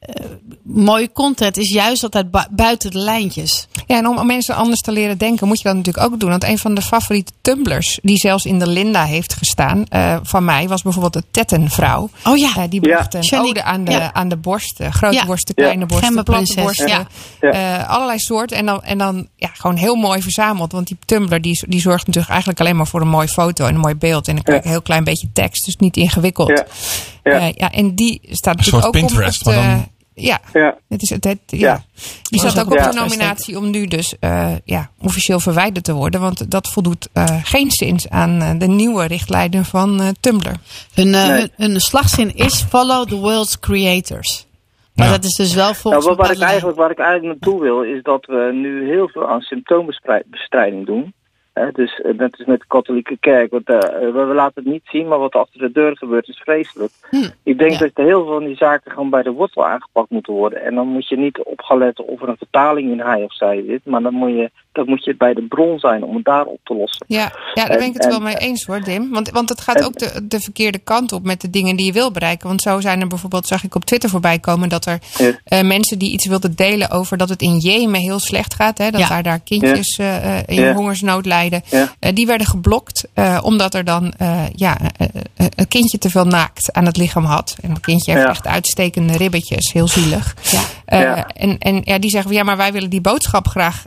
eh, 0.02 0.24
mooie 0.62 1.12
content 1.12 1.56
is 1.56 1.72
juist 1.72 2.02
altijd 2.02 2.30
bu- 2.30 2.46
buiten 2.50 2.90
de 2.90 2.98
lijntjes. 2.98 3.66
Ja, 3.86 3.96
en 3.96 4.06
om, 4.08 4.26
mensen 4.26 4.54
anders 4.54 4.80
te 4.80 4.92
leren 4.92 5.18
denken, 5.18 5.46
moet 5.46 5.58
je 5.58 5.64
dat 5.64 5.76
natuurlijk 5.76 6.04
ook 6.12 6.20
doen. 6.20 6.30
Want 6.30 6.44
een 6.44 6.58
van 6.58 6.74
de 6.74 6.82
favoriete 6.82 7.32
tumblers, 7.40 7.98
die 8.02 8.16
zelfs 8.16 8.44
in 8.44 8.58
de 8.58 8.66
Linda 8.66 9.04
heeft 9.04 9.34
gestaan, 9.34 9.84
eh, 9.88 10.16
van 10.22 10.44
mij, 10.44 10.68
was 10.68 10.82
bijvoorbeeld 10.82 11.12
de 11.12 11.22
Tettenvrouw. 11.30 12.10
Oh 12.24 12.36
ja, 12.36 12.50
Eh, 12.56 12.62
die 12.68 12.88
Ja. 12.88 12.94
bracht 12.94 13.14
een 13.14 13.38
ode 13.40 13.62
aan 13.62 13.84
de, 13.84 13.90
ja. 13.90 14.12
aan 14.12 14.28
de 14.28 14.36
borsten. 14.36 14.92
Grote 14.92 15.14
Ja. 15.14 15.24
borsten, 15.26 15.54
Ja. 15.56 15.62
kleine 15.62 15.86
borsten, 15.86 16.12
platte 16.24 16.32
Gemmenprinses, 16.32 16.86
borsten. 16.86 17.06
ja. 17.40 17.78
eh, 17.80 17.88
allerlei 17.90 18.18
soorten. 18.18 18.56
En 18.56 18.66
dan, 18.66 18.82
en 18.82 18.98
dan 18.98 19.28
ja, 19.36 19.50
gewoon 19.52 19.76
heel 19.76 19.94
mooi 19.94 20.22
verzameld. 20.22 20.72
Want 20.72 20.86
die 20.86 20.96
Tumblr 21.04 21.40
die, 21.40 21.64
die 21.68 21.80
zorgt 21.80 22.06
natuurlijk 22.06 22.28
eigenlijk 22.32 22.60
alleen 22.60 22.76
maar 22.76 22.86
voor 22.86 23.00
een 23.00 23.08
mooie 23.08 23.28
foto 23.28 23.64
en 23.66 23.74
een 23.74 23.80
mooi 23.80 23.94
beeld. 23.94 24.28
En 24.28 24.34
dan 24.34 24.42
krijg 24.44 24.58
je 24.60 24.64
een 24.66 24.72
heel 24.72 24.82
klein 24.82 25.04
beetje 25.04 25.28
tekst. 25.32 25.64
Dus 25.64 25.76
niet 25.76 25.96
ingewikkeld. 25.96 26.62
Ja. 27.22 27.30
Eh, 27.32 27.52
ja, 27.52 27.70
en 27.70 27.94
die 27.94 28.20
staat 28.22 28.30
Een 28.30 28.56
natuurlijk 28.56 28.66
soort 28.66 28.84
ook 28.84 28.92
Pinterest, 28.92 29.46
om 29.46 29.52
op 29.52 29.58
de, 29.58 29.64
maar 29.66 29.76
dan- 29.76 29.90
Ja, 30.14 30.40
Ja. 30.52 30.76
het 30.88 31.02
is 31.02 31.10
het, 31.10 31.24
het- 31.24 31.38
ja. 31.46 31.58
Ja. 31.58 31.82
Die 32.30 32.40
staat 32.40 32.60
ook 32.60 32.72
op 32.72 32.78
de 32.92 32.98
nominatie 32.98 33.58
om 33.58 33.70
nu 33.70 33.86
dus 33.86 34.14
eh, 34.20 34.52
ja, 34.64 34.90
officieel 35.00 35.40
verwijderd 35.40 35.84
te 35.84 35.92
worden. 35.92 36.20
Want 36.20 36.50
dat 36.50 36.68
voldoet 36.68 37.08
eh 37.12 37.24
geen 37.42 37.70
zins 37.70 38.08
aan 38.08 38.42
eh, 38.42 38.50
de 38.58 38.66
nieuwe 38.66 39.06
richtlijnen 39.06 39.64
van 39.64 40.00
eh, 40.00 40.08
Tumblr. 40.20 40.52
hun, 40.94 41.14
eh, 41.14 41.28
Nee. 41.28 41.38
hun, 41.40 41.50
hun 41.56 41.80
slagzin 41.80 42.34
is 42.34 42.62
follow 42.62 43.08
the 43.08 43.16
world's 43.16 43.58
creators. 43.60 44.46
Maar 44.94 45.06
Ja. 45.06 45.12
dat 45.12 45.24
is 45.24 45.34
dus 45.36 45.54
wel 45.54 45.74
volgens 45.74 46.04
Nou, 46.04 46.16
wat, 46.16 46.26
waar, 46.26 46.36
ik 46.36 46.42
eigenlijk, 46.42 46.78
waar 46.78 46.90
ik 46.90 46.98
eigenlijk 46.98 47.28
naartoe 47.40 47.62
wil, 47.62 47.82
is 47.82 48.02
dat 48.02 48.26
we 48.26 48.50
nu 48.52 48.88
heel 48.88 49.08
veel 49.08 49.28
aan 49.28 49.40
symptoombestrijding 49.40 50.86
doen. 50.86 51.14
Dus 51.72 52.00
eh, 52.00 52.14
net 52.18 52.36
als 52.38 52.46
met 52.46 52.60
de 52.60 52.66
katholieke 52.68 53.16
kerk. 53.20 53.50
Want, 53.50 53.68
eh, 53.68 53.78
we, 54.12 54.30
laten 54.34 54.62
het 54.62 54.72
niet 54.72 54.82
zien, 54.84 55.08
maar 55.08 55.18
wat 55.18 55.32
achter 55.34 55.60
de 55.60 55.72
deur 55.72 55.96
gebeurt 55.96 56.28
is 56.28 56.40
vreselijk. 56.44 56.92
Hm, 57.10 57.28
Ik 57.42 57.58
denk 57.58 57.70
ja. 57.70 57.78
dat 57.78 57.90
heel 57.94 58.24
veel 58.24 58.32
van 58.34 58.44
die 58.44 58.56
zaken 58.56 58.90
gewoon 58.90 59.10
bij 59.10 59.22
de 59.22 59.30
wortel 59.30 59.66
aangepakt 59.66 60.10
moeten 60.10 60.32
worden. 60.32 60.62
En 60.64 60.74
dan 60.74 60.86
moet 60.86 61.08
je 61.08 61.16
niet 61.16 61.38
op 61.44 61.60
gaan 61.60 61.78
letten 61.78 62.06
of 62.06 62.22
er 62.22 62.28
een 62.28 62.36
vertaling 62.36 62.90
in 62.90 63.00
hij 63.00 63.22
of 63.22 63.34
zij 63.34 63.64
zit. 63.66 63.80
Maar 63.84 64.02
dan 64.02 64.14
moet 64.14 64.30
je, 64.30 64.50
dan 64.72 64.88
moet 64.88 65.04
je 65.04 65.16
bij 65.16 65.34
de 65.34 65.42
bron 65.42 65.78
zijn 65.78 66.04
om 66.04 66.14
het 66.14 66.24
daar 66.24 66.44
op 66.44 66.60
te 66.64 66.74
lossen. 66.74 67.04
Ja, 67.08 67.18
ja 67.20 67.30
daar 67.54 67.68
En- 67.70 67.78
ben 67.78 67.86
ik 67.86 67.92
het 67.94 68.04
en- 68.04 68.10
wel 68.10 68.20
mee 68.20 68.36
eens 68.36 68.64
hoor, 68.66 68.80
Dim. 68.80 69.10
Want, 69.10 69.30
want 69.30 69.48
het 69.48 69.60
gaat 69.60 69.76
en- 69.80 69.84
ook 69.84 69.98
de, 69.98 70.26
de 70.28 70.40
verkeerde 70.40 70.78
kant 70.78 71.12
op 71.12 71.24
met 71.24 71.40
de 71.40 71.50
dingen 71.50 71.76
die 71.76 71.86
je 71.86 71.92
wil 71.92 72.10
bereiken. 72.10 72.48
Want 72.48 72.62
zo 72.62 72.80
zijn 72.80 73.00
er 73.00 73.06
bijvoorbeeld, 73.06 73.46
zag 73.46 73.64
ik 73.64 73.74
op 73.74 73.84
Twitter 73.84 74.10
voorbij 74.10 74.38
komen, 74.38 74.68
dat 74.68 74.86
er 74.86 74.98
Ja. 75.18 75.30
eh, 75.44 75.62
mensen 75.66 75.98
die 75.98 76.12
iets 76.12 76.26
wilden 76.26 76.56
delen 76.56 76.90
over 76.90 77.16
dat 77.16 77.28
het 77.28 77.42
in 77.42 77.56
Jemen 77.58 78.00
heel 78.00 78.18
slecht 78.18 78.54
gaat. 78.54 78.78
Hè, 78.78 78.90
dat 78.90 79.00
Ja. 79.00 79.08
daar, 79.08 79.22
daar 79.22 79.40
kindjes 79.40 79.96
eh, 79.98 80.38
eh, 80.38 80.44
ja. 81.50 81.92
Eh, 81.98 82.14
die 82.14 82.26
werden 82.26 82.46
geblokt 82.46 83.04
eh, 83.14 83.38
omdat 83.42 83.74
er 83.74 83.84
dan 83.84 84.12
eh, 84.18 84.42
ja, 84.54 84.78
een 85.36 85.68
kindje 85.68 85.98
te 85.98 86.10
veel 86.10 86.24
naakt 86.24 86.72
aan 86.72 86.86
het 86.86 86.96
lichaam 86.96 87.24
had. 87.24 87.56
En 87.60 87.70
het 87.70 87.80
kindje 87.80 88.12
heeft 88.12 88.26
echt 88.26 88.46
uitstekende 88.46 89.16
ribbetjes, 89.16 89.72
heel 89.72 89.88
zielig. 89.88 90.36
En, 90.84 91.58
en 91.58 91.80
ja, 91.84 91.98
die 91.98 92.10
zeggen 92.10 92.32
ja, 92.32 92.42
maar 92.42 92.56
wij 92.56 92.72
willen 92.72 92.90
die 92.90 93.00
boodschap 93.00 93.48
graag. 93.48 93.82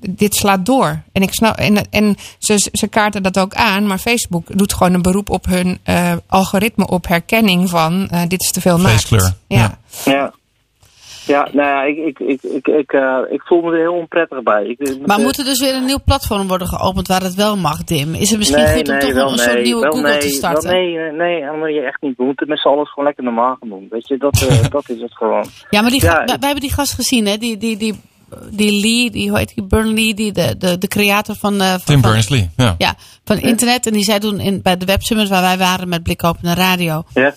dit 0.00 0.34
slaat 0.34 0.66
door. 0.66 1.02
En, 1.12 1.22
ik 1.22 1.34
snap, 1.34 1.56
en, 1.56 1.90
en 1.90 2.16
ze, 2.38 2.70
ze 2.72 2.88
kaarten 2.88 3.22
dat 3.22 3.38
ook 3.38 3.54
aan, 3.54 3.86
maar 3.86 3.98
Facebook 3.98 4.58
doet 4.58 4.72
gewoon 4.72 4.94
een 4.94 5.02
beroep 5.02 5.30
op 5.30 5.46
hun 5.46 5.78
algoritme 6.26 6.86
op 6.86 7.08
herkenning 7.08 7.70
van 7.70 8.10
dit 8.28 8.40
is 8.40 8.50
te 8.50 8.60
veel 8.60 8.78
naakt. 8.78 9.08
Ja. 9.46 9.78
ja. 10.04 10.32
Ja. 11.30 11.48
Nou 11.52 11.68
ja, 11.68 11.82
ik, 11.82 11.96
ik, 11.96 12.18
ik, 12.18 12.42
ik, 12.42 12.66
ik, 12.66 12.92
eh, 12.92 13.18
ik 13.30 13.42
voel 13.42 13.60
me 13.62 13.72
er 13.72 13.78
heel 13.78 13.94
onprettig 13.94 14.42
bij. 14.42 14.64
Ik, 14.64 14.78
ik- 14.78 15.06
Maar 15.06 15.18
eh, 15.18 15.24
moet 15.24 15.38
er 15.38 15.44
dus 15.44 15.60
weer 15.60 15.74
een 15.74 15.84
nieuw 15.84 16.02
platform 16.04 16.48
worden 16.48 16.66
geopend 16.66 17.08
waar 17.08 17.22
het 17.22 17.34
wel 17.34 17.56
mag, 17.56 17.84
Dim? 17.84 18.14
Is 18.14 18.28
het 18.30 18.38
misschien 18.38 18.62
nee, 18.62 18.76
goed 18.76 18.88
om 18.88 18.94
nee, 18.94 19.02
toch 19.04 19.12
wel 19.12 19.32
een 19.32 19.38
soort 19.38 19.52
nee, 19.54 19.62
nieuwe 19.64 19.80
wel 19.82 19.90
Google 19.92 20.08
nee, 20.10 20.18
te 20.18 20.28
starten? 20.28 20.70
Wel 20.70 20.78
nee, 20.80 20.98
eh, 20.98 21.12
nee, 21.62 21.74
je 21.74 21.80
echt 21.80 22.00
niet. 22.02 22.16
We 22.16 22.24
moeten 22.24 22.48
met 22.48 22.60
z'n 22.60 22.68
allen 22.68 22.86
gewoon 22.86 23.04
lekker 23.04 23.24
normaal 23.24 23.56
gaan 23.60 23.68
doen. 23.68 23.86
Weet 23.90 24.08
je, 24.08 24.16
dat, 24.16 24.46
eh, 24.48 24.64
dat 24.76 24.88
is 24.88 25.00
het 25.00 25.16
gewoon. 25.16 25.44
Ja, 25.70 25.80
maar 25.80 25.90
die, 25.90 26.02
Ja, 26.02 26.10
ga- 26.10 26.20
ik- 26.20 26.26
wij, 26.26 26.36
hebben 26.40 26.60
die 26.60 26.72
gast 26.72 26.92
gezien, 26.94 27.26
hè? 27.26 27.36
Die, 27.36 27.56
die, 27.56 27.76
die, 27.76 28.00
die 28.50 28.80
Lee, 28.80 29.10
die, 29.10 29.28
hoe 29.28 29.38
heet 29.38 29.52
die? 29.54 29.64
Burnley, 29.64 30.14
die, 30.14 30.32
de, 30.32 30.54
de, 30.58 30.78
de 30.78 30.88
creator 30.88 31.34
van, 31.36 31.60
eh, 31.60 31.68
van, 31.70 31.80
Tim 31.84 32.00
Berners-Lee. 32.00 32.50
Ja. 32.56 32.74
Ja, 32.78 32.94
van 33.24 33.38
internet. 33.38 33.86
En 33.86 33.92
die 33.92 34.04
zei 34.04 34.18
toen 34.18 34.40
in, 34.40 34.62
bij 34.62 34.76
de 34.76 34.84
websummit 34.86 35.28
waar 35.28 35.42
wij 35.42 35.58
waren 35.58 35.88
met 35.88 36.02
Blik 36.02 36.24
Open 36.24 36.54
Radio. 36.54 37.02
Ja. 37.14 37.34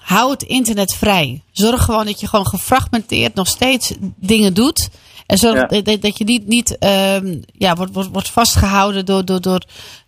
Hou 0.00 0.30
het 0.30 0.42
internet 0.42 0.94
vrij. 0.94 1.42
Zorg 1.52 1.84
gewoon 1.84 2.06
dat 2.06 2.20
je 2.20 2.26
gewoon 2.28 2.46
gefragmenteerd 2.46 3.34
nog 3.34 3.46
steeds 3.48 3.92
dingen 4.16 4.54
doet. 4.54 4.88
En 5.26 5.38
zorg 5.38 5.70
Ja. 5.70 5.80
dat, 5.82 6.02
dat 6.02 6.18
je 6.18 6.24
niet, 6.24 6.46
niet 6.46 6.78
ehm, 6.78 7.36
ja, 7.58 7.74
wordt, 7.74 7.92
wordt, 7.92 8.08
wordt 8.12 8.30
vastgehouden 8.30 9.04
door, 9.06 9.24
door, 9.24 9.40
door, 9.40 9.62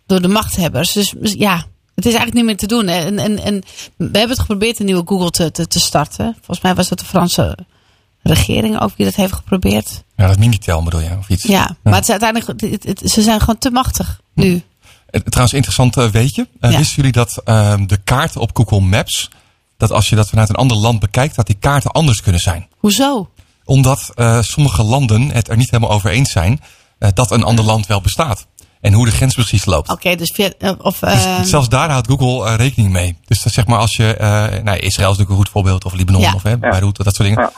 door 0.05 0.21
de 0.21 0.27
machthebbers. 0.27 0.91
Dus 0.91 1.13
ja, 1.19 1.55
het 1.95 2.05
is 2.05 2.13
eigenlijk 2.13 2.33
niet 2.33 2.45
meer 2.45 2.57
te 2.57 2.67
doen. 2.67 2.87
hè. 2.87 2.99
En, 3.05 3.19
en, 3.19 3.43
en 3.43 3.63
we 3.95 4.03
hebben 4.03 4.29
het 4.29 4.39
geprobeerd 4.39 4.79
een 4.79 4.85
nieuwe 4.85 5.03
Google 5.05 5.29
te, 5.31 5.51
te, 5.51 5.67
te 5.67 5.79
starten. 5.79 6.33
Volgens 6.35 6.61
mij 6.61 6.75
was 6.75 6.87
dat 6.87 6.99
de 6.99 7.05
Franse 7.05 7.57
regering 8.23 8.81
ook 8.81 8.91
die 8.95 9.05
dat 9.05 9.15
heeft 9.15 9.33
geprobeerd. 9.33 10.03
Ja, 10.15 10.27
dat 10.27 10.37
Minitel 10.39 10.83
bedoel 10.83 10.99
je, 10.99 11.17
of 11.19 11.29
iets. 11.29 11.43
Ja, 11.43 11.75
maar 11.83 11.93
het 11.93 12.03
is 12.03 12.09
uiteindelijk, 12.09 12.61
het, 12.61 12.83
het- 12.83 13.11
ze 13.11 13.21
zijn 13.21 13.39
gewoon 13.39 13.57
te 13.57 13.69
machtig 13.71 14.19
nu. 14.33 14.61
Eh, 15.09 15.21
Trouwens, 15.21 15.53
interessant 15.53 15.97
eh, 15.97 16.07
weetje. 16.09 16.47
Eh, 16.59 16.71
Ja. 16.71 16.77
Wisten 16.77 16.95
jullie 16.95 17.11
dat 17.11 17.41
ehm, 17.43 17.85
de 17.85 17.97
kaarten 17.97 18.41
op 18.41 18.49
Google 18.57 18.79
Maps, 18.79 19.29
dat 19.77 19.91
als 19.91 20.09
je 20.09 20.15
dat 20.15 20.29
vanuit 20.29 20.49
een 20.49 20.55
ander 20.55 20.77
land 20.77 20.99
bekijkt, 20.99 21.35
dat 21.35 21.45
die 21.45 21.57
kaarten 21.59 21.91
anders 21.91 22.21
kunnen 22.21 22.41
zijn? 22.41 22.67
Hoezo? 22.77 23.29
Omdat 23.65 24.11
eh, 24.15 24.41
sommige 24.41 24.83
landen 24.83 25.31
het 25.31 25.49
er 25.49 25.57
niet 25.57 25.71
helemaal 25.71 25.95
over 25.95 26.09
eens 26.09 26.31
zijn 26.31 26.61
eh, 26.99 27.09
dat 27.13 27.31
een 27.31 27.43
ander 27.43 27.65
land 27.65 27.87
wel 27.87 28.01
bestaat. 28.01 28.45
En 28.81 28.93
hoe 28.93 29.05
de 29.05 29.11
grens 29.11 29.33
precies 29.33 29.65
loopt. 29.65 29.91
Oké, 29.91 30.15
dus 30.15 30.31
via, 30.31 30.51
eh, 30.59 30.71
of, 30.77 30.99
Dus 30.99 31.49
zelfs 31.49 31.69
daar 31.69 31.89
houdt 31.89 32.07
Google 32.07 32.55
rekening 32.55 32.91
mee. 32.91 33.17
Dus 33.25 33.41
dat 33.43 33.53
zeg 33.53 33.65
maar 33.67 33.79
als 33.79 33.95
je, 33.95 34.13
eh, 34.15 34.27
nou, 34.63 34.77
Israël 34.77 35.11
is 35.11 35.17
natuurlijk 35.17 35.29
een 35.29 35.35
goed 35.35 35.49
voorbeeld, 35.49 35.85
of 35.85 35.93
Libanon, 35.93 36.21
Ja. 36.21 36.33
of 36.33 36.43
hè, 36.43 36.57
Beirut, 36.57 36.95
dat 37.03 37.15
soort 37.15 37.27
dingen. 37.27 37.43
Ja. 37.43 37.51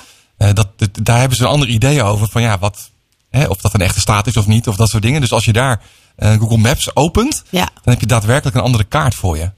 Eh, 0.47 0.53
dat, 0.53 0.67
dat- 0.75 0.89
daar 1.05 1.19
hebben 1.19 1.37
ze 1.37 1.43
een 1.43 1.49
ander 1.49 1.67
idee 1.67 2.03
over 2.03 2.27
van 2.29 2.41
ja, 2.41 2.57
wat, 2.57 2.89
hè, 3.29 3.45
of 3.45 3.57
dat 3.57 3.73
een 3.73 3.81
echte 3.81 3.99
staat 3.99 4.27
is 4.27 4.37
of 4.37 4.47
niet, 4.47 4.67
of 4.67 4.75
dat 4.75 4.89
soort 4.89 5.03
dingen. 5.03 5.21
Dus 5.21 5.31
als 5.31 5.45
je 5.45 5.53
daar 5.53 5.81
eh, 6.15 6.31
Google 6.39 6.57
Maps 6.57 6.95
opent, 6.95 7.43
ja. 7.49 7.65
dan 7.73 7.93
heb 7.93 7.99
je 7.99 8.05
daadwerkelijk 8.05 8.55
een 8.55 8.63
andere 8.63 8.83
kaart 8.83 9.15
voor 9.15 9.37
je. 9.37 9.51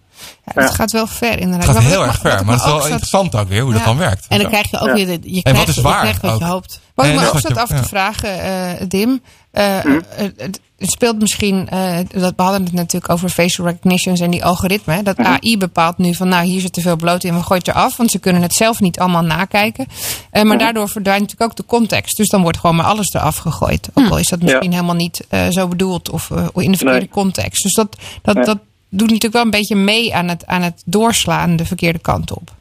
Ja, 0.46 0.62
dat 0.62 0.74
gaat 0.76 0.92
wel 0.92 1.08
ver 1.08 1.40
inderdaad. 1.40 1.68
Het 1.68 1.78
gaat 1.78 1.86
heel 1.86 2.04
erg 2.06 2.20
ver, 2.20 2.46
maar 2.46 2.56
het 2.56 2.66
is 2.66 2.72
wel 2.72 2.86
interessant 2.88 3.36
ook 3.36 3.48
weer 3.48 3.62
hoe 3.62 3.74
dat 3.74 3.84
dan 3.84 3.98
werkt. 3.98 4.26
En 4.30 4.40
dan 4.40 4.48
krijg 4.50 4.72
je 4.72 4.80
ook 4.80 4.88
Ja. 4.88 4.94
weer, 4.94 5.06
de- 5.06 5.20
je 5.32 5.36
En 5.36 5.42
krijgt, 5.42 5.60
wat 5.60 5.68
is 5.68 5.76
je 5.76 5.82
waar 5.82 6.18
wat 6.22 6.40
je 6.40 6.46
hoopt. 6.46 6.80
Wat 6.96 7.06
ik 7.06 7.14
me 7.14 7.20
dat 7.20 7.28
ook 7.34 7.40
zat 7.40 7.52
je- 7.52 7.60
af 7.62 7.68
te 7.68 7.74
ja. 7.76 7.84
vragen, 7.84 8.42
eh, 8.42 8.88
Dim. 8.88 9.22
eh, 9.52 9.78
Hm? 9.80 10.00
het, 10.16 10.60
het 10.78 10.92
speelt 10.92 11.20
misschien, 11.20 11.70
eh, 11.70 11.98
dat, 12.14 12.34
we 12.36 12.42
hadden 12.44 12.64
het 12.64 12.74
natuurlijk 12.74 13.12
over 13.12 13.30
facial 13.30 13.68
recognitions 13.68 14.20
en 14.20 14.30
die 14.32 14.46
algoritmen. 14.46 15.04
Dat 15.04 15.18
Mhm. 15.18 15.28
AI 15.28 15.58
bepaalt 15.58 15.98
nu 15.98 16.16
van 16.16 16.28
nou 16.28 16.46
hier 16.46 16.62
zit 16.62 16.74
te 16.74 16.82
veel 16.82 16.96
bloot 16.96 17.24
in, 17.24 17.34
we 17.36 17.44
gooien 17.44 17.64
het 17.66 17.76
eraf. 17.76 17.98
Want 17.98 18.12
ze 18.12 18.20
kunnen 18.20 18.42
het 18.42 18.54
zelf 18.54 18.80
niet 18.80 19.00
allemaal 19.00 19.22
nakijken. 19.22 19.86
Eh, 20.32 20.44
maar 20.44 20.58
daardoor 20.58 20.90
verdwijnt 20.90 21.22
natuurlijk 21.22 21.52
ook 21.52 21.58
de 21.58 21.66
context. 21.66 22.18
Dus 22.18 22.28
dan 22.30 22.42
wordt 22.42 22.58
gewoon 22.58 22.76
maar 22.76 22.86
alles 22.86 23.14
eraf 23.14 23.38
gegooid. 23.38 23.90
Ook 23.94 24.10
al 24.10 24.18
is 24.18 24.28
dat 24.28 24.42
misschien 24.42 24.72
helemaal 24.72 24.96
niet 24.96 25.26
eh, 25.30 25.48
zo 25.50 25.68
bedoeld 25.68 26.10
of 26.10 26.32
eh, 26.32 26.38
in 26.56 26.72
de 26.72 26.78
verkeerde 26.78 27.00
Nee. 27.00 27.10
context. 27.10 27.64
Dus 27.64 27.74
dat, 27.74 27.96
dat, 28.22 28.36
Nee. 28.36 28.46
dat 28.46 28.58
doet 28.90 29.08
natuurlijk 29.08 29.34
wel 29.34 29.44
een 29.44 29.50
beetje 29.50 29.76
mee 29.76 30.16
aan 30.16 30.28
het, 30.28 30.46
aan 30.46 30.62
het 30.62 30.82
doorslaan 30.86 31.56
de 31.56 31.66
verkeerde 31.66 32.00
kant 32.00 32.32
op. 32.32 32.58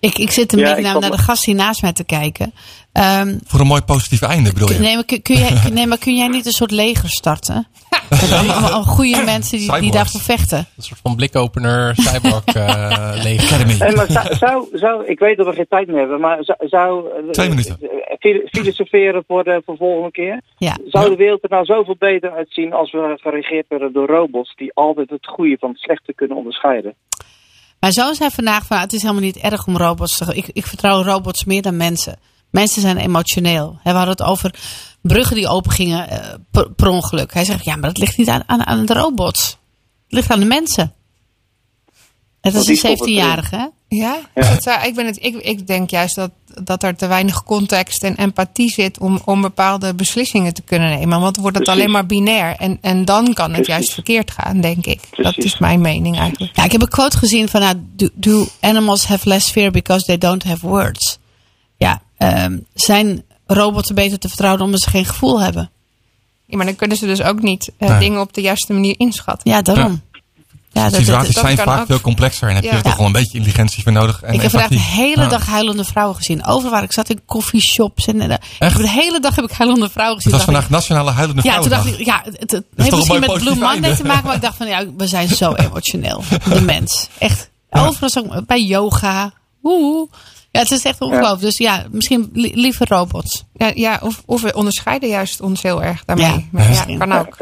Ik, 0.00 0.18
ik 0.18 0.30
zit 0.30 0.52
een 0.52 0.58
Ja, 0.58 0.74
beetje 0.74 1.00
naar, 1.00 1.10
de 1.10 1.18
gast 1.18 1.44
hier 1.44 1.54
naast 1.54 1.82
mij 1.82 1.92
te 1.92 2.04
kijken. 2.04 2.52
Ehm, 2.92 3.38
Voor 3.46 3.60
een 3.60 3.66
mooi 3.66 3.82
positief 3.82 4.22
einde 4.22 4.52
bedoel 4.52 4.72
je? 4.72 4.78
nee, 4.78 4.94
maar 4.94 5.04
kun, 5.04 5.22
kun 5.22 5.36
jij, 5.36 5.50
nee, 5.72 5.86
maar 5.86 5.98
kun 5.98 6.16
jij 6.16 6.28
niet 6.28 6.46
een 6.46 6.52
soort 6.52 6.70
leger 6.70 7.08
starten? 7.10 7.66
Met 8.10 8.32
allemaal, 8.32 8.56
allemaal 8.56 8.82
goede 8.82 9.22
mensen 9.24 9.58
die, 9.58 9.80
die 9.80 9.90
daarvoor 9.90 10.20
vechten. 10.20 10.58
Een 10.76 10.82
soort 10.82 11.00
van 11.02 11.16
blikopener, 11.16 11.94
cyborg 11.96 12.44
eh 12.54 13.10
leger. 13.22 13.46
Academy. 13.46 13.72
Hey, 13.78 13.94
maar 13.94 14.10
zou, 14.10 14.34
zou, 14.34 14.68
zou, 14.72 15.06
ik 15.06 15.18
weet 15.18 15.36
dat 15.36 15.46
we 15.46 15.52
geen 15.52 15.66
tijd 15.68 15.86
meer 15.86 15.98
hebben, 15.98 16.20
maar 16.20 16.38
zou, 16.44 16.58
zou 16.68 17.06
eh, 17.10 17.30
Twee 17.30 17.48
minuten. 17.48 17.78
eh, 17.80 17.88
fil- 18.18 18.46
filosoferen 18.50 19.24
voor 19.26 19.44
de 19.44 19.62
voor 19.64 19.76
volgende 19.76 20.10
keer? 20.10 20.40
Ja. 20.58 20.76
Zou 20.86 21.08
de 21.10 21.16
wereld 21.16 21.42
er 21.42 21.50
nou 21.50 21.64
zoveel 21.64 21.96
beter 21.98 22.30
uitzien 22.32 22.72
als 22.72 22.92
we 22.92 23.18
geregeerd 23.20 23.66
werden 23.68 23.92
door 23.92 24.06
robots 24.06 24.52
die 24.56 24.70
altijd 24.74 25.10
het 25.10 25.26
goede 25.26 25.56
van 25.60 25.70
het 25.70 25.78
slechte 25.80 26.12
kunnen 26.14 26.36
onderscheiden? 26.36 26.94
Mijn 27.80 27.92
zoon 27.92 28.14
zei 28.14 28.30
vandaag 28.30 28.66
van, 28.66 28.78
het 28.78 28.92
is 28.92 29.02
helemaal 29.02 29.22
niet 29.22 29.36
erg 29.36 29.66
om 29.66 29.76
robots 29.76 30.16
te... 30.16 30.34
Ik, 30.34 30.48
ik 30.52 30.66
vertrouw 30.66 31.02
robots 31.02 31.44
meer 31.44 31.62
dan 31.62 31.76
mensen. 31.76 32.18
Mensen 32.50 32.80
zijn 32.80 32.96
emotioneel. 32.96 33.78
We 33.82 33.90
hadden 33.90 34.08
het 34.08 34.22
over 34.22 34.54
bruggen 35.02 35.36
die 35.36 35.48
opengingen 35.48 36.08
eh, 36.10 36.34
per, 36.50 36.72
per 36.72 36.88
ongeluk. 36.88 37.34
Hij 37.34 37.44
zegt, 37.44 37.64
ja, 37.64 37.76
maar 37.76 37.88
dat 37.88 37.98
ligt 37.98 38.16
niet 38.16 38.28
aan, 38.28 38.42
aan, 38.46 38.66
aan 38.66 38.86
de 38.86 38.94
robots. 38.94 39.46
Het 40.04 40.12
ligt 40.12 40.30
aan 40.30 40.40
de 40.40 40.46
mensen. 40.46 40.94
Het 42.54 42.68
is 42.68 42.68
een 42.68 42.76
stoppen 42.76 42.98
het 42.98 43.08
17-jarige, 43.08 43.56
hè? 43.56 43.66
Ja, 43.88 44.18
Dat 44.34 44.62
zou, 44.62 44.86
ik, 44.86 44.94
ben 44.94 45.06
het, 45.06 45.24
ik, 45.24 45.34
ik 45.36 45.66
denk 45.66 45.90
juist 45.90 46.14
dat, 46.14 46.30
dat 46.62 46.82
er 46.82 46.96
te 46.96 47.06
weinig 47.06 47.44
context 47.44 48.02
en 48.02 48.16
empathie 48.16 48.70
zit 48.70 48.98
om, 48.98 49.20
om 49.24 49.40
bepaalde 49.40 49.94
beslissingen 49.94 50.54
te 50.54 50.62
kunnen 50.62 50.88
nemen. 50.98 51.20
Want 51.20 51.34
dan 51.34 51.42
wordt 51.42 51.56
het 51.56 51.66
Precies. 51.66 51.82
alleen 51.82 51.92
maar 51.94 52.06
binair. 52.06 52.56
En, 52.56 52.78
en 52.80 53.04
dan 53.04 53.24
kan 53.24 53.44
het 53.44 53.52
Precies. 53.52 53.66
juist 53.66 53.92
verkeerd 53.94 54.30
gaan, 54.30 54.60
denk 54.60 54.86
ik. 54.86 55.00
Dat 55.16 55.36
is 55.36 55.58
mijn 55.58 55.80
mening 55.80 56.18
eigenlijk. 56.18 56.56
Ja, 56.56 56.64
ik 56.64 56.72
heb 56.72 56.82
een 56.82 56.88
quote 56.88 57.18
gezien 57.18 57.48
van, 57.48 57.60
nou, 57.60 57.74
do, 57.96 58.08
do 58.14 58.46
animals 58.60 59.06
have 59.06 59.28
less 59.28 59.50
fear 59.50 59.70
because 59.70 60.04
they 60.04 60.18
don't 60.18 60.44
have 60.44 60.66
words? 60.68 61.18
Ja, 61.76 62.02
ehm, 62.16 62.58
zijn 62.74 63.22
robots 63.46 63.92
beter 63.92 64.18
te 64.18 64.28
vertrouwen 64.28 64.62
omdat 64.62 64.80
ze 64.80 64.90
geen 64.90 65.04
gevoel 65.04 65.40
hebben? 65.40 65.70
Ja, 66.46 66.56
maar 66.56 66.66
dan 66.66 66.76
kunnen 66.76 66.96
ze 66.96 67.06
dus 67.06 67.22
ook 67.22 67.42
niet 67.42 67.70
eh, 67.78 67.88
Nee. 67.88 67.98
dingen 67.98 68.20
op 68.20 68.32
de 68.34 68.40
juiste 68.40 68.72
manier 68.72 68.94
inschatten. 68.98 69.50
Ja, 69.50 69.62
daarom. 69.62 69.92
Ja, 69.92 69.98
dat, 70.82 70.90
dat, 70.92 71.00
Situaties 71.00 71.34
dat 71.34 71.44
zijn 71.44 71.56
vaak 71.56 71.80
ook. 71.80 71.86
veel 71.86 72.00
complexer 72.00 72.48
en 72.48 72.54
heb 72.54 72.64
je 72.64 72.70
Ja. 72.70 72.76
er 72.76 72.82
toch 72.82 72.96
wel 72.96 73.06
een 73.06 73.12
beetje 73.12 73.36
intelligentie 73.38 73.82
voor 73.82 73.92
nodig. 73.92 74.22
En 74.22 74.34
ik 74.34 74.40
heb 74.42 74.50
vandaag 74.50 74.68
de 74.68 74.78
hele 74.80 75.22
Ja. 75.22 75.28
dag 75.28 75.46
huilende 75.46 75.84
vrouwen 75.84 76.16
gezien. 76.16 76.44
Overal 76.46 76.70
waar 76.70 76.82
ik 76.82 76.92
zat 76.92 77.10
in 77.10 77.20
coffeeshops. 77.26 78.06
En, 78.06 78.20
en, 78.20 78.30
heb 78.58 78.74
de 78.76 78.88
hele 78.90 79.20
dag 79.20 79.36
heb 79.36 79.44
ik 79.44 79.50
huilende 79.52 79.88
vrouwen 79.90 80.16
gezien. 80.16 80.32
Het 80.32 80.44
was 80.44 80.52
vandaag 80.54 80.70
Nationale 80.70 81.10
Huilende 81.10 81.42
ik- 81.42 81.46
ja, 81.50 81.60
toen 81.60 81.70
dacht 81.70 81.86
ik, 81.86 82.04
ja, 82.04 82.22
het, 82.24 82.50
heeft 82.50 82.64
misschien 82.96 83.20
met 83.20 83.32
Blue 83.38 83.54
Monday 83.54 83.96
te 83.96 84.04
maken. 84.04 84.24
Maar 84.26 84.34
ik 84.34 84.42
dacht 84.42 84.56
van, 84.56 84.66
ja, 84.66 84.84
we 84.96 85.06
zijn 85.06 85.28
zo 85.28 85.54
emotioneel. 85.66 86.22
De 86.48 86.60
mens. 86.60 87.08
Echt. 87.18 87.50
Overal 87.70 88.08
zo, 88.08 88.26
bij 88.46 88.62
yoga. 88.62 89.32
Oeh. 89.62 90.10
Ja, 90.50 90.60
het 90.60 90.70
is 90.70 90.82
echt 90.82 91.00
ongelooflijk. 91.00 91.40
Dus 91.40 91.56
ja, 91.58 91.84
misschien 91.90 92.30
li- 92.32 92.52
liever 92.54 92.86
robots. 92.88 93.44
Ja, 93.54 93.70
ja 93.74 93.98
of, 94.02 94.22
of 94.26 94.42
we 94.42 94.54
onderscheiden 94.54 95.08
juist 95.08 95.40
ons 95.40 95.62
heel 95.62 95.82
erg 95.82 96.04
daarmee. 96.04 96.26
Ja. 96.26 96.42
Maar 96.50 96.72
ja, 96.72 96.84
Ja. 96.88 96.96
kan 96.98 97.12
ook. 97.12 97.36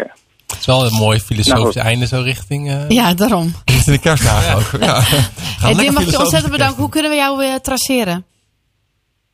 Is 0.67 0.73
wel 0.75 0.87
een 0.87 0.93
mooi 0.95 1.21
filosofisch 1.21 1.75
Nou, 1.75 1.87
einde 1.87 2.07
zo 2.07 2.21
richting... 2.21 2.71
eh, 2.71 2.89
Ja, 2.89 3.15
daarom. 3.15 3.55
In 3.65 3.83
de 3.85 3.99
kerstdagen 3.99 4.55
ook. 4.55 4.83
Ja. 4.83 5.03
Hey, 5.61 5.75
Dim, 5.75 5.93
mag 5.93 6.11
je 6.11 6.19
ontzettend 6.19 6.53
bedanken. 6.53 6.77
Hoe 6.81 6.89
kunnen 6.89 7.11
we 7.11 7.17
jou 7.17 7.39
weer 7.39 7.61
traceren? 7.61 8.25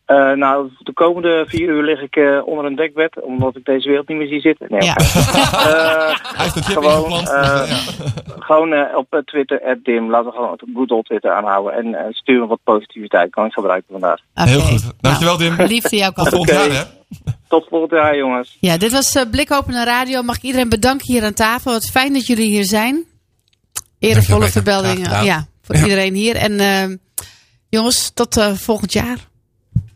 Eh, 0.05 0.33
nou, 0.33 0.71
de 0.79 0.93
komende 0.93 1.45
vier 1.49 1.69
uur 1.69 1.83
lig 1.83 2.01
ik 2.01 2.17
eh, 2.17 2.47
onder 2.47 2.65
een 2.65 2.77
dekbed, 2.77 3.21
omdat 3.23 3.57
ik 3.57 3.65
deze 3.65 3.89
wereld 3.89 4.09
niet 4.09 4.19
meer 4.19 4.27
zie 4.29 4.41
zitten. 4.41 4.67
Nee, 4.71 4.83
Ja. 4.83 4.95
Eh, 5.63 6.19
Hij 6.37 6.51
heeft 6.55 6.67
Gewoon, 6.67 7.11
ja. 7.11 7.67
gewoon 8.39 8.73
eh, 8.73 8.97
op 8.97 9.23
Twitter, 9.25 9.79
@dim. 9.83 10.11
Laten 10.11 10.27
we 10.27 10.33
gewoon 10.33 10.51
het 10.51 10.63
good 10.75 10.91
old 10.91 11.05
Twitter 11.05 11.33
aanhouden. 11.33 11.73
En 11.73 11.95
eh, 11.95 12.05
stuur 12.13 12.41
me 12.41 12.47
wat 12.47 12.59
positiviteit. 12.65 13.31
Kan 13.31 13.45
ik 13.47 13.53
gebruiken 13.53 13.89
vandaag. 13.91 14.21
Heel 14.35 14.61
goed. 14.61 14.83
Dankjewel, 15.01 15.37
Dim. 15.37 15.57
Nou, 15.57 15.69
liefde 15.69 15.97
jouw 15.97 16.11
Tot 16.11 16.17
kant. 16.17 16.29
volgend 16.29 16.51
Oké. 16.59 16.67
jaar, 16.73 16.77
hè? 16.87 16.91
Tot 17.49 17.67
volgend 17.69 17.91
jaar, 17.91 18.17
jongens. 18.17 18.57
Ja, 18.61 18.77
dit 18.77 18.93
was 18.93 19.17
uh, 19.17 19.23
Blikopenen 19.31 19.85
Radio. 19.85 20.23
Mag 20.23 20.37
ik 20.37 20.43
iedereen 20.43 20.69
bedanken 20.69 21.07
hier 21.13 21.25
aan 21.25 21.35
tafel. 21.35 21.73
Wat 21.73 21.91
fijn 21.91 22.13
dat 22.13 22.27
jullie 22.27 22.49
hier 22.49 22.65
zijn. 22.65 23.05
Eervolle 23.99 24.41
Dankjewel, 24.41 24.81
verbeldingen 24.83 25.25
ja, 25.25 25.47
voor 25.63 25.77
Ja. 25.77 25.83
iedereen 25.83 26.15
hier. 26.15 26.37
En 26.37 26.53
uh, 26.53 26.97
jongens, 27.69 28.11
tot 28.15 28.37
uh, 28.37 28.53
volgend 28.53 28.93
jaar. 28.93 29.17